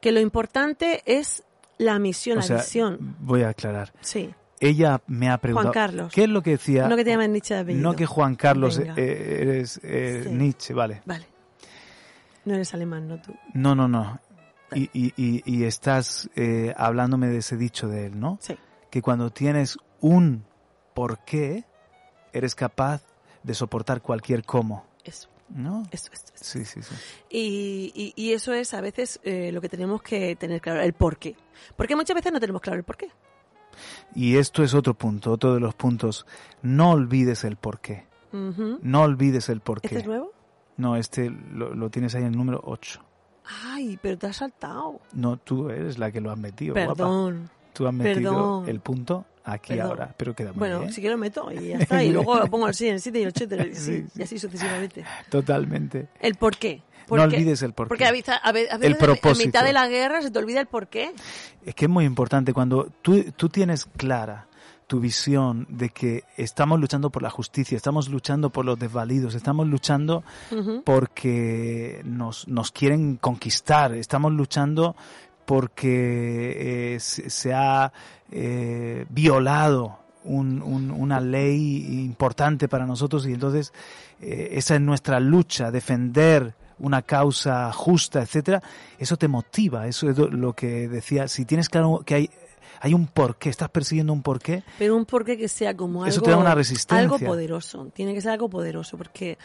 Que 0.00 0.12
lo 0.12 0.20
importante 0.20 1.02
es 1.06 1.44
la 1.78 1.98
misión, 1.98 2.38
la 2.38 2.56
misión. 2.56 3.16
Voy 3.20 3.42
a 3.42 3.50
aclarar. 3.50 3.92
Sí 4.00 4.34
ella 4.60 5.00
me 5.06 5.30
ha 5.30 5.38
preguntado. 5.38 5.72
Juan 5.72 5.86
Carlos. 5.86 6.12
¿Qué 6.12 6.24
es 6.24 6.28
lo 6.28 6.42
que 6.42 6.50
decía? 6.50 6.86
No 6.86 6.96
que 6.96 7.04
te 7.04 7.10
llamen 7.10 7.32
Nietzsche 7.32 7.54
de 7.54 7.60
apellido. 7.60 7.82
No 7.82 7.96
que 7.96 8.06
Juan 8.06 8.36
Carlos 8.36 8.78
eh, 8.78 9.38
eres 9.40 9.80
eh, 9.82 10.28
Nietzsche, 10.30 10.74
vale. 10.74 11.02
Vale. 11.06 11.26
No 12.44 12.54
eres 12.54 12.72
alemán, 12.74 13.08
¿no 13.08 13.20
tú? 13.20 13.34
No, 13.54 13.74
no, 13.74 13.88
no. 13.88 14.20
Y, 14.72 14.88
y, 14.92 15.12
y, 15.16 15.64
estás 15.64 16.30
eh, 16.36 16.72
hablándome 16.76 17.26
de 17.26 17.38
ese 17.38 17.56
dicho 17.56 17.88
de 17.88 18.06
él, 18.06 18.20
¿no? 18.20 18.38
Sí. 18.40 18.56
Que 18.88 19.02
cuando 19.02 19.30
tienes 19.30 19.76
un 20.00 20.44
por 20.94 21.18
qué, 21.24 21.64
eres 22.32 22.54
capaz 22.54 23.02
de 23.42 23.54
soportar 23.54 24.00
cualquier 24.00 24.44
cómo. 24.44 24.86
Eso. 25.02 25.28
¿No? 25.50 25.82
Eso, 25.90 26.10
eso, 26.12 26.24
Sí, 26.34 26.64
sí, 26.64 26.80
sí. 26.82 26.94
Y, 27.28 28.12
y, 28.16 28.32
eso 28.32 28.52
es 28.52 28.72
a 28.72 28.80
veces 28.80 29.20
lo 29.24 29.60
que 29.60 29.68
tenemos 29.68 30.02
que 30.02 30.36
tener 30.36 30.60
claro, 30.60 30.80
el 30.80 30.92
por 30.92 31.18
qué. 31.18 31.36
Porque 31.76 31.96
muchas 31.96 32.14
veces 32.14 32.32
no 32.32 32.40
tenemos 32.40 32.62
claro 32.62 32.78
el 32.78 32.84
por 32.84 32.96
qué. 32.96 33.10
Y 34.14 34.36
esto 34.36 34.62
es 34.62 34.74
otro 34.74 34.94
punto, 34.94 35.32
otro 35.32 35.54
de 35.54 35.60
los 35.60 35.74
puntos. 35.74 36.26
No 36.62 36.90
olvides 36.90 37.44
el 37.44 37.56
porqué. 37.56 38.06
Ujú. 38.32 38.78
No 38.82 39.02
olvides 39.02 39.48
el 39.48 39.60
porqué. 39.60 39.88
¿Este 39.88 39.98
es 40.00 40.06
nuevo? 40.06 40.32
No, 40.76 40.96
este 40.96 41.30
lo, 41.30 41.74
lo 41.74 41.90
tienes 41.90 42.14
ahí 42.14 42.22
en 42.22 42.28
el 42.28 42.36
número 42.36 42.60
8. 42.64 43.04
Ay, 43.64 43.98
pero 44.00 44.16
te 44.16 44.26
has 44.28 44.36
saltado. 44.36 45.00
No, 45.12 45.36
tú 45.36 45.70
eres 45.70 45.98
la 45.98 46.12
que 46.12 46.20
lo 46.20 46.30
has 46.30 46.38
metido, 46.38 46.74
guapa. 46.74 47.08
Tú 47.72 47.86
has 47.86 47.94
metido 47.94 48.32
Perdón. 48.32 48.68
el 48.68 48.80
punto 48.80 49.24
aquí 49.44 49.74
Perdón. 49.74 49.86
ahora, 49.90 50.14
pero 50.16 50.34
queda 50.34 50.50
muy 50.52 50.58
Bueno, 50.58 50.80
bien. 50.80 50.92
sí 50.92 51.00
que 51.02 51.10
lo 51.10 51.16
meto 51.18 51.50
y 51.52 51.68
ya 51.68 51.78
está. 51.78 52.02
Y 52.04 52.10
luego 52.12 52.44
pongo 52.46 52.68
el 52.68 52.74
6, 52.74 52.92
el 52.92 53.00
7 53.00 53.18
y 53.18 53.22
el 53.22 53.28
8 53.28 53.44
y, 53.44 53.74
Sí, 53.74 54.06
y 54.16 54.22
así 54.22 54.38
sucesivamente. 54.38 55.04
Totalmente. 55.28 56.08
El 56.20 56.34
por 56.34 56.56
qué. 56.56 56.76
No 56.76 57.16
Porque- 57.16 57.36
olvides 57.36 57.62
el 57.62 57.72
porqué. 57.72 57.88
Porque 57.88 58.04
a 58.06 58.12
veces, 58.12 58.34
a 58.42 58.52
ve- 58.52 58.68
a 58.70 58.76
veces 58.78 58.92
en 58.92 58.98
propósito. 58.98 59.46
mitad 59.48 59.64
de 59.64 59.72
la 59.72 59.88
guerra 59.88 60.22
se 60.22 60.30
te 60.30 60.38
olvida 60.38 60.60
el 60.60 60.66
por 60.66 60.86
qué. 60.88 61.12
Es 61.64 61.74
que 61.74 61.86
es 61.86 61.90
muy 61.90 62.04
importante 62.04 62.52
cuando 62.52 62.88
tú, 63.02 63.24
tú 63.36 63.48
tienes 63.48 63.86
clara 63.96 64.46
tu 64.86 64.98
visión 65.00 65.66
de 65.70 65.88
que 65.90 66.24
estamos 66.36 66.78
luchando 66.80 67.10
por 67.10 67.22
la 67.22 67.30
justicia, 67.30 67.76
estamos 67.76 68.08
luchando 68.08 68.50
por 68.50 68.64
los 68.64 68.76
desvalidos, 68.78 69.34
estamos 69.36 69.66
luchando 69.68 70.24
Ujú. 70.50 70.82
porque 70.84 72.00
nos, 72.04 72.46
nos 72.48 72.72
quieren 72.72 73.16
conquistar, 73.16 73.94
estamos 73.94 74.32
luchando 74.32 74.96
porque 75.50 76.94
eh, 76.94 77.00
se, 77.00 77.28
se 77.28 77.52
ha 77.52 77.92
eh, 78.30 79.04
violado 79.10 79.98
un- 80.22 80.62
un- 80.62 80.92
una 80.92 81.18
ley 81.18 82.04
importante 82.04 82.68
para 82.68 82.86
nosotros 82.86 83.26
y 83.26 83.32
entonces 83.32 83.72
eh, 84.20 84.50
esa 84.52 84.76
es 84.76 84.80
nuestra 84.80 85.18
lucha, 85.18 85.72
defender 85.72 86.54
una 86.78 87.02
causa 87.02 87.72
justa, 87.72 88.22
etcétera, 88.22 88.62
eso 88.96 89.16
te 89.16 89.26
motiva, 89.26 89.88
eso 89.88 90.08
es 90.08 90.16
lo- 90.16 90.28
lo 90.30 90.52
que 90.52 90.88
decía, 90.88 91.26
si 91.26 91.44
tienes 91.44 91.68
claro 91.68 92.02
que 92.06 92.14
hay 92.14 92.30
hay 92.82 92.94
un 92.94 93.08
porqué, 93.08 93.50
estás 93.50 93.68
persiguiendo 93.70 94.12
un 94.12 94.22
porqué, 94.22 94.62
Pero 94.78 94.96
un 94.96 95.04
porqué 95.04 95.36
que 95.36 95.48
sea 95.48 95.76
como 95.76 96.04
algo, 96.04 96.08
Eso 96.14 96.22
te 96.22 96.30
da 96.30 96.36
una 96.38 96.54
resistencia. 96.54 97.02
algo 97.02 97.18
poderoso. 97.18 97.90
Tiene 97.92 98.14
que 98.14 98.22
ser 98.22 98.30
algo 98.30 98.48
poderoso 98.48 98.96
porque 98.96 99.36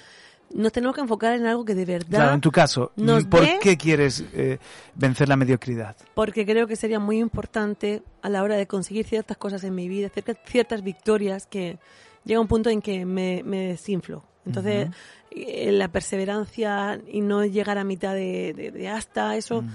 nos 0.53 0.71
tenemos 0.71 0.95
que 0.95 1.01
enfocar 1.01 1.34
en 1.34 1.45
algo 1.45 1.65
que 1.65 1.75
de 1.75 1.86
verdad, 1.86 2.17
claro, 2.19 2.34
en 2.36 2.41
tu 2.41 2.51
caso, 2.51 2.91
¿por 3.29 3.41
dé- 3.41 3.58
qué 3.62 3.77
quieres 3.77 4.23
eh, 4.34 4.60
vencer 4.95 5.27
la 5.27 5.36
mediocridad? 5.36 5.95
porque 6.13 6.45
creo 6.45 6.67
que 6.67 6.75
sería 6.75 6.99
muy 6.99 7.19
importante 7.19 8.03
a 8.21 8.29
la 8.29 8.43
hora 8.43 8.55
de 8.55 8.67
conseguir 8.67 9.05
ciertas 9.05 9.38
cosas 9.38 9.63
en 9.63 9.75
mi 9.75 9.88
vida, 9.89 10.10
ciertas, 10.10 10.38
ciertas 10.45 10.84
victorias 10.84 11.45
que 11.45 11.77
llega 12.23 12.39
un 12.39 12.47
punto 12.47 12.69
en 12.69 12.81
que 12.81 13.05
me, 13.05 13.41
me 13.43 13.67
desinflo. 13.67 14.23
Entonces, 14.45 14.89
eh, 15.31 15.71
la 15.71 15.88
perseverancia 15.89 16.99
y 17.12 17.21
no 17.21 17.43
llegar 17.45 17.77
a 17.77 17.84
mitad 17.84 18.13
de, 18.13 18.53
de- 18.55 18.71
de 18.71 18.88
hasta 18.89 19.36
eso, 19.36 19.63
mm, 19.63 19.69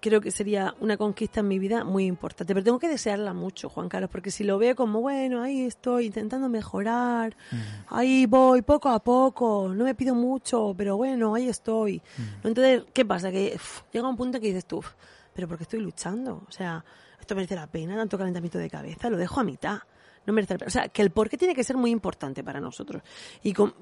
creo 0.00 0.20
que 0.20 0.30
sería 0.30 0.74
una 0.80 0.96
conquista 0.96 1.40
en 1.40 1.48
mi 1.48 1.58
vida 1.58 1.84
muy 1.84 2.06
importante. 2.06 2.54
Pero 2.54 2.64
tengo 2.64 2.78
que 2.78 2.88
desearla 2.88 3.32
mucho, 3.34 3.68
Juan 3.68 3.88
Carlos, 3.88 4.10
porque 4.10 4.30
si 4.30 4.44
lo 4.44 4.58
veo 4.58 4.74
como, 4.74 5.00
bueno, 5.00 5.42
ahí 5.42 5.62
estoy 5.62 6.06
intentando 6.06 6.48
mejorar, 6.48 7.36
ahí 7.88 8.26
voy 8.26 8.62
poco 8.62 8.88
a 8.88 8.98
poco, 9.02 9.72
no 9.74 9.84
me 9.84 9.94
pido 9.94 10.14
mucho, 10.14 10.74
pero 10.76 10.96
bueno, 10.96 11.34
ahí 11.34 11.48
estoy. 11.48 12.02
Entonces, 12.42 12.84
¿qué 12.92 13.04
pasa? 13.04 13.30
Que 13.30 13.52
uf, 13.56 13.82
llega 13.92 14.08
un 14.08 14.16
punto 14.16 14.40
que 14.40 14.46
dices 14.48 14.66
tú, 14.66 14.78
"Uf, 14.78 14.92
pero 15.34 15.48
porque 15.48 15.64
estoy 15.64 15.80
luchando? 15.80 16.44
O 16.48 16.52
sea, 16.52 16.84
esto 17.20 17.34
merece 17.34 17.54
la 17.54 17.66
pena, 17.66 17.96
tanto 17.96 18.16
calentamiento 18.18 18.58
de 18.58 18.70
cabeza, 18.70 19.10
lo 19.10 19.16
dejo 19.16 19.40
a 19.40 19.44
mitad. 19.44 19.78
No 20.28 20.34
merece 20.34 20.52
la 20.54 20.58
pena. 20.58 20.68
O 20.68 20.70
sea, 20.70 20.88
que 20.90 21.00
el 21.00 21.10
porqué 21.10 21.38
tiene 21.38 21.54
que 21.54 21.64
ser 21.64 21.78
muy 21.78 21.90
importante 21.90 22.44
para 22.44 22.60
nosotros. 22.60 23.02
Y 23.42 23.54
con, 23.54 23.74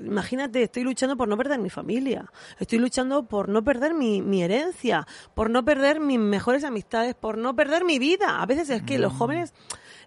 imagínate, 0.00 0.64
estoy 0.64 0.82
luchando 0.82 1.16
por 1.16 1.28
no 1.28 1.36
perder 1.36 1.60
mi 1.60 1.70
familia, 1.70 2.30
estoy 2.58 2.80
luchando 2.80 3.24
por 3.24 3.48
no 3.48 3.62
perder 3.62 3.94
mi, 3.94 4.20
mi 4.20 4.42
herencia, 4.42 5.06
por 5.32 5.48
no 5.48 5.64
perder 5.64 6.00
mis 6.00 6.18
mejores 6.18 6.64
amistades, 6.64 7.14
por 7.14 7.38
no 7.38 7.54
perder 7.54 7.84
mi 7.84 8.00
vida. 8.00 8.42
A 8.42 8.46
veces 8.46 8.68
es 8.70 8.82
que 8.82 8.98
los 8.98 9.12
jóvenes, 9.12 9.54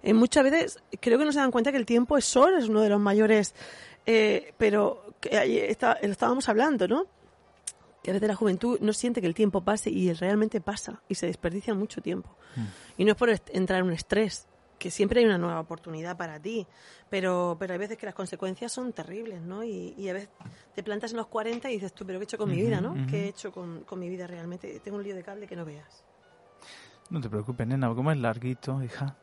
eh, 0.04 0.14
muchas 0.14 0.44
veces, 0.44 0.84
creo 1.00 1.18
que 1.18 1.24
no 1.24 1.32
se 1.32 1.40
dan 1.40 1.50
cuenta 1.52 1.72
que 1.72 1.78
el 1.78 1.86
tiempo 1.86 2.18
es 2.18 2.36
oro, 2.36 2.58
es 2.58 2.68
uno 2.68 2.82
de 2.82 2.90
los 2.90 3.00
mayores, 3.00 3.56
eh, 4.06 4.54
pero 4.58 5.14
que 5.22 5.38
ahí 5.38 5.58
está- 5.58 5.98
lo 6.02 6.10
estábamos 6.12 6.50
hablando, 6.50 6.88
¿no? 6.90 7.06
que 8.04 8.12
a 8.12 8.14
veces 8.14 8.28
la 8.28 8.36
juventud 8.36 8.78
no 8.82 8.94
siente 8.94 9.20
que 9.20 9.26
el 9.26 9.34
tiempo 9.34 9.62
pase 9.62 9.90
y 9.90 10.14
realmente 10.14 10.62
pasa 10.62 11.02
y 11.10 11.16
se 11.16 11.26
desperdicia 11.26 11.74
mucho 11.74 12.02
tiempo. 12.02 12.36
Y 12.98 13.04
no 13.04 13.14
es 13.14 13.18
por 13.18 13.30
entrar 13.52 13.80
en 13.80 13.88
un 13.88 13.94
estrés, 13.94 14.48
que 14.78 14.92
siempre 14.92 15.20
hay 15.20 15.26
una 15.26 15.38
nueva 15.38 15.60
oportunidad 15.60 16.18
para 16.18 16.40
ti, 16.40 16.68
pero, 17.10 17.56
pero 17.60 17.74
hay 17.74 17.80
veces 17.80 17.98
que 17.98 18.06
las 18.06 18.16
consecuencias 18.16 18.72
son 18.72 18.94
terribles, 18.94 19.42
¿no? 19.42 19.64
Y, 19.64 19.94
y 19.98 20.10
a 20.10 20.14
veces 20.14 20.30
te 20.74 20.84
plantas 20.84 21.12
en 21.12 21.18
los 21.18 21.28
40 21.28 21.70
y 21.70 21.74
dices 21.76 21.94
tú, 21.94 22.06
pero 22.06 22.20
¿qué 22.20 22.24
he 22.24 22.26
hecho 22.26 22.38
con 22.38 22.50
mi 22.50 22.62
vida, 22.62 22.82
no? 22.82 22.96
¿Qué 23.10 23.26
he 23.26 23.28
hecho 23.30 23.52
con, 23.52 23.84
con 23.86 24.00
mi 24.00 24.10
vida 24.10 24.28
realmente? 24.28 24.80
Tengo 24.82 24.98
un 24.98 25.04
lío 25.04 25.16
de 25.16 25.24
cable 25.24 25.48
que 25.48 25.56
no 25.56 25.66
veas. 25.66 26.04
No 27.10 27.22
te 27.22 27.30
preocupes, 27.30 27.68
nena, 27.68 27.94
como 27.94 28.12
es 28.12 28.18
larguito, 28.18 28.82
hija. 28.84 29.16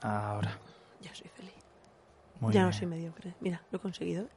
Ahora, 0.00 0.58
Ya 1.00 1.14
soy 1.14 1.28
feliz. 1.28 1.54
muy 2.40 2.52
ya 2.54 2.60
bien. 2.60 2.66
no 2.66 2.72
soy 2.72 2.86
mediocre. 2.86 3.34
Mira, 3.40 3.62
lo 3.70 3.78
he 3.78 3.80
conseguido. 3.80 4.28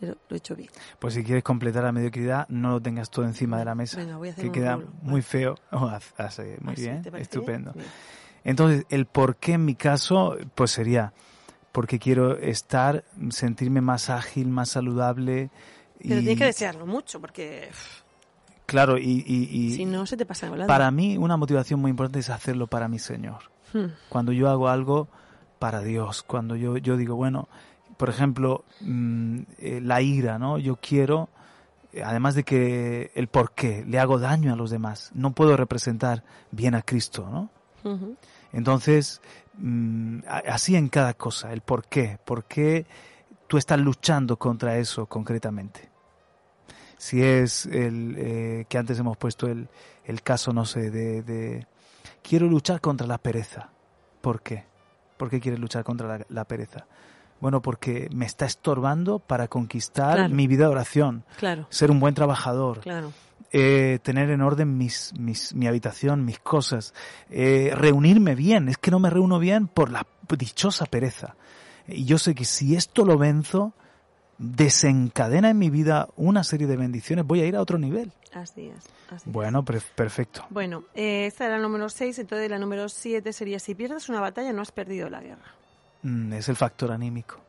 Lo, 0.00 0.08
lo 0.08 0.18
he 0.30 0.36
hecho 0.36 0.54
bien. 0.56 0.68
Pues 0.98 1.14
si 1.14 1.22
quieres 1.24 1.42
completar 1.44 1.84
la 1.84 1.92
mediocridad, 1.92 2.46
no 2.48 2.70
lo 2.70 2.80
tengas 2.80 3.10
todo 3.10 3.24
encima 3.24 3.58
de 3.58 3.64
la 3.64 3.74
mesa, 3.74 3.98
Venga, 3.98 4.16
voy 4.16 4.28
a 4.28 4.32
hacer 4.32 4.42
que 4.42 4.48
un 4.48 4.52
queda 4.54 4.76
muy 5.02 5.22
feo. 5.22 5.54
Oh, 5.72 5.90
eh, 5.90 6.58
muy 6.60 6.74
bien, 6.74 7.02
¿Te 7.02 7.10
parece 7.10 7.22
estupendo. 7.30 7.72
bien? 7.72 7.84
Bien. 7.84 8.23
Entonces, 8.44 8.84
el 8.90 9.06
por 9.06 9.36
qué 9.36 9.54
en 9.54 9.64
mi 9.64 9.74
caso, 9.74 10.36
pues 10.54 10.70
sería 10.70 11.12
porque 11.72 11.98
quiero 11.98 12.36
estar, 12.38 13.04
sentirme 13.30 13.80
más 13.80 14.10
ágil, 14.10 14.48
más 14.48 14.68
saludable. 14.68 15.50
Pero 16.00 16.20
y, 16.20 16.24
tienes 16.24 16.38
que 16.38 16.44
desearlo 16.44 16.86
mucho 16.86 17.20
porque 17.20 17.68
Claro, 18.66 18.96
y, 18.98 19.24
y- 19.26 19.48
y 19.50 19.76
si 19.76 19.84
no 19.84 20.06
se 20.06 20.16
te 20.16 20.24
pasa 20.24 20.48
volando. 20.48 20.68
para 20.72 20.90
mí 20.90 21.18
una 21.18 21.36
motivación 21.36 21.80
muy 21.80 21.90
importante 21.90 22.20
es 22.20 22.30
hacerlo 22.30 22.66
para 22.66 22.88
mi 22.88 22.98
Señor. 22.98 23.50
Hmm. 23.72 23.86
Cuando 24.08 24.32
yo 24.32 24.48
hago 24.48 24.68
algo 24.68 25.08
para 25.58 25.80
Dios, 25.80 26.22
cuando 26.22 26.56
yo, 26.56 26.76
yo 26.78 26.96
digo, 26.96 27.16
bueno, 27.16 27.48
por 27.96 28.08
ejemplo, 28.08 28.64
mm, 28.80 29.40
eh, 29.58 29.80
la 29.82 30.00
ira, 30.00 30.38
¿no? 30.38 30.58
Yo 30.58 30.76
quiero, 30.76 31.28
además 32.04 32.34
de 32.34 32.44
que 32.44 33.10
el 33.14 33.28
por 33.28 33.52
qué, 33.52 33.84
le 33.86 33.98
hago 33.98 34.18
daño 34.18 34.52
a 34.52 34.56
los 34.56 34.70
demás, 34.70 35.10
no 35.14 35.32
puedo 35.32 35.56
representar 35.56 36.22
bien 36.50 36.74
a 36.74 36.82
Cristo, 36.82 37.28
¿no? 37.30 37.50
Entonces, 38.54 39.20
mm, 39.58 40.20
a- 40.28 40.38
así 40.54 40.76
en 40.76 40.88
cada 40.88 41.12
cosa, 41.14 41.52
el 41.52 41.60
por 41.60 41.84
qué, 41.86 42.18
por 42.24 42.44
qué 42.44 42.86
tú 43.48 43.58
estás 43.58 43.78
luchando 43.80 44.38
contra 44.38 44.78
eso 44.78 45.06
concretamente. 45.06 45.90
Si 46.96 47.22
es 47.22 47.66
el 47.66 48.14
eh, 48.16 48.66
que 48.68 48.78
antes 48.78 48.98
hemos 48.98 49.16
puesto 49.16 49.46
el, 49.48 49.68
el 50.04 50.22
caso, 50.22 50.52
no 50.52 50.64
sé, 50.64 50.90
de, 50.90 51.66
quiero 52.22 52.46
luchar 52.46 52.80
contra 52.80 53.06
la 53.06 53.18
pereza. 53.18 53.70
¿Por 54.22 54.40
qué? 54.40 54.64
¿Por 55.18 55.28
qué 55.28 55.40
quieres 55.40 55.60
luchar 55.60 55.84
contra 55.84 56.20
la 56.28 56.44
pereza? 56.44 56.86
Bueno, 57.44 57.60
porque 57.60 58.08
me 58.10 58.24
está 58.24 58.46
estorbando 58.46 59.18
para 59.18 59.48
conquistar 59.48 60.16
Claro. 60.16 60.34
mi 60.34 60.46
vida 60.46 60.64
de 60.64 60.70
oración, 60.70 61.24
Claro, 61.36 61.66
ser 61.68 61.90
un 61.90 62.00
buen 62.00 62.14
trabajador, 62.14 62.80
claro. 62.80 63.12
eh, 63.52 63.98
tener 64.02 64.30
en 64.30 64.40
orden 64.40 64.78
mis, 64.78 65.12
mis, 65.18 65.54
mi 65.54 65.66
habitación, 65.66 66.24
mis 66.24 66.38
cosas, 66.38 66.94
eh, 67.28 67.70
reunirme 67.74 68.34
bien. 68.34 68.70
Es 68.70 68.78
que 68.78 68.90
no 68.90 68.98
me 68.98 69.10
reúno 69.10 69.38
bien 69.38 69.66
por 69.68 69.90
la 69.90 70.06
dichosa 70.38 70.86
pereza. 70.86 71.36
Y 71.86 72.06
yo 72.06 72.16
sé 72.16 72.34
que 72.34 72.46
si 72.46 72.76
esto 72.76 73.04
lo 73.04 73.18
venzo, 73.18 73.74
desencadena 74.38 75.50
en 75.50 75.58
mi 75.58 75.68
vida 75.68 76.08
una 76.16 76.44
serie 76.44 76.66
de 76.66 76.78
bendiciones, 76.78 77.26
voy 77.26 77.40
a 77.42 77.46
ir 77.46 77.56
a 77.56 77.60
otro 77.60 77.76
nivel. 77.76 78.10
Así 78.32 78.68
es. 78.68 78.84
así. 79.10 79.28
Bueno, 79.30 79.62
perfecto. 79.62 80.46
Bueno, 80.48 80.84
eh, 80.94 81.26
esta 81.26 81.44
era 81.44 81.58
la 81.58 81.62
número 81.64 81.90
6, 81.90 82.20
entonces 82.20 82.48
la 82.50 82.58
número 82.58 82.88
7 82.88 83.34
sería 83.34 83.58
si 83.58 83.74
pierdes 83.74 84.08
una 84.08 84.20
batalla 84.22 84.50
no 84.54 84.62
has 84.62 84.72
perdido 84.72 85.10
la 85.10 85.20
guerra. 85.20 85.44
Mm, 86.04 86.32
es 86.34 86.48
el 86.48 86.56
factor 86.56 86.92
anímico. 86.92 87.40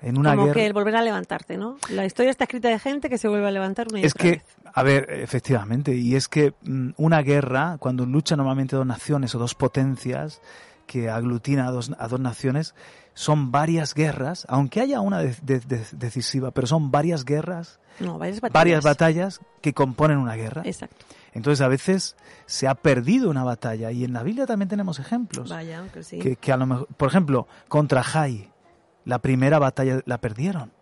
En 0.00 0.18
una 0.18 0.30
Como 0.30 0.46
guerra... 0.46 0.54
que 0.54 0.66
el 0.66 0.72
volver 0.72 0.96
a 0.96 1.02
levantarte, 1.02 1.56
¿no? 1.56 1.76
La 1.90 2.04
historia 2.04 2.30
está 2.30 2.44
escrita 2.44 2.68
de 2.68 2.78
gente 2.78 3.08
que 3.08 3.18
se 3.18 3.28
vuelve 3.28 3.46
a 3.46 3.50
levantar 3.52 3.86
una 3.88 4.00
y 4.00 4.04
Es 4.04 4.14
otra 4.14 4.22
que, 4.22 4.30
vez. 4.30 4.44
a 4.72 4.82
ver, 4.82 5.06
efectivamente, 5.10 5.94
y 5.94 6.16
es 6.16 6.28
que 6.28 6.54
mm, 6.62 6.90
una 6.96 7.22
guerra, 7.22 7.76
cuando 7.78 8.06
luchan 8.06 8.38
normalmente 8.38 8.74
dos 8.74 8.86
naciones 8.86 9.34
o 9.34 9.38
dos 9.38 9.54
potencias 9.54 10.40
que 10.86 11.08
aglutina 11.08 11.68
a 11.68 11.70
dos, 11.70 11.92
a 11.98 12.08
dos 12.08 12.18
naciones, 12.18 12.74
son 13.14 13.50
varias 13.52 13.94
guerras, 13.94 14.46
aunque 14.48 14.80
haya 14.80 15.00
una 15.00 15.18
de- 15.20 15.36
de- 15.42 15.60
de- 15.60 15.84
decisiva, 15.92 16.50
pero 16.50 16.66
son 16.66 16.90
varias 16.90 17.24
guerras, 17.24 17.78
No, 18.00 18.18
varias 18.18 18.40
batallas. 18.40 18.54
varias 18.54 18.84
batallas 18.84 19.40
que 19.60 19.74
componen 19.74 20.18
una 20.18 20.34
guerra. 20.34 20.62
Exacto. 20.64 21.04
Entonces 21.34 21.60
a 21.62 21.68
veces 21.68 22.16
se 22.46 22.68
ha 22.68 22.74
perdido 22.74 23.30
una 23.30 23.44
batalla 23.44 23.90
y 23.90 24.04
en 24.04 24.12
la 24.12 24.22
Biblia 24.22 24.46
también 24.46 24.68
tenemos 24.68 24.98
ejemplos. 24.98 25.48
Vaya, 25.50 25.78
aunque 25.78 26.02
sí. 26.02 26.18
Que, 26.18 26.36
que 26.36 26.52
a 26.52 26.56
lo 26.56 26.66
mejor, 26.66 26.86
por 26.96 27.08
ejemplo, 27.08 27.46
contra 27.68 28.02
Jai, 28.02 28.50
la 29.04 29.18
primera 29.18 29.58
batalla 29.58 30.00
la 30.06 30.18
perdieron. 30.18 30.72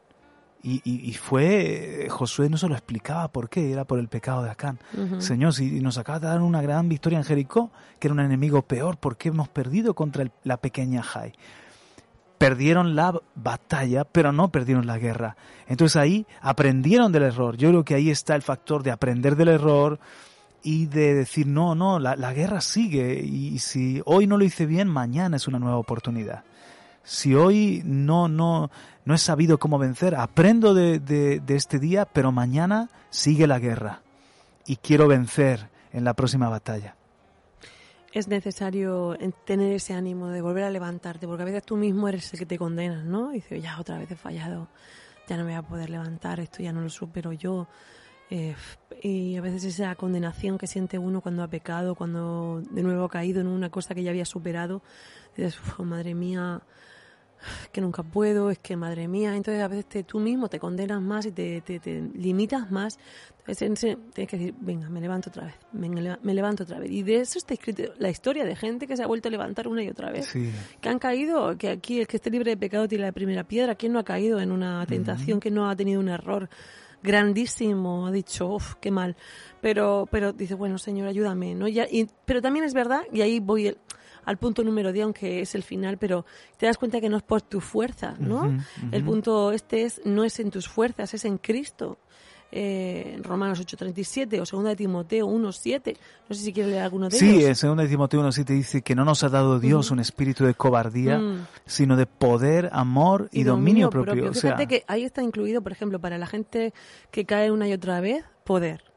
Y, 0.62 0.82
y, 0.84 1.08
y 1.08 1.14
fue, 1.14 2.06
Josué 2.10 2.50
no 2.50 2.58
se 2.58 2.68
lo 2.68 2.74
explicaba 2.74 3.28
por 3.28 3.48
qué, 3.48 3.72
era 3.72 3.84
por 3.86 3.98
el 3.98 4.08
pecado 4.08 4.42
de 4.42 4.50
Acán. 4.50 4.78
Señor, 5.18 5.54
si 5.54 5.80
nos 5.80 5.96
acaba 5.96 6.18
de 6.20 6.26
dar 6.26 6.42
una 6.42 6.60
gran 6.60 6.88
victoria 6.88 7.18
en 7.18 7.24
Jericó, 7.24 7.70
que 7.98 8.08
era 8.08 8.14
un 8.14 8.20
enemigo 8.20 8.60
peor, 8.62 8.98
¿por 8.98 9.16
qué 9.16 9.30
hemos 9.30 9.48
perdido 9.48 9.94
contra 9.94 10.22
el- 10.22 10.32
la 10.44 10.58
pequeña 10.58 11.02
Jai? 11.02 11.32
Perdieron 12.40 12.96
la 12.96 13.20
batalla, 13.34 14.04
pero 14.04 14.32
no 14.32 14.48
perdieron 14.48 14.86
la 14.86 14.96
guerra. 14.96 15.36
Entonces 15.68 15.96
ahí 15.96 16.26
aprendieron 16.40 17.12
del 17.12 17.24
error. 17.24 17.58
Yo 17.58 17.68
creo 17.68 17.84
que 17.84 17.94
ahí 17.94 18.08
está 18.08 18.34
el 18.34 18.40
factor 18.40 18.82
de 18.82 18.90
aprender 18.90 19.36
del 19.36 19.48
error, 19.48 20.00
y 20.62 20.86
de 20.86 21.14
decir, 21.14 21.46
no, 21.46 21.74
no, 21.74 21.98
la, 21.98 22.16
la 22.16 22.32
guerra 22.32 22.60
sigue 22.60 23.20
y 23.20 23.58
si 23.58 24.02
hoy 24.04 24.26
no 24.26 24.36
lo 24.36 24.44
hice 24.44 24.66
bien, 24.66 24.88
mañana 24.88 25.36
es 25.36 25.48
una 25.48 25.58
nueva 25.58 25.78
oportunidad. 25.78 26.44
Si 27.02 27.34
hoy 27.34 27.82
no, 27.84 28.28
no, 28.28 28.70
no 29.04 29.14
he 29.14 29.18
sabido 29.18 29.58
cómo 29.58 29.78
vencer, 29.78 30.14
aprendo 30.14 30.74
de, 30.74 30.98
de, 30.98 31.40
de 31.40 31.56
este 31.56 31.78
día, 31.78 32.04
pero 32.04 32.30
mañana 32.30 32.90
sigue 33.08 33.46
la 33.46 33.58
guerra 33.58 34.02
y 34.66 34.76
quiero 34.76 35.08
vencer 35.08 35.70
en 35.92 36.04
la 36.04 36.14
próxima 36.14 36.48
batalla 36.48 36.94
es 38.12 38.28
necesario 38.28 39.16
tener 39.44 39.72
ese 39.72 39.94
ánimo 39.94 40.28
de 40.28 40.42
volver 40.42 40.64
a 40.64 40.70
levantarte, 40.70 41.26
porque 41.26 41.42
a 41.42 41.46
veces 41.46 41.64
tú 41.64 41.76
mismo 41.76 42.08
eres 42.08 42.32
el 42.32 42.38
que 42.38 42.46
te 42.46 42.58
condenas, 42.58 43.04
¿no? 43.04 43.32
Y 43.32 43.36
dices, 43.36 43.62
ya 43.62 43.78
otra 43.78 43.98
vez 43.98 44.10
he 44.10 44.16
fallado, 44.16 44.68
ya 45.28 45.36
no 45.36 45.44
me 45.44 45.50
voy 45.52 45.58
a 45.58 45.62
poder 45.62 45.90
levantar, 45.90 46.40
esto 46.40 46.62
ya 46.62 46.72
no 46.72 46.80
lo 46.80 46.88
supero 46.88 47.32
yo. 47.32 47.68
Eh, 48.30 48.54
y 49.02 49.36
a 49.36 49.40
veces 49.40 49.64
esa 49.64 49.94
condenación 49.96 50.58
que 50.58 50.66
siente 50.66 50.98
uno 50.98 51.20
cuando 51.20 51.42
ha 51.42 51.48
pecado, 51.48 51.94
cuando 51.94 52.62
de 52.70 52.82
nuevo 52.82 53.04
ha 53.04 53.08
caído 53.08 53.40
en 53.40 53.46
una 53.46 53.70
cosa 53.70 53.94
que 53.94 54.02
ya 54.02 54.10
había 54.10 54.24
superado, 54.24 54.82
dices, 55.36 55.58
madre 55.78 56.14
mía, 56.14 56.62
que 57.72 57.80
nunca 57.80 58.02
puedo, 58.02 58.50
es 58.50 58.58
que 58.58 58.76
madre 58.76 59.08
mía, 59.08 59.34
entonces 59.36 59.62
a 59.62 59.68
veces 59.68 60.06
tú 60.06 60.20
mismo 60.20 60.48
te 60.48 60.58
condenas 60.58 61.00
más 61.00 61.26
y 61.26 61.32
te, 61.32 61.60
te, 61.60 62.00
limitas 62.14 62.70
más. 62.70 62.98
Entonces 63.46 63.98
tienes 64.14 64.30
que 64.30 64.36
decir, 64.38 64.54
venga, 64.60 64.88
me 64.88 65.00
levanto 65.00 65.30
otra 65.30 65.46
vez, 65.46 65.54
me, 65.72 66.34
levanto 66.34 66.62
otra 66.62 66.78
vez. 66.78 66.90
Y 66.90 67.02
de 67.02 67.16
eso 67.16 67.38
está 67.38 67.54
escrito 67.54 67.82
la 67.98 68.10
historia 68.10 68.44
de 68.44 68.54
gente 68.54 68.86
que 68.86 68.96
se 68.96 69.02
ha 69.02 69.06
vuelto 69.06 69.28
a 69.28 69.30
levantar 69.30 69.66
una 69.66 69.82
y 69.82 69.88
otra 69.88 70.12
vez. 70.12 70.32
Que 70.80 70.88
han 70.88 70.98
caído, 70.98 71.56
que 71.56 71.68
aquí 71.70 72.00
el 72.00 72.06
que 72.06 72.18
esté 72.18 72.30
libre 72.30 72.50
de 72.50 72.56
pecado 72.56 72.86
tiene 72.86 73.04
la 73.04 73.12
primera 73.12 73.44
piedra. 73.44 73.74
¿Quién 73.74 73.92
no 73.92 73.98
ha 73.98 74.04
caído 74.04 74.40
en 74.40 74.52
una 74.52 74.86
tentación? 74.86 75.40
que 75.40 75.50
no 75.50 75.68
ha 75.68 75.76
tenido 75.76 76.00
un 76.00 76.08
error? 76.08 76.48
grandísimo, 77.02 78.06
ha 78.06 78.12
dicho, 78.12 78.46
uff, 78.48 78.74
qué 78.80 78.90
mal. 78.90 79.16
Pero, 79.60 80.06
pero 80.10 80.34
dice, 80.34 80.54
bueno, 80.54 80.76
Señor, 80.76 81.08
ayúdame, 81.08 81.54
¿no? 81.54 81.66
Ya, 81.66 81.86
y, 81.90 82.06
pero 82.24 82.42
también 82.42 82.64
es 82.64 82.74
verdad, 82.74 83.02
y 83.10 83.22
ahí 83.22 83.40
voy, 83.40 83.68
el, 83.68 83.78
al 84.24 84.36
punto 84.38 84.62
número 84.62 84.92
10, 84.92 85.04
aunque 85.04 85.40
es 85.40 85.54
el 85.54 85.62
final, 85.62 85.98
pero 85.98 86.24
te 86.56 86.66
das 86.66 86.78
cuenta 86.78 87.00
que 87.00 87.08
no 87.08 87.16
es 87.16 87.22
por 87.22 87.42
tu 87.42 87.60
fuerza, 87.60 88.14
¿no? 88.18 88.56
El 88.92 89.04
punto 89.04 89.52
este 89.52 89.84
es, 89.84 90.00
no 90.04 90.24
es 90.24 90.40
en 90.40 90.50
tus 90.50 90.68
fuerzas, 90.68 91.14
es 91.14 91.24
en 91.24 91.38
Cristo. 91.38 91.98
Eh, 92.52 93.20
Romanos 93.22 93.60
8.37 93.60 94.40
o 94.40 94.56
2 94.56 94.64
de 94.64 94.76
Timoteo 94.76 95.28
1.7. 95.28 95.96
No 96.28 96.34
sé 96.34 96.42
si 96.42 96.52
quieres 96.52 96.72
leer 96.72 96.82
alguno 96.82 97.08
de 97.08 97.16
sí, 97.16 97.44
ellos. 97.44 97.58
Sí, 97.58 97.66
2 97.66 97.76
de 97.76 97.88
Timoteo 97.88 98.22
1.7 98.22 98.44
dice 98.46 98.82
que 98.82 98.96
no 98.96 99.04
nos 99.04 99.22
ha 99.22 99.28
dado 99.28 99.60
Dios 99.60 99.92
un 99.92 100.00
espíritu 100.00 100.44
de 100.44 100.54
cobardía, 100.54 101.18
mm. 101.18 101.46
sino 101.64 101.96
de 101.96 102.06
poder, 102.06 102.68
amor 102.72 103.28
y, 103.30 103.44
dominio, 103.44 103.88
propio. 103.88 104.32
Fíjate 104.34 104.66
que 104.66 104.84
ahí 104.88 105.04
está 105.04 105.22
incluido, 105.22 105.62
por 105.62 105.70
ejemplo, 105.70 106.00
para 106.00 106.18
la 106.18 106.26
gente 106.26 106.74
que 107.12 107.24
cae 107.24 107.52
una 107.52 107.68
y 107.68 107.72
otra 107.72 108.00
vez, 108.00 108.24
poder. 108.44 108.89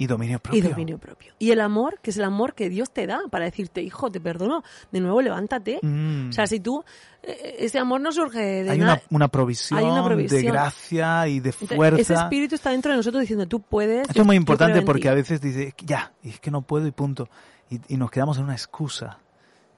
Y 0.00 0.06
dominio 0.06 0.38
propio. 0.38 0.60
Y 0.60 0.62
dominio 0.62 0.96
propio. 0.96 1.34
Y 1.40 1.50
el 1.50 1.60
amor, 1.60 1.98
que 2.00 2.10
es 2.10 2.16
el 2.16 2.22
amor 2.22 2.54
que 2.54 2.70
Dios 2.70 2.92
te 2.92 3.04
da 3.08 3.20
para 3.30 3.46
decirte, 3.46 3.82
hijo, 3.82 4.12
te 4.12 4.20
perdono, 4.20 4.62
de 4.92 5.00
nuevo 5.00 5.20
levántate. 5.20 5.80
Mm. 5.82 6.28
O 6.28 6.32
sea, 6.32 6.46
si 6.46 6.60
tú, 6.60 6.84
eh, 7.20 7.56
ese 7.58 7.80
amor 7.80 8.00
no 8.00 8.12
surge 8.12 8.38
de 8.62 8.70
hay 8.70 8.80
Una, 8.80 9.02
una, 9.10 9.26
provisión 9.26 9.80
Hay 9.80 9.84
una 9.84 10.04
provisión 10.04 10.40
de 10.40 10.46
gracia 10.46 11.26
y 11.26 11.40
de 11.40 11.50
fuerza. 11.50 12.00
ese 12.00 12.14
espíritu 12.14 12.54
está 12.54 12.70
dentro 12.70 12.92
de 12.92 12.98
nosotros 12.98 13.22
diciendo, 13.22 13.48
tú 13.48 13.60
puedes. 13.60 14.08
Esto 14.08 14.20
es 14.20 14.26
muy 14.26 14.36
importante 14.36 14.82
porque 14.82 15.08
a 15.08 15.14
veces 15.14 15.40
dice, 15.40 15.74
ya, 15.84 16.12
es 16.22 16.38
que 16.38 16.52
no 16.52 16.62
puedo 16.62 16.86
y 16.86 16.92
punto. 16.92 17.28
Y, 17.68 17.96
nos 17.96 18.12
quedamos 18.12 18.38
en 18.38 18.44
una 18.44 18.54
excusa. 18.54 19.18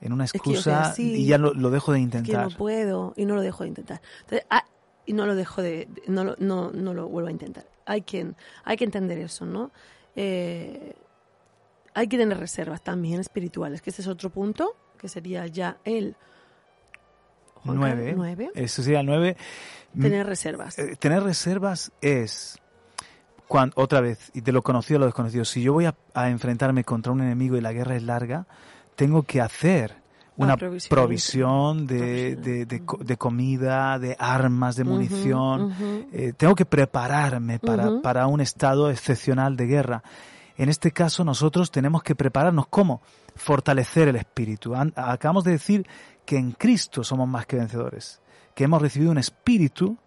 En 0.03 0.13
una 0.13 0.25
excusa 0.25 0.95
y 0.99 1.25
ya 1.25 1.39
lo, 1.39 1.71
dejo 1.71 1.93
de 1.93 2.01
intentar. 2.01 2.43
Es 2.43 2.49
que 2.49 2.53
no 2.53 2.59
puedo 2.59 3.15
y 3.17 3.25
no 3.25 3.37
lo 3.37 3.41
dejo 3.41 3.65
de 3.65 3.71
intentar. 3.71 4.03
Entonces, 4.21 4.47
ah, 4.51 4.67
y 5.07 5.15
no 5.15 5.25
lo 5.25 5.35
dejo 5.35 5.63
de, 5.63 5.89
no, 6.09 6.25
lo, 6.25 6.37
no, 6.39 6.71
no 6.73 6.93
lo 6.93 7.09
vuelvo 7.09 7.29
a 7.29 7.33
intentar. 7.33 7.65
Hay 7.87 8.03
que, 8.03 8.33
hay 8.65 8.77
que 8.77 8.85
entender 8.85 9.19
eso, 9.19 9.47
¿no? 9.47 9.71
Eh, 10.17 10.95
hay 11.95 12.09
que 12.09 12.17
tener 12.17 12.39
reservas 12.39 12.83
también 12.83 13.21
espirituales, 13.21 13.83
que 13.83 13.91
ese 13.91 14.03
es 14.03 14.09
otro 14.09 14.31
punto, 14.31 14.77
que 14.99 15.09
sería 15.09 15.47
ya 15.47 15.79
el 15.85 16.17
9. 17.65 18.53
Eso 18.55 18.83
sería 18.83 19.01
el 19.01 19.07
9. 19.07 19.37
Tener 20.01 20.27
reservas. 20.27 20.79
Eh, 20.79 20.97
tener 20.97 21.23
reservas 21.23 21.93
es, 22.01 22.59
cuando, 23.49 23.75
otra 23.77 24.01
vez, 24.01 24.31
y 24.35 24.41
de 24.41 24.53
lo 24.53 24.63
conocido 24.63 24.99
a 24.99 25.01
lo 25.01 25.07
desconocido, 25.07 25.45
si 25.45 25.63
yo 25.63 25.73
voy 25.73 25.87
a, 25.87 25.95
enfrentarme 26.29 26.85
contra 26.85 27.13
un 27.13 27.21
enemigo 27.21 27.57
y 27.57 27.61
la 27.61 27.73
guerra 27.73 27.97
es 27.97 28.03
larga, 28.03 28.47
tengo 28.95 29.25
que 29.25 29.41
hacer 29.41 30.00
una 30.45 30.57
provisión, 30.89 31.87
de, 31.87 32.37
de, 32.37 33.17
comida, 33.17 33.99
de 33.99 34.17
armas, 34.19 34.77
de 34.77 34.85
munición. 34.85 35.75
Eh, 36.13 36.33
tengo 36.37 36.55
que 36.55 36.65
prepararme 36.65 37.59
para, 37.59 38.01
para 38.01 38.27
un 38.27 38.41
estado 38.41 38.91
excepcional 38.91 39.57
de 39.57 39.67
guerra. 39.67 40.03
En 40.57 40.69
este 40.69 40.93
caso 40.93 41.25
nosotros 41.25 41.71
tenemos 41.71 42.03
que 42.03 42.15
prepararnos. 42.15 42.67
¿Cómo? 42.69 43.03
Fortalecer 43.35 44.09
el 44.09 44.17
espíritu. 44.17 44.75
Acabamos 44.75 45.45
de 45.45 45.53
decir 45.53 45.87
que 46.25 46.37
en 46.37 46.53
Cristo 46.53 47.03
somos 47.05 47.29
más 47.29 47.47
que 47.47 47.57
vencedores, 47.57 48.21
que 48.55 48.65
hemos 48.65 48.81
recibido 48.81 49.11
un 49.11 49.19
espíritu 49.19 49.99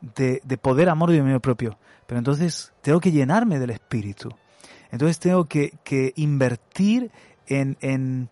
de, 0.00 0.40
poder, 0.60 0.88
amor 0.88 1.10
y 1.12 1.18
dominio 1.18 1.40
propio. 1.40 1.78
Pero 2.06 2.18
entonces 2.18 2.72
tengo 2.82 3.00
que 3.00 3.12
llenarme 3.12 3.58
del 3.58 3.70
espíritu. 3.70 4.28
Entonces 4.90 5.18
tengo 5.18 5.46
que, 5.46 5.78
que 5.82 6.12
invertir 6.16 7.10
en, 7.46 7.76
en, 7.80 8.30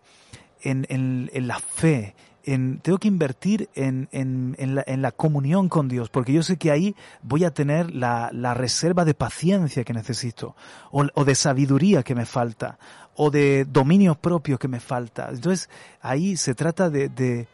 en, 0.63 0.85
en, 0.89 1.47
la 1.47 1.59
fe, 1.59 2.15
en, 2.43 2.79
tengo 2.79 2.97
que 2.97 3.07
invertir 3.07 3.69
en, 3.75 4.09
en, 4.11 4.55
la, 4.75 4.83
en, 4.87 5.01
la, 5.01 5.11
comunión 5.11 5.69
con 5.69 5.87
Dios, 5.87 6.09
porque 6.09 6.33
yo 6.33 6.43
sé 6.43 6.57
que 6.57 6.71
ahí 6.71 6.95
voy 7.21 7.43
a 7.43 7.53
tener 7.53 7.93
la, 7.93 8.29
la 8.31 8.53
reserva 8.53 9.05
de 9.05 9.13
paciencia 9.13 9.83
que 9.83 9.93
necesito, 9.93 10.55
o, 10.91 11.05
o, 11.13 11.25
de 11.25 11.35
sabiduría 11.35 12.03
que 12.03 12.15
me 12.15 12.25
falta, 12.25 12.79
o 13.15 13.29
de 13.29 13.65
dominio 13.65 14.15
propio 14.15 14.57
que 14.57 14.67
me 14.67 14.79
falta. 14.79 15.29
Entonces 15.29 15.69
ahí 16.01 16.37
se 16.37 16.55
trata 16.55 16.89
de, 16.89 17.09
de 17.09 17.47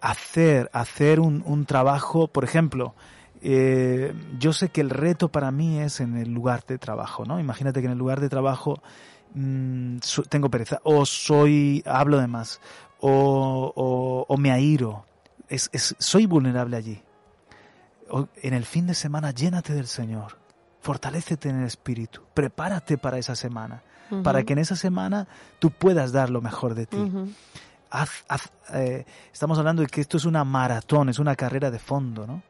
hacer, 0.00 0.70
hacer 0.72 1.20
un, 1.20 1.42
un, 1.46 1.64
trabajo, 1.64 2.28
por 2.28 2.44
ejemplo, 2.44 2.94
eh, 3.40 4.14
yo 4.38 4.52
sé 4.52 4.68
que 4.68 4.80
el 4.80 4.90
reto 4.90 5.28
para 5.28 5.50
mí 5.50 5.80
es 5.80 6.00
en 6.00 6.16
el 6.16 6.32
lugar 6.32 6.64
de 6.66 6.78
trabajo, 6.78 7.24
¿no? 7.24 7.40
Imagínate 7.40 7.80
que 7.80 7.86
en 7.86 7.92
el 7.92 7.98
lugar 7.98 8.20
de 8.20 8.28
trabajo 8.28 8.82
Mm, 9.34 9.98
tengo 10.28 10.50
pereza, 10.50 10.80
o 10.84 11.06
soy, 11.06 11.82
hablo 11.86 12.18
de 12.18 12.26
más, 12.26 12.60
o, 13.00 14.26
o, 14.28 14.36
me 14.36 14.50
airo. 14.50 15.04
Es, 15.48 15.70
es, 15.72 15.94
soy 15.98 16.26
vulnerable 16.26 16.76
allí. 16.76 17.02
en 18.42 18.54
el 18.54 18.64
fin 18.64 18.86
de 18.86 18.94
semana, 18.94 19.30
llénate 19.30 19.74
del 19.74 19.86
Señor. 19.86 20.38
Fortalécete 20.80 21.48
en 21.48 21.60
el 21.60 21.66
Espíritu. 21.66 22.22
Prepárate 22.34 22.98
para 22.98 23.18
esa 23.18 23.36
semana. 23.36 23.82
Para 24.22 24.42
que 24.42 24.52
en 24.52 24.58
esa 24.58 24.76
semana 24.76 25.26
tú 25.58 25.70
puedas 25.70 26.12
dar 26.12 26.28
lo 26.28 26.42
mejor 26.42 26.74
de 26.74 26.84
ti. 26.84 26.98
Eh, 28.74 29.04
estamos 29.32 29.58
hablando 29.58 29.80
de 29.80 29.88
que 29.88 30.02
esto 30.02 30.18
es 30.18 30.26
una 30.26 30.44
maratón, 30.44 31.08
es 31.08 31.18
una 31.18 31.34
carrera 31.34 31.70
de 31.70 31.78
fondo, 31.78 32.26
¿no? 32.26 32.42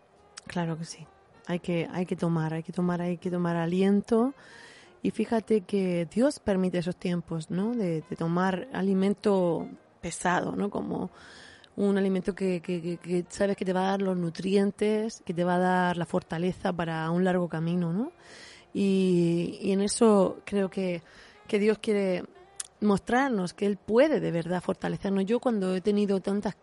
Claro 0.47 0.77
que 0.77 0.85
sí. 0.85 1.07
Hay 1.47 1.61
que, 1.61 1.89
hay 1.93 2.07
que 2.07 2.17
tomar, 2.17 2.55
hay 2.55 2.63
que 2.63 2.73
tomar, 2.73 3.01
hay 3.01 3.19
que 3.19 3.31
tomar 3.31 3.57
aliento 3.57 4.35
y 5.03 5.11
fíjate 5.11 5.63
que 5.63 6.07
Dios 6.07 6.39
permite 6.39 6.79
esos 6.79 6.97
tiempos, 6.97 7.51
¿no? 7.51 7.75
De, 7.75 8.03
tomar 8.17 8.69
alimento 8.73 9.69
pesado, 10.01 10.55
¿no? 10.55 10.71
Como 10.71 11.11
un 11.75 11.99
alimento 11.99 12.35
que, 12.35 12.61
que, 12.61 13.25
sabes 13.29 13.57
que 13.57 13.65
te 13.65 13.73
va 13.73 13.89
a 13.89 13.91
dar 13.93 14.03
los 14.03 14.17
nutrientes, 14.17 15.23
que 15.25 15.35
te 15.35 15.43
va 15.43 15.57
a 15.57 15.59
dar 15.59 15.97
la 15.97 16.07
fortaleza 16.07 16.73
para 16.73 17.11
un 17.11 17.25
largo 17.25 17.49
camino, 17.49 17.93
¿no? 17.93 18.13
Y, 18.73 19.59
y 19.61 19.73
en 19.73 19.81
eso 19.81 20.41
creo 20.45 20.71
que, 20.71 21.03
que 21.49 21.59
Dios 21.59 21.79
quiere 21.79 22.25
mostrarnos 22.81 23.55
que 23.55 23.67
Él 23.67 23.79
puede 23.79 24.21
de 24.21 24.31
verdad 24.31 24.63
fortalecernos. 24.63 25.25
Yo 25.27 25.41
cuando 25.41 25.75
he 25.75 25.81
tenido 25.81 26.21
tantas 26.21 26.57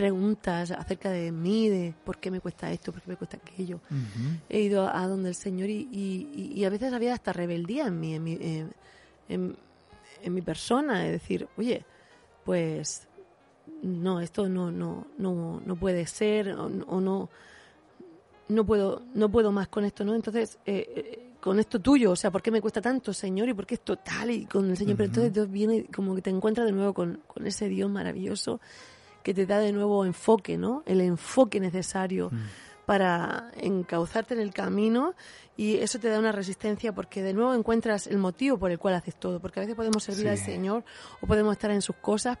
preguntas 0.00 0.70
acerca 0.70 1.10
de 1.10 1.30
mí, 1.30 1.68
de 1.68 1.92
por 2.04 2.16
qué 2.16 2.30
me 2.30 2.40
cuesta 2.40 2.72
esto, 2.72 2.90
por 2.90 3.02
qué 3.02 3.10
me 3.10 3.16
cuesta 3.16 3.36
aquello. 3.36 3.80
He 4.48 4.60
ido 4.60 4.88
a, 4.88 5.06
donde 5.06 5.28
el 5.28 5.34
Señor 5.34 5.68
y, 5.68 5.86
y, 5.92 6.64
a 6.64 6.70
veces 6.70 6.94
había 6.94 7.12
hasta 7.12 7.34
rebeldía 7.34 7.88
en 7.88 8.00
mí, 8.00 8.14
en 8.14 8.24
mi, 8.24 8.38
en, 9.28 10.34
mi 10.34 10.40
persona, 10.40 11.00
de 11.00 11.12
decir, 11.12 11.46
oye, 11.58 11.84
pues 12.46 13.08
no, 13.82 14.22
esto 14.22 14.48
no, 14.48 14.70
no, 14.72 15.06
no, 15.18 15.60
no 15.66 15.76
puede 15.76 16.06
ser, 16.06 16.52
o, 16.52 16.70
no, 16.70 17.28
no 18.48 18.64
puedo, 18.64 19.02
no 19.12 19.30
puedo 19.30 19.52
más 19.52 19.68
con 19.68 19.84
esto, 19.84 20.02
¿no? 20.02 20.14
Entonces, 20.14 20.58
eh, 20.64 20.86
eh, 20.96 21.32
con 21.40 21.60
esto 21.60 21.78
tuyo, 21.78 22.12
o 22.12 22.16
sea, 22.16 22.30
¿por 22.30 22.40
qué 22.40 22.50
me 22.50 22.62
cuesta 22.62 22.80
tanto, 22.80 23.12
Señor? 23.12 23.50
¿Y 23.50 23.52
por 23.52 23.66
qué 23.66 23.74
es 23.74 23.82
total? 23.82 24.30
Y 24.30 24.46
con 24.46 24.70
el 24.70 24.78
Señor, 24.78 24.96
pero 24.96 25.08
entonces 25.08 25.34
Dios 25.34 25.50
viene 25.50 25.84
como 25.94 26.14
que 26.14 26.22
te 26.22 26.30
encuentra 26.30 26.64
de 26.64 26.72
nuevo 26.72 26.94
con, 26.94 27.20
con 27.26 27.46
ese 27.46 27.68
Dios 27.68 27.90
maravilloso 27.90 28.62
que 29.22 29.34
te 29.34 29.46
da 29.46 29.58
de 29.58 29.72
nuevo 29.72 30.04
enfoque, 30.04 30.56
¿no? 30.56 30.82
El 30.86 31.00
enfoque 31.00 31.60
necesario 31.60 32.30
mm. 32.30 32.86
para 32.86 33.50
encauzarte 33.56 34.34
en 34.34 34.40
el 34.40 34.52
camino 34.52 35.14
y 35.56 35.76
eso 35.76 35.98
te 35.98 36.08
da 36.08 36.18
una 36.18 36.32
resistencia 36.32 36.94
porque 36.94 37.22
de 37.22 37.34
nuevo 37.34 37.54
encuentras 37.54 38.06
el 38.06 38.18
motivo 38.18 38.58
por 38.58 38.70
el 38.70 38.78
cual 38.78 38.94
haces 38.94 39.16
todo, 39.16 39.40
porque 39.40 39.60
a 39.60 39.62
veces 39.62 39.76
podemos 39.76 40.02
servir 40.02 40.28
al 40.28 40.38
Señor 40.38 40.84
o 41.20 41.26
podemos 41.26 41.52
estar 41.52 41.70
en 41.70 41.82
sus 41.82 41.96
cosas 41.96 42.38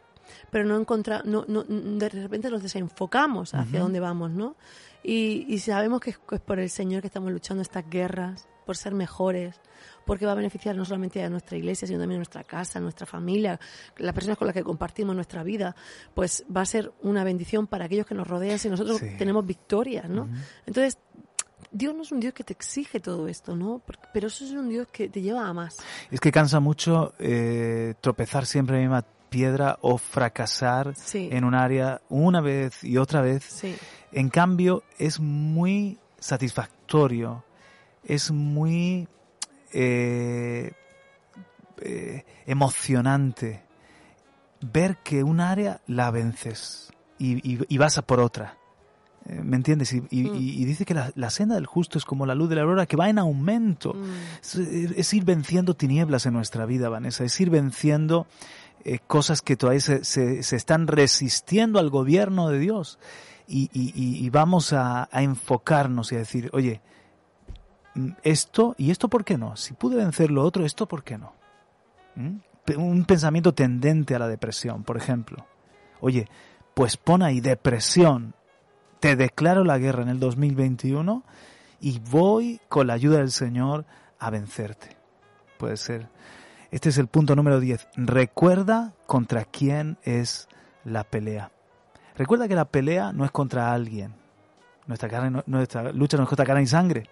pero 0.50 0.64
no 0.64 0.76
encontrar, 0.76 1.26
no, 1.26 1.44
no, 1.48 1.64
de 1.64 2.08
repente 2.08 2.50
nos 2.50 2.62
desenfocamos 2.62 3.54
hacia 3.54 3.80
dónde 3.80 4.00
vamos, 4.00 4.30
¿no? 4.30 4.56
Y, 5.02 5.46
y 5.48 5.58
sabemos 5.58 6.00
que 6.00 6.10
es 6.10 6.40
por 6.40 6.60
el 6.60 6.70
Señor 6.70 7.00
que 7.00 7.08
estamos 7.08 7.32
luchando 7.32 7.62
estas 7.62 7.88
guerras, 7.88 8.48
por 8.70 8.76
ser 8.76 8.94
mejores, 8.94 9.60
porque 10.06 10.26
va 10.26 10.30
a 10.30 10.36
beneficiar 10.36 10.76
no 10.76 10.84
solamente 10.84 11.20
a 11.24 11.28
nuestra 11.28 11.58
iglesia, 11.58 11.88
sino 11.88 11.98
también 11.98 12.18
a 12.18 12.20
nuestra 12.20 12.44
casa, 12.44 12.78
a 12.78 12.82
nuestra 12.82 13.04
familia, 13.04 13.58
las 13.96 14.14
personas 14.14 14.38
con 14.38 14.46
las 14.46 14.54
que 14.54 14.62
compartimos 14.62 15.12
nuestra 15.12 15.42
vida, 15.42 15.74
pues 16.14 16.44
va 16.56 16.60
a 16.60 16.66
ser 16.66 16.92
una 17.02 17.24
bendición 17.24 17.66
para 17.66 17.86
aquellos 17.86 18.06
que 18.06 18.14
nos 18.14 18.28
rodean 18.28 18.60
si 18.60 18.68
nosotros 18.68 19.00
tenemos 19.18 19.44
victorias, 19.44 20.08
¿no? 20.08 20.28
Entonces, 20.66 20.98
Dios 21.72 21.96
no 21.96 22.02
es 22.02 22.12
un 22.12 22.20
Dios 22.20 22.32
que 22.32 22.44
te 22.44 22.52
exige 22.52 23.00
todo 23.00 23.26
esto, 23.26 23.56
¿no? 23.56 23.82
Pero 24.14 24.28
eso 24.28 24.44
es 24.44 24.52
un 24.52 24.68
Dios 24.68 24.86
que 24.92 25.08
te 25.08 25.20
lleva 25.20 25.48
a 25.48 25.52
más. 25.52 25.78
Es 26.12 26.20
que 26.20 26.30
cansa 26.30 26.60
mucho 26.60 27.14
eh, 27.18 27.94
tropezar 28.00 28.46
siempre 28.46 28.76
en 28.76 28.84
la 28.84 28.98
misma 29.00 29.10
piedra 29.30 29.80
o 29.80 29.98
fracasar 29.98 30.94
en 31.12 31.42
un 31.42 31.56
área 31.56 32.02
una 32.08 32.40
vez 32.40 32.84
y 32.84 32.98
otra 32.98 33.20
vez. 33.20 33.64
En 34.12 34.28
cambio, 34.28 34.84
es 34.96 35.18
muy 35.18 35.98
satisfactorio, 36.20 37.42
es 38.04 38.30
muy 38.30 39.08
eh, 39.72 40.72
eh, 41.80 42.24
emocionante 42.46 43.62
ver 44.60 44.98
que 44.98 45.22
un 45.22 45.40
área 45.40 45.80
la 45.86 46.10
vences 46.10 46.92
y, 47.18 47.76
vas 47.76 47.98
a 47.98 48.02
por 48.02 48.20
otra. 48.20 48.56
Eh, 49.26 49.40
¿Me 49.44 49.56
entiendes? 49.56 49.92
Mm. 49.92 50.06
Y, 50.10 50.64
dice 50.64 50.84
que 50.86 50.94
la, 50.94 51.30
senda 51.30 51.54
del 51.54 51.66
justo 51.66 51.98
es 51.98 52.04
como 52.04 52.24
la 52.24 52.34
luz 52.34 52.48
de 52.48 52.56
la 52.56 52.62
aurora 52.62 52.86
que 52.86 52.96
va 52.96 53.10
en 53.10 53.18
aumento. 53.18 53.94
Mm. 53.94 54.94
Es, 54.96 55.14
ir 55.14 55.24
venciendo 55.24 55.74
tinieblas 55.74 56.24
en 56.26 56.32
nuestra 56.32 56.66
vida, 56.66 56.88
Vanessa. 56.88 57.24
Es 57.24 57.38
ir 57.40 57.50
venciendo 57.50 58.26
cosas 59.06 59.42
que 59.42 59.56
todavía 59.56 59.80
se, 59.80 60.04
se, 60.04 60.56
están 60.56 60.86
resistiendo 60.86 61.78
al 61.78 61.90
gobierno 61.90 62.48
de 62.48 62.58
Dios. 62.58 62.98
Y, 63.46 64.30
vamos 64.30 64.72
a, 64.72 65.08
a, 65.12 65.22
enfocarnos 65.22 66.12
y 66.12 66.14
a 66.14 66.18
decir, 66.18 66.48
oye, 66.52 66.80
esto 68.22 68.74
y 68.78 68.90
esto 68.90 69.08
por 69.08 69.24
qué 69.24 69.38
no. 69.38 69.56
Si 69.56 69.74
pude 69.74 69.96
vencer 69.96 70.30
lo 70.30 70.44
otro, 70.44 70.64
esto 70.64 70.86
por 70.86 71.02
qué 71.02 71.18
no. 71.18 71.32
¿Mm? 72.16 72.36
Un 72.76 73.04
pensamiento 73.04 73.52
tendente 73.54 74.14
a 74.14 74.18
la 74.18 74.28
depresión, 74.28 74.84
por 74.84 74.96
ejemplo. 74.96 75.46
Oye, 76.00 76.28
pues 76.74 76.96
pon 76.96 77.22
ahí 77.22 77.40
depresión. 77.40 78.34
Te 79.00 79.16
declaro 79.16 79.64
la 79.64 79.78
guerra 79.78 80.02
en 80.02 80.08
el 80.08 80.20
2021 80.20 81.24
y 81.80 81.98
voy 82.10 82.60
con 82.68 82.86
la 82.86 82.94
ayuda 82.94 83.18
del 83.18 83.30
Señor 83.30 83.86
a 84.18 84.30
vencerte. 84.30 84.96
Puede 85.58 85.76
ser. 85.76 86.08
Este 86.70 86.90
es 86.90 86.98
el 86.98 87.08
punto 87.08 87.34
número 87.34 87.58
10. 87.58 87.88
Recuerda 87.96 88.92
contra 89.06 89.44
quién 89.44 89.98
es 90.02 90.48
la 90.84 91.04
pelea. 91.04 91.50
Recuerda 92.16 92.46
que 92.46 92.54
la 92.54 92.66
pelea 92.66 93.12
no 93.12 93.24
es 93.24 93.30
contra 93.30 93.72
alguien. 93.72 94.14
Nuestra, 94.86 95.08
carne, 95.08 95.42
nuestra 95.46 95.92
lucha 95.92 96.16
no 96.16 96.24
es 96.24 96.28
contra 96.28 96.44
carne 96.44 96.62
y 96.62 96.66
sangre 96.66 97.08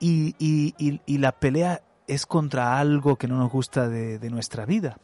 y, 0.00 0.34
y, 0.38 1.00
y, 1.04 1.18
la 1.18 1.32
pelea 1.32 1.82
es 2.06 2.26
contra 2.26 2.78
algo 2.78 3.16
que 3.16 3.28
no 3.28 3.36
nos 3.36 3.52
gusta 3.52 3.88
de, 3.88 4.18
de 4.18 4.30
nuestra 4.30 4.66
vida. 4.66 4.96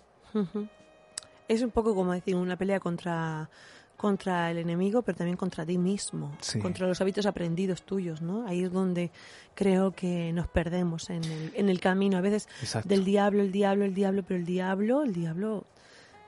Es 1.48 1.62
un 1.62 1.70
poco 1.70 1.94
como 1.94 2.12
decir 2.12 2.34
una 2.34 2.56
pelea 2.56 2.80
contra 2.80 3.48
contra 3.96 4.50
el 4.50 4.58
enemigo, 4.58 5.02
pero 5.02 5.18
también 5.18 5.36
contra 5.36 5.64
ti 5.64 5.78
mismo, 5.78 6.36
contra 6.60 6.86
los 6.86 7.00
hábitos 7.00 7.26
aprendidos 7.26 7.82
tuyos, 7.82 8.20
¿no? 8.20 8.46
Ahí 8.46 8.62
es 8.62 8.72
donde 8.72 9.10
creo 9.54 9.92
que 9.92 10.32
nos 10.32 10.48
perdemos 10.48 11.10
en 11.10 11.24
el, 11.24 11.52
en 11.54 11.68
el 11.68 11.80
camino. 11.80 12.18
A 12.18 12.20
veces 12.20 12.48
del 12.84 13.04
diablo, 13.04 13.42
el 13.42 13.52
diablo, 13.52 13.84
el 13.84 13.94
diablo, 13.94 14.22
pero 14.22 14.38
el 14.38 14.46
diablo, 14.46 15.02
el 15.02 15.14
diablo 15.14 15.64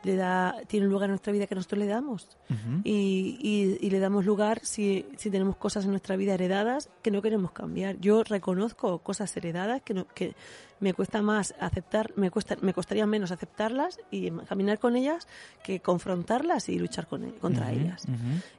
le 0.04 0.16
da, 0.16 0.54
tiene 0.66 0.86
un 0.86 0.92
lugar 0.92 1.06
en 1.06 1.12
nuestra 1.12 1.32
vida 1.32 1.46
que 1.46 1.54
nosotros 1.54 1.78
le 1.80 1.86
damos. 1.86 2.28
y, 2.84 3.78
y, 3.80 3.90
le 3.90 3.98
damos 3.98 4.24
lugar 4.24 4.60
si, 4.62 5.06
si 5.16 5.30
tenemos 5.30 5.56
cosas 5.56 5.84
en 5.84 5.90
nuestra 5.90 6.16
vida 6.16 6.34
heredadas 6.34 6.88
que 7.02 7.10
no 7.10 7.22
queremos 7.22 7.52
cambiar. 7.52 7.98
Yo 7.98 8.22
reconozco 8.22 9.00
cosas 9.00 9.36
heredadas 9.36 9.82
que, 9.82 9.94
no, 9.94 10.06
que 10.08 10.34
me 10.80 10.94
cuesta 10.94 11.22
más 11.22 11.54
aceptar, 11.60 12.12
me, 12.16 12.30
cuesta, 12.30 12.56
me 12.60 12.72
costaría 12.72 13.06
menos 13.06 13.30
aceptarlas 13.30 13.98
y 14.10 14.30
caminar 14.30 14.78
con 14.78 14.96
ellas 14.96 15.26
que 15.64 15.80
confrontarlas 15.80 16.68
y 16.68 16.78
luchar 16.78 17.06
con, 17.06 17.30
contra 17.32 17.72
ellas. 17.72 18.04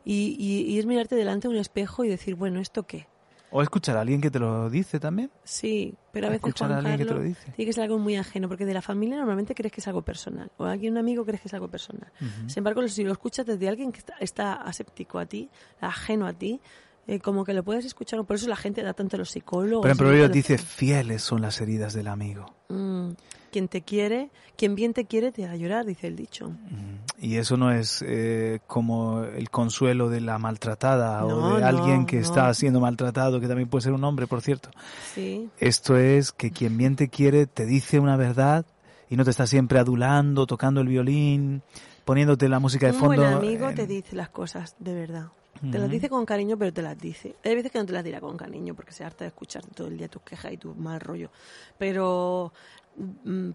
y, 0.04 0.36
y, 0.40 0.74
y 0.74 0.80
es 0.80 0.86
mirarte 0.86 1.16
delante 1.16 1.48
de 1.48 1.54
un 1.54 1.60
espejo 1.60 2.04
y 2.04 2.10
decir, 2.10 2.36
bueno, 2.36 2.60
¿esto 2.60 2.84
qué? 2.84 3.08
¿O 3.52 3.62
escuchar 3.62 3.98
a 3.98 4.02
alguien 4.02 4.22
que 4.22 4.30
te 4.30 4.40
lo 4.40 4.70
dice 4.70 5.00
también? 5.00 5.32
Sí, 5.44 5.96
pero 6.12 6.28
a 6.28 6.30
veces 6.30 6.48
escuchar 6.48 6.72
a 6.72 6.78
alguien 6.78 6.98
que 6.98 7.06
te 7.06 7.14
lo 7.14 7.22
dice. 7.22 7.52
tiene 7.56 7.70
que 7.70 7.74
ser 7.74 7.84
algo 7.84 7.98
muy 7.98 8.16
ajeno, 8.16 8.48
porque 8.48 8.66
de 8.66 8.74
la 8.74 8.82
familia 8.82 9.18
normalmente 9.18 9.56
crees 9.56 9.72
que 9.72 9.82
es 9.82 9.88
algo 9.88 10.02
personal, 10.02 10.52
o 10.58 10.66
alguien, 10.66 10.94
un 10.94 11.00
amigo 11.00 11.26
crees 11.26 11.42
que 11.42 11.48
es 11.48 11.54
algo 11.54 11.68
personal. 11.68 12.12
Sin 12.48 12.60
embargo, 12.60 12.88
si 12.88 13.04
lo 13.04 13.12
escuchas 13.12 13.46
desde 13.46 13.68
alguien 13.68 13.92
que 13.92 14.02
está, 14.20 14.54
aséptico 14.54 15.20
a 15.20 15.26
ti, 15.26 15.50
ajeno 15.82 16.28
a 16.28 16.34
ti, 16.34 16.60
eh, 17.08 17.20
como 17.20 17.44
que 17.44 17.54
lo 17.54 17.64
puedes 17.64 17.86
escuchar, 17.86 18.24
por 18.24 18.36
eso 18.36 18.48
la 18.48 18.56
gente 18.56 18.84
da 18.84 18.94
tanto 18.94 19.16
a 19.16 19.20
los 19.20 19.32
psicólogos. 19.32 19.82
Pero 19.82 19.92
en 19.94 19.98
Proverbios 19.98 20.32
dice, 20.32 20.58
fieles 20.58 21.24
son 21.24 21.42
las 21.42 21.60
heridas 21.60 21.94
del 21.94 22.08
amigo. 22.08 22.54
Mm 22.70 23.10
quien 23.50 23.68
te 23.68 23.82
quiere, 23.82 24.30
quien 24.56 24.76
bien 24.76 24.94
te 24.94 25.06
quiere 25.06 25.32
te 25.32 25.46
a 25.46 25.56
llorar, 25.56 25.86
dice 25.86 26.08
el 26.08 26.16
dicho. 26.16 26.50
Mm. 26.50 27.00
Y 27.22 27.36
eso 27.36 27.58
no 27.58 27.72
es 27.72 28.04
eh, 28.08 28.60
como 28.66 29.24
el 29.24 29.50
consuelo 29.50 30.10
de 30.10 30.22
la 30.22 30.38
maltratada 30.38 31.26
o 31.26 31.58
de 31.58 31.64
alguien 31.64 32.06
que 32.06 32.20
está 32.20 32.54
siendo 32.54 32.80
maltratado, 32.80 33.42
que 33.42 33.48
también 33.48 33.68
puede 33.68 33.84
ser 33.84 33.92
un 33.94 34.04
hombre, 34.06 34.26
por 34.26 34.42
cierto. 34.42 34.70
Sí. 35.14 35.50
Esto 35.58 35.98
es 35.98 36.32
que 36.32 36.52
quien 36.52 36.78
bien 36.78 36.96
te 36.96 37.10
quiere 37.10 37.46
te 37.46 37.66
dice 37.66 38.00
una 38.00 38.16
verdad 38.16 38.66
y 39.10 39.18
no 39.18 39.26
te 39.26 39.32
está 39.32 39.48
siempre 39.48 39.80
adulando, 39.80 40.46
tocando 40.48 40.80
el 40.80 40.88
violín, 40.88 41.62
poniéndote 42.06 42.48
la 42.48 42.60
música 42.60 42.88
de 42.88 42.94
fondo. 42.94 43.10
Un 43.10 43.18
buen 43.18 43.34
amigo 43.34 43.70
te 43.76 43.86
dice 43.86 44.16
las 44.16 44.30
cosas 44.30 44.76
de 44.80 44.94
verdad. 44.94 45.28
Te 45.72 45.78
las 45.78 45.90
dice 45.90 46.08
con 46.08 46.26
cariño, 46.26 46.58
pero 46.58 46.72
te 46.72 46.82
las 46.82 46.98
dice. 46.98 47.36
Hay 47.44 47.54
veces 47.54 47.72
que 47.72 47.80
no 47.80 47.86
te 47.86 47.92
las 47.92 48.04
dirá 48.04 48.22
con 48.22 48.38
cariño 48.38 48.74
porque 48.76 48.94
se 48.94 49.04
harta 49.04 49.26
de 49.26 49.30
escuchar 49.30 49.66
todo 49.66 49.88
el 49.88 49.98
día 49.98 50.08
tus 50.08 50.22
quejas 50.22 50.54
y 50.54 50.58
tu 50.58 50.74
mal 50.74 51.02
rollo. 51.02 51.32
Pero 51.78 52.54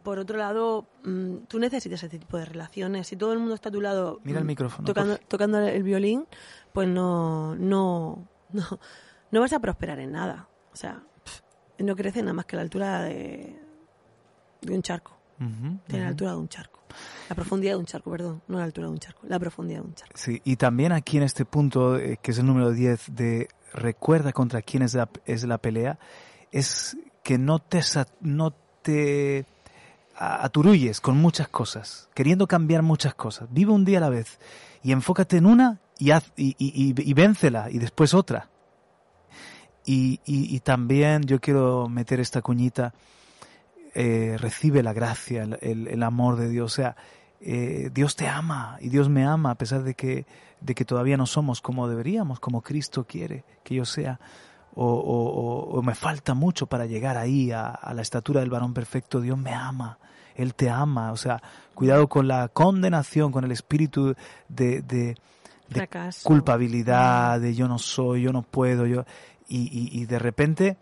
por 0.03 0.19
otro 0.19 0.39
lado, 0.39 0.87
mm, 1.05 1.45
tú 1.49 1.59
necesitas 1.59 2.03
ese 2.03 2.19
tipo 2.19 2.37
de 2.39 2.45
relaciones. 2.45 3.07
Si 3.07 3.17
todo 3.17 3.33
el 3.33 3.39
mundo 3.39 3.55
está 3.55 3.69
a 3.69 3.73
tu 3.73 3.81
lado 3.81 4.21
Mira 4.25 4.39
el 4.39 4.45
mm, 4.45 4.49
micrófono, 4.49 4.87
tocando, 4.87 5.19
tocando 5.29 5.59
el 5.59 5.83
violín, 5.83 6.27
pues 6.73 6.89
no, 6.89 7.55
no, 7.57 8.29
no, 8.53 8.81
no 9.31 9.41
vas 9.41 9.53
a 9.53 9.61
prosperar 9.61 9.99
en 10.01 10.13
nada. 10.13 10.49
O 10.73 10.77
sea, 10.77 11.03
no 11.79 11.97
crece 11.97 12.21
nada 12.21 12.33
más 12.33 12.47
que 12.47 12.57
la 12.57 12.63
altura 12.63 13.03
de, 13.03 13.59
de 14.61 14.75
un 14.75 14.83
charco. 14.83 15.19
Tiene 15.87 16.05
la 16.05 16.09
altura 16.09 16.31
de 16.31 16.37
un 16.39 16.49
charco. 16.49 16.81
La 17.29 17.35
profundidad 17.35 17.73
de 17.73 17.77
un 17.77 17.87
charco, 17.87 18.11
perdón, 18.11 18.43
no 18.47 18.59
la 18.59 18.65
altura 18.65 18.87
de 18.87 18.93
un 18.93 18.99
charco, 18.99 19.27
la 19.27 19.39
profundidad 19.39 19.81
de 19.81 19.87
un 19.87 19.95
charco. 19.95 20.17
Sí, 20.17 20.41
y 20.45 20.57
también 20.57 20.93
aquí 20.93 21.17
en 21.17 21.25
este 21.25 21.45
punto, 21.45 21.99
eh, 21.99 22.19
que 22.23 22.31
es 22.31 22.39
el 22.39 22.47
número 22.47 22.71
10 22.71 23.15
de 23.15 23.49
recuerda 23.73 24.33
contra 24.33 24.63
quién 24.63 24.83
es 24.85 24.95
la, 24.95 25.11
es 25.27 25.45
la 25.45 25.59
pelea, 25.59 25.99
es 26.53 26.97
que 27.25 27.37
no 27.37 27.59
te, 27.59 27.81
no 28.21 28.55
te 28.85 29.47
aturulles 30.16 31.01
con 31.01 31.16
muchas 31.16 31.49
cosas, 31.49 32.09
queriendo 32.14 32.47
cambiar 32.47 32.82
muchas 32.82 33.14
cosas. 33.14 33.49
Vive 33.51 33.72
un 33.72 33.85
día 33.85 33.99
a 33.99 34.03
la 34.03 34.11
vez 34.11 34.39
y 34.82 34.93
enfócate 34.93 35.39
en 35.39 35.47
una 35.47 35.80
y, 35.99 36.12
haz, 36.12 36.32
y, 36.37 36.55
y, 36.59 37.14
véncela 37.14 37.70
y 37.70 37.78
después 37.78 38.14
otra. 38.14 38.49
Y, 39.87 40.61
también 40.61 41.22
yo 41.24 41.41
quiero 41.41 41.89
meter 41.89 42.20
esta 42.20 42.41
cuñita, 42.43 42.95
eh, 43.95 44.37
recibe 44.39 44.82
la 44.82 44.93
gracia, 44.93 45.43
el, 45.61 45.89
el, 45.89 46.03
amor 46.03 46.37
de 46.37 46.49
Dios. 46.49 46.72
O 46.72 46.74
sea, 46.74 46.97
eh, 47.41 47.91
Dios 47.93 48.16
te 48.16 48.28
ama 48.28 48.78
y 48.80 48.89
Dios 48.89 49.09
me 49.09 49.24
ama 49.24 49.51
a 49.51 49.55
pesar 49.57 49.82
de 49.82 49.95
que, 49.95 50.26
de 50.61 50.74
que 50.74 50.85
todavía 50.85 51.16
no 51.16 51.26
somos 51.26 51.61
como 51.61 51.89
deberíamos, 51.89 52.41
como 52.41 52.62
Cristo 52.62 53.05
quiere 53.05 53.45
que 53.62 53.74
yo 53.74 53.85
sea 53.85 54.20
o, 54.75 55.81
me 55.83 55.95
falta 55.95 56.35
mucho 56.35 56.66
para 56.66 56.87
llegar 56.87 57.16
ahí 57.16 57.51
a, 57.53 57.79
la 57.95 58.03
estatura 58.03 58.41
del 58.41 58.51
varón 58.51 58.75
perfecto, 58.75 59.20
Dios 59.20 59.39
me 59.39 59.53
ama, 59.53 59.99
Él 60.35 60.55
te 60.55 60.70
ama, 60.70 61.12
o 61.12 61.16
sea, 61.16 61.43
cuidado 61.75 62.09
con 62.09 62.29
la 62.29 62.49
condenación, 62.49 63.33
con 63.33 63.45
el 63.45 63.53
espíritu 63.53 64.14
de, 64.49 64.83
de, 64.83 65.16
culpabilidad, 66.22 67.41
de 67.41 67.55
yo 67.55 67.68
no 67.68 67.79
soy, 67.79 68.22
yo 68.22 68.33
no 68.33 68.43
puedo, 68.43 68.87
yo 68.87 69.05
y, 69.49 70.01
y, 70.01 70.07
de 70.07 70.18
repente 70.18 70.77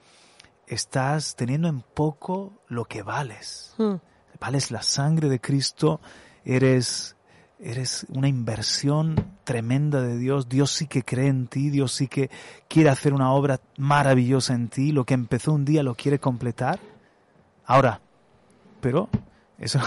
estás 0.66 1.34
teniendo 1.34 1.68
en 1.68 1.80
poco 1.80 2.62
lo 2.68 2.84
que 2.84 3.02
vales. 3.02 3.74
Hmm. 3.78 3.96
Vales 4.40 4.70
la 4.70 4.82
sangre 4.82 5.28
de 5.28 5.40
Cristo, 5.40 6.00
eres 6.44 7.16
eres 7.62 8.06
una 8.08 8.28
inversión 8.28 9.36
tremenda 9.44 10.02
de 10.02 10.18
Dios. 10.18 10.48
Dios 10.48 10.70
sí 10.72 10.86
que 10.86 11.04
cree 11.04 11.28
en 11.28 11.46
ti, 11.46 11.70
Dios 11.70 11.92
sí 11.92 12.08
que 12.08 12.30
quiere 12.68 12.90
hacer 12.90 13.14
una 13.14 13.32
obra 13.32 13.60
maravillosa 13.78 14.54
en 14.54 14.68
ti. 14.68 14.92
Lo 14.92 15.04
que 15.04 15.14
empezó 15.14 15.52
un 15.52 15.64
día 15.64 15.82
lo 15.82 15.94
quiere 15.94 16.18
completar. 16.18 16.80
Ahora, 17.64 18.00
pero 18.80 19.08
eso, 19.58 19.78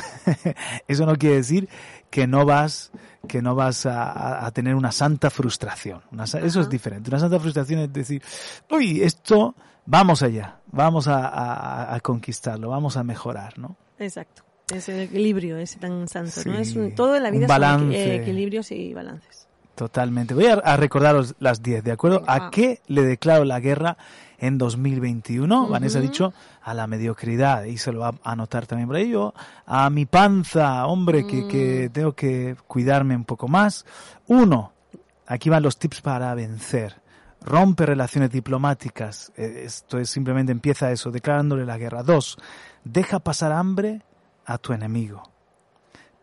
eso 0.88 1.06
no 1.06 1.16
quiere 1.18 1.36
decir 1.36 1.68
que 2.10 2.28
no 2.28 2.46
vas, 2.46 2.92
que 3.28 3.42
no 3.42 3.56
vas 3.56 3.86
a, 3.86 4.50
tener 4.54 4.76
una 4.76 4.94
santa 4.94 5.30
frustración. 5.30 6.02
eso 6.42 6.62
es 6.62 6.70
diferente. 6.70 7.10
Una 7.10 7.20
santa 7.20 7.40
frustración 7.40 7.82
es 7.82 7.92
decir, 7.92 8.24
uy, 8.72 9.02
esto, 9.02 9.54
vamos 9.86 10.24
allá, 10.24 10.60
vamos 10.72 11.10
a, 11.10 11.94
a 11.94 12.00
conquistarlo, 12.00 12.70
vamos 12.70 12.96
a 12.96 13.04
mejorar, 13.04 13.60
¿no? 13.60 13.76
Exacto. 14.00 14.45
Es 14.74 14.90
el 14.90 15.02
equilibrio, 15.02 15.58
ese 15.58 15.80
tan 15.80 16.08
santo, 16.08 16.42
¿no? 16.46 16.58
Es 16.58 16.76
un- 16.76 16.96
todo 16.96 17.16
en 17.16 17.24
la 17.24 17.30
vida 17.32 17.48
son 17.48 17.92
eh, 17.92 18.16
equilibrios 18.16 18.72
y 18.72 18.94
balances. 18.94 19.48
Totalmente. 19.76 20.34
Voy 20.34 20.46
a, 20.48 20.54
a 20.54 20.78
recordaros 20.78 21.36
las 21.40 21.62
10, 21.62 21.84
¿de 21.84 21.92
acuerdo? 21.92 22.24
¿A 22.28 22.50
qué 22.50 22.80
le 22.88 23.04
declaro 23.04 23.44
la 23.44 23.60
guerra 23.60 23.98
en 24.40 24.58
2021? 24.58 25.68
Vanessa 25.68 26.00
ha 26.00 26.02
dicho 26.02 26.34
a 26.64 26.74
la 26.74 26.88
mediocridad 26.88 27.66
y 27.66 27.78
se 27.78 27.92
lo 27.92 28.00
va 28.00 28.16
a 28.24 28.32
anotar 28.32 28.66
también 28.66 28.88
por 28.88 28.96
ello. 28.98 29.34
A 29.66 29.90
mi 29.90 30.06
panza, 30.06 30.86
hombre, 30.88 31.28
que, 31.28 31.48
que 31.48 31.90
Mm. 31.90 31.92
tengo 31.92 32.14
que 32.14 32.56
cuidarme 32.68 33.16
un 33.16 33.26
poco 33.26 33.48
más. 33.50 33.86
Uno, 34.28 34.72
aquí 35.28 35.50
van 35.50 35.62
los 35.62 35.78
tips 35.78 36.02
para 36.02 36.34
vencer. 36.36 36.96
Rompe 37.42 37.86
relaciones 37.86 38.32
diplomáticas. 38.32 39.32
Eh, 39.36 39.64
Esto 39.66 40.00
es 40.00 40.10
simplemente 40.10 40.52
empieza 40.54 40.90
eso, 40.92 41.12
declarándole 41.12 41.66
la 41.66 41.78
guerra. 41.78 42.02
Dos, 42.02 42.38
deja 42.84 43.20
pasar 43.20 43.52
hambre 43.52 44.02
a 44.46 44.58
tu 44.58 44.74
enemigo. 44.74 45.24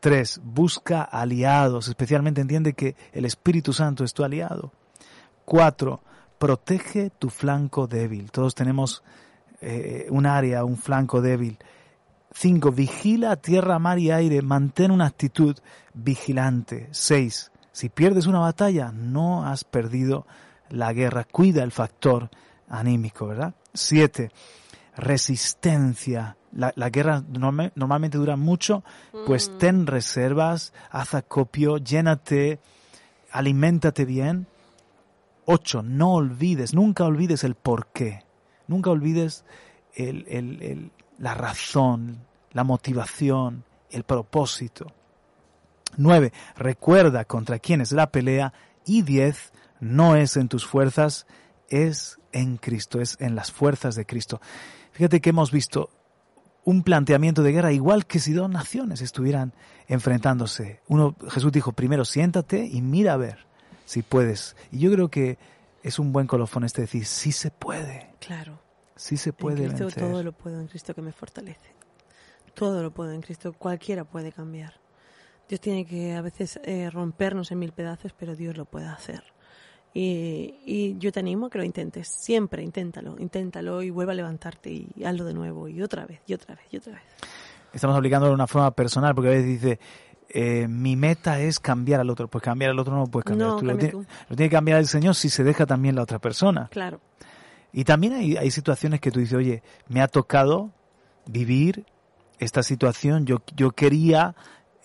Tres, 0.00 0.40
busca 0.42 1.02
aliados, 1.02 1.88
especialmente 1.88 2.40
entiende 2.40 2.72
que 2.72 2.96
el 3.12 3.24
Espíritu 3.24 3.72
Santo 3.72 4.02
es 4.02 4.12
tu 4.12 4.24
aliado. 4.24 4.72
Cuatro, 5.44 6.02
protege 6.38 7.10
tu 7.10 7.30
flanco 7.30 7.86
débil. 7.86 8.32
Todos 8.32 8.54
tenemos 8.54 9.04
eh, 9.60 10.06
un 10.10 10.26
área, 10.26 10.64
un 10.64 10.76
flanco 10.76 11.20
débil. 11.20 11.56
Cinco, 12.32 12.72
vigila 12.72 13.36
tierra, 13.36 13.78
mar 13.78 13.98
y 14.00 14.10
aire. 14.10 14.42
Mantén 14.42 14.90
una 14.90 15.06
actitud 15.06 15.56
vigilante. 15.94 16.88
Seis, 16.90 17.52
si 17.70 17.88
pierdes 17.88 18.26
una 18.26 18.40
batalla, 18.40 18.90
no 18.92 19.46
has 19.46 19.62
perdido 19.62 20.26
la 20.68 20.92
guerra. 20.92 21.24
Cuida 21.24 21.62
el 21.62 21.70
factor 21.70 22.28
anímico, 22.68 23.28
¿verdad? 23.28 23.54
Siete, 23.72 24.32
resistencia. 24.96 26.36
La, 26.54 26.72
la 26.76 26.90
guerra 26.90 27.22
norma- 27.28 27.72
normalmente 27.74 28.18
dura 28.18 28.36
mucho, 28.36 28.84
pues 29.26 29.48
Mm. 29.48 29.58
ten 29.58 29.86
reservas, 29.86 30.72
haz 30.90 31.14
acopio, 31.14 31.78
llénate, 31.78 32.60
aliméntate 33.30 34.04
bien. 34.04 34.46
Ocho, 35.44 35.82
no 35.82 36.12
olvides, 36.14 36.74
nunca 36.74 37.04
olvides 37.04 37.42
el 37.44 37.54
porqué. 37.54 38.24
Nunca 38.68 38.90
olvides 38.90 39.44
el, 39.94 40.24
el- 40.28 40.62
el- 40.62 40.90
la 41.18 41.34
razón, 41.34 42.18
la 42.52 42.64
motivación, 42.64 43.64
el 43.90 44.04
propósito. 44.04 44.86
Nueve, 45.96 46.32
recuerda 46.56 47.24
contra 47.24 47.58
quién 47.58 47.80
es 47.80 47.92
la 47.92 48.10
pelea. 48.10 48.52
Y 48.84 49.02
diez, 49.02 49.52
no 49.80 50.16
es 50.16 50.36
en 50.36 50.48
tus 50.48 50.66
fuerzas, 50.66 51.26
es 51.68 52.18
en 52.32 52.56
Cristo, 52.56 53.00
es 53.00 53.16
en 53.20 53.34
las 53.34 53.52
fuerzas 53.52 53.94
de 53.94 54.06
Cristo. 54.06 54.40
Fíjate 54.92 55.20
que 55.20 55.30
hemos 55.30 55.50
visto 55.50 55.90
un 56.64 56.82
planteamiento 56.82 57.42
de 57.42 57.52
guerra 57.52 57.72
igual 57.72 58.06
que 58.06 58.18
si 58.20 58.32
dos 58.32 58.48
naciones 58.48 59.00
estuvieran 59.00 59.52
enfrentándose. 59.88 60.80
Uno, 60.88 61.16
Jesús 61.28 61.50
dijo, 61.52 61.72
primero 61.72 62.04
siéntate 62.04 62.64
y 62.66 62.82
mira 62.82 63.14
a 63.14 63.16
ver 63.16 63.46
si 63.84 64.02
puedes. 64.02 64.56
Y 64.70 64.78
yo 64.78 64.92
creo 64.92 65.08
que 65.08 65.38
es 65.82 65.98
un 65.98 66.12
buen 66.12 66.26
colofón 66.26 66.64
este 66.64 66.82
decir, 66.82 67.04
sí 67.04 67.32
se 67.32 67.50
puede, 67.50 68.10
Claro. 68.20 68.60
sí 68.96 69.16
se 69.16 69.32
puede 69.32 69.62
en 69.64 69.68
Cristo 69.70 69.86
vencer. 69.86 70.02
todo 70.04 70.22
lo 70.22 70.32
puedo 70.32 70.60
en 70.60 70.68
Cristo 70.68 70.94
que 70.94 71.02
me 71.02 71.12
fortalece. 71.12 71.74
Todo 72.54 72.82
lo 72.82 72.92
puedo 72.92 73.12
en 73.12 73.22
Cristo, 73.22 73.52
cualquiera 73.52 74.04
puede 74.04 74.30
cambiar. 74.30 74.74
Dios 75.48 75.60
tiene 75.60 75.84
que 75.84 76.14
a 76.14 76.22
veces 76.22 76.60
eh, 76.64 76.88
rompernos 76.90 77.50
en 77.50 77.58
mil 77.58 77.72
pedazos, 77.72 78.12
pero 78.16 78.36
Dios 78.36 78.56
lo 78.56 78.64
puede 78.66 78.86
hacer. 78.86 79.24
Y, 79.94 80.54
y 80.64 80.96
yo 80.98 81.12
te 81.12 81.20
animo 81.20 81.46
a 81.46 81.50
que 81.50 81.58
lo 81.58 81.64
intentes, 81.64 82.08
siempre 82.08 82.62
inténtalo, 82.62 83.16
inténtalo 83.18 83.82
y 83.82 83.90
vuelve 83.90 84.12
a 84.12 84.14
levantarte 84.14 84.70
y 84.70 85.04
hazlo 85.04 85.24
de 85.24 85.34
nuevo 85.34 85.68
y 85.68 85.82
otra 85.82 86.06
vez, 86.06 86.20
y 86.26 86.32
otra 86.34 86.54
vez, 86.54 86.64
y 86.70 86.78
otra 86.78 86.92
vez. 86.94 87.02
Estamos 87.72 87.96
aplicándolo 87.96 88.30
de 88.30 88.34
una 88.36 88.46
forma 88.46 88.70
personal 88.70 89.14
porque 89.14 89.28
a 89.28 89.32
veces 89.32 89.46
dice, 89.46 89.78
eh, 90.30 90.66
mi 90.66 90.96
meta 90.96 91.40
es 91.40 91.60
cambiar 91.60 92.00
al 92.00 92.08
otro. 92.10 92.28
Pues 92.28 92.42
cambiar 92.42 92.70
al 92.70 92.78
otro 92.78 92.94
no 92.94 93.00
lo 93.00 93.06
puedes 93.06 93.26
cambiar 93.26 93.50
No, 93.50 93.56
tú. 93.58 93.64
Lo, 93.66 93.72
cambia 93.72 93.90
tiene, 93.90 94.04
tú. 94.04 94.10
lo 94.30 94.36
tiene 94.36 94.48
que 94.48 94.56
cambiar 94.56 94.78
el 94.78 94.86
Señor 94.86 95.14
si 95.14 95.28
se 95.28 95.44
deja 95.44 95.66
también 95.66 95.94
la 95.94 96.02
otra 96.02 96.18
persona. 96.18 96.68
Claro, 96.70 97.00
Y 97.72 97.84
también 97.84 98.14
hay, 98.14 98.36
hay 98.36 98.50
situaciones 98.50 99.00
que 99.00 99.10
tú 99.10 99.20
dices, 99.20 99.36
oye, 99.36 99.62
me 99.88 100.00
ha 100.00 100.08
tocado 100.08 100.70
vivir 101.26 101.84
esta 102.38 102.62
situación, 102.62 103.24
yo, 103.26 103.42
yo 103.54 103.70
quería 103.70 104.34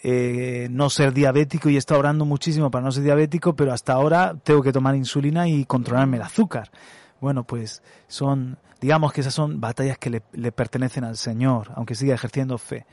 eh, 0.04 0.68
no 0.72 0.90
ser 0.90 1.14
diabético 1.14 1.70
y 1.70 1.76
he 1.76 1.78
estado 1.78 2.00
orando 2.00 2.26
muchísimo 2.26 2.70
para 2.72 2.86
no 2.86 2.92
ser 2.92 3.04
diabético, 3.04 3.56
pero 3.56 3.74
hasta 3.74 3.94
ahora 3.94 4.36
tengo 4.44 4.62
que 4.62 4.72
tomar 4.72 4.96
insulina 4.96 5.48
y 5.48 5.66
controlarme 5.66 6.18
el 6.18 6.24
azúcar. 6.24 6.70
Bueno, 7.20 7.44
pues 7.46 7.82
son, 8.08 8.58
digamos 8.80 9.12
que 9.14 9.22
esas 9.22 9.34
son 9.34 9.60
batallas 9.60 9.98
que 9.98 10.10
le, 10.10 10.22
le 10.34 10.52
pertenecen 10.52 11.04
al 11.04 11.18
Señor, 11.18 11.72
aunque 11.76 11.96
siga 11.96 12.14
ejerciendo 12.14 12.58
fe. 12.58 12.86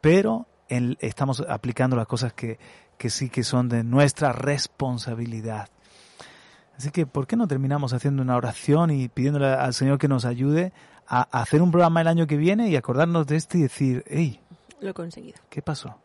Pero 0.00 0.46
en- 0.68 0.96
estamos 1.00 1.44
aplicando 1.48 1.94
las 1.96 2.06
cosas 2.08 2.32
que, 2.32 2.58
que 2.98 3.08
sí 3.08 3.28
que 3.30 3.44
son 3.44 3.68
de 3.68 3.84
nuestra 3.84 4.32
responsabilidad. 4.32 5.68
Así 6.76 6.90
que, 6.90 7.06
¿por 7.06 7.26
qué 7.26 7.36
no 7.36 7.46
terminamos 7.46 7.92
haciendo 7.92 8.22
una 8.22 8.36
oración 8.36 8.90
y 8.90 9.08
pidiéndole 9.08 9.46
al 9.46 9.74
Señor 9.74 9.98
que 9.98 10.08
nos 10.08 10.24
ayude 10.24 10.72
a, 11.06 11.28
a 11.30 11.42
hacer 11.42 11.62
un 11.62 11.70
programa 11.70 12.00
el 12.00 12.08
año 12.08 12.26
que 12.26 12.36
viene 12.36 12.68
y 12.68 12.76
acordarnos 12.76 13.26
de 13.26 13.36
este 13.36 13.58
y 13.58 13.62
decir, 13.62 14.04
hey, 14.08 14.40
lo 14.80 14.90
he 14.90 14.94
conseguido. 14.94 15.38
¿qué 15.50 15.62
pasó? 15.62 15.96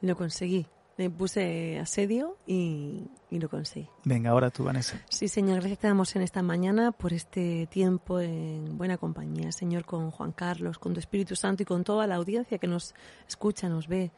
Lo 0.00 0.16
conseguí. 0.16 0.66
Me 0.98 1.10
puse 1.10 1.78
asedio 1.78 2.38
y, 2.46 3.10
y 3.30 3.38
lo 3.38 3.50
conseguí. 3.50 3.86
Venga, 4.04 4.30
ahora 4.30 4.50
tú, 4.50 4.64
Vanessa. 4.64 4.98
Sí, 5.10 5.28
Señor, 5.28 5.58
gracias 5.58 5.80
te 5.80 5.88
damos 5.88 6.16
en 6.16 6.22
esta 6.22 6.40
mañana 6.40 6.90
por 6.90 7.12
este 7.12 7.66
tiempo 7.66 8.18
en 8.18 8.78
buena 8.78 8.96
compañía, 8.96 9.52
Señor, 9.52 9.84
con 9.84 10.10
Juan 10.10 10.32
Carlos, 10.32 10.78
con 10.78 10.94
tu 10.94 11.00
Espíritu 11.00 11.36
Santo 11.36 11.62
y 11.62 11.66
con 11.66 11.84
toda 11.84 12.06
la 12.06 12.14
audiencia 12.14 12.56
que 12.56 12.66
nos 12.66 12.94
escucha, 13.28 13.68
nos 13.68 13.88
ve. 13.88 14.10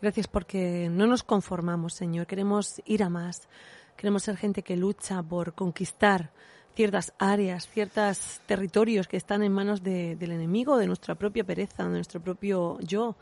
Gracias 0.00 0.28
porque 0.28 0.88
no 0.88 1.06
nos 1.06 1.24
conformamos, 1.24 1.94
Señor, 1.94 2.26
queremos 2.26 2.80
ir 2.86 3.02
a 3.02 3.08
más. 3.08 3.48
Queremos 3.96 4.22
ser 4.22 4.36
gente 4.36 4.62
que 4.62 4.76
lucha 4.76 5.22
por 5.22 5.54
conquistar 5.54 6.30
ciertas 6.74 7.12
áreas, 7.18 7.68
ciertos 7.68 8.40
territorios 8.46 9.08
que 9.08 9.16
están 9.16 9.42
en 9.42 9.52
manos 9.52 9.82
de- 9.82 10.16
del 10.16 10.32
enemigo, 10.32 10.78
de 10.78 10.86
nuestra 10.86 11.14
propia 11.14 11.44
pereza, 11.44 11.84
de 11.84 11.90
nuestro 11.90 12.20
propio 12.20 12.78
yo. 12.80 13.16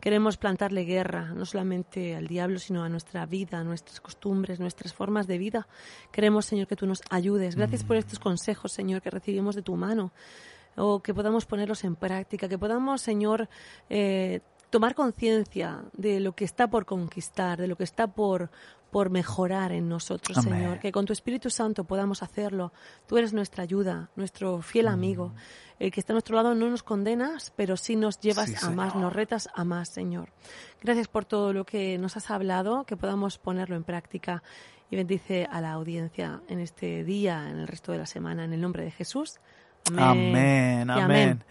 Queremos 0.00 0.36
plantarle 0.36 0.84
guerra, 0.84 1.32
no 1.34 1.44
solamente 1.44 2.16
al 2.16 2.26
diablo, 2.26 2.58
sino 2.58 2.82
a 2.84 2.88
nuestra 2.88 3.26
vida, 3.26 3.58
a 3.58 3.64
nuestras 3.64 4.00
costumbres, 4.00 4.58
nuestras 4.60 4.94
formas 4.94 5.26
de 5.26 5.38
vida. 5.38 5.66
Queremos, 6.10 6.46
Señor, 6.46 6.66
que 6.66 6.76
tú 6.76 6.86
nos 6.86 7.02
ayudes. 7.10 7.56
Gracias 7.56 7.84
por 7.84 7.96
estos 7.96 8.18
consejos, 8.18 8.72
Señor, 8.72 9.02
que 9.02 9.10
recibimos 9.10 9.54
de 9.56 9.62
tu 9.62 9.76
mano. 9.76 10.12
O 10.76 11.00
que 11.02 11.12
podamos 11.12 11.46
ponerlos 11.46 11.82
en 11.84 11.96
práctica, 11.96 12.48
que 12.48 12.56
podamos, 12.56 13.02
Señor, 13.02 13.48
eh, 13.90 14.40
tomar 14.70 14.94
conciencia 14.94 15.82
de 15.92 16.20
lo 16.20 16.32
que 16.34 16.44
está 16.44 16.68
por 16.70 16.86
conquistar, 16.86 17.60
de 17.60 17.66
lo 17.68 17.76
que 17.76 17.84
está 17.84 18.06
por, 18.06 18.50
por 18.90 19.10
mejorar 19.10 19.72
en 19.72 19.88
nosotros, 19.88 20.38
Amén. 20.38 20.54
Señor. 20.60 20.78
Que 20.80 20.90
con 20.92 21.06
tu 21.06 21.12
Espíritu 21.12 21.50
Santo 21.50 21.84
podamos 21.84 22.22
hacerlo. 22.22 22.72
Tú 23.06 23.18
eres 23.18 23.32
nuestra 23.32 23.62
ayuda, 23.62 24.10
nuestro 24.16 24.62
fiel 24.62 24.86
Mm. 24.86 24.92
amigo. 24.92 25.32
El 25.78 25.90
que 25.92 26.00
está 26.00 26.12
a 26.12 26.14
nuestro 26.16 26.36
lado 26.36 26.54
no 26.54 26.68
nos 26.68 26.82
condenas, 26.82 27.52
pero 27.56 27.76
sí 27.76 27.96
nos 27.96 28.20
llevas 28.20 28.50
Sí, 28.50 28.56
a 28.62 28.70
más, 28.70 28.92
Señor. 28.92 29.04
nos 29.06 29.12
retas 29.12 29.48
a 29.54 29.64
más, 29.64 29.88
Señor. 29.88 30.30
Gracias 30.82 31.08
por 31.08 31.24
todo 31.24 31.52
lo 31.52 31.64
que 31.64 31.96
nos 31.98 32.16
has 32.16 32.30
hablado, 32.30 32.84
que 32.84 32.96
podamos 32.96 33.38
ponerlo 33.38 33.76
en 33.76 33.84
práctica. 33.84 34.42
Y 34.90 34.96
bendice 34.96 35.46
a 35.50 35.60
la 35.60 35.70
audiencia 35.72 36.42
en 36.48 36.58
este 36.58 37.04
día, 37.04 37.48
en 37.48 37.58
el 37.60 37.68
resto 37.68 37.92
de 37.92 37.98
la 37.98 38.06
semana, 38.06 38.44
en 38.44 38.52
el 38.52 38.60
nombre 38.60 38.82
de 38.82 38.90
Jesús. 38.90 39.38
Amén, 39.96 40.88
Y 40.88 41.00
amén. 41.00 41.44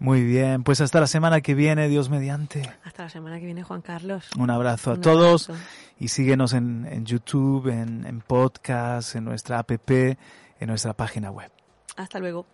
Muy 0.00 0.22
bien, 0.22 0.62
pues 0.62 0.80
hasta 0.80 1.00
la 1.00 1.08
semana 1.08 1.40
que 1.40 1.54
viene, 1.54 1.88
Dios 1.88 2.08
mediante. 2.08 2.62
Hasta 2.84 3.04
la 3.04 3.08
semana 3.08 3.40
que 3.40 3.46
viene, 3.46 3.64
Juan 3.64 3.82
Carlos. 3.82 4.28
Un 4.38 4.50
abrazo 4.50 4.92
a 4.92 5.00
todos 5.00 5.50
y 5.98 6.08
síguenos 6.08 6.52
en, 6.52 6.86
en 6.90 7.04
YouTube, 7.04 7.68
en, 7.68 8.06
en 8.06 8.20
podcast, 8.20 9.16
en 9.16 9.24
nuestra 9.24 9.58
app, 9.58 9.70
en 9.70 10.16
nuestra 10.60 10.92
página 10.94 11.30
web. 11.30 11.50
Hasta 11.96 12.20
luego. 12.20 12.46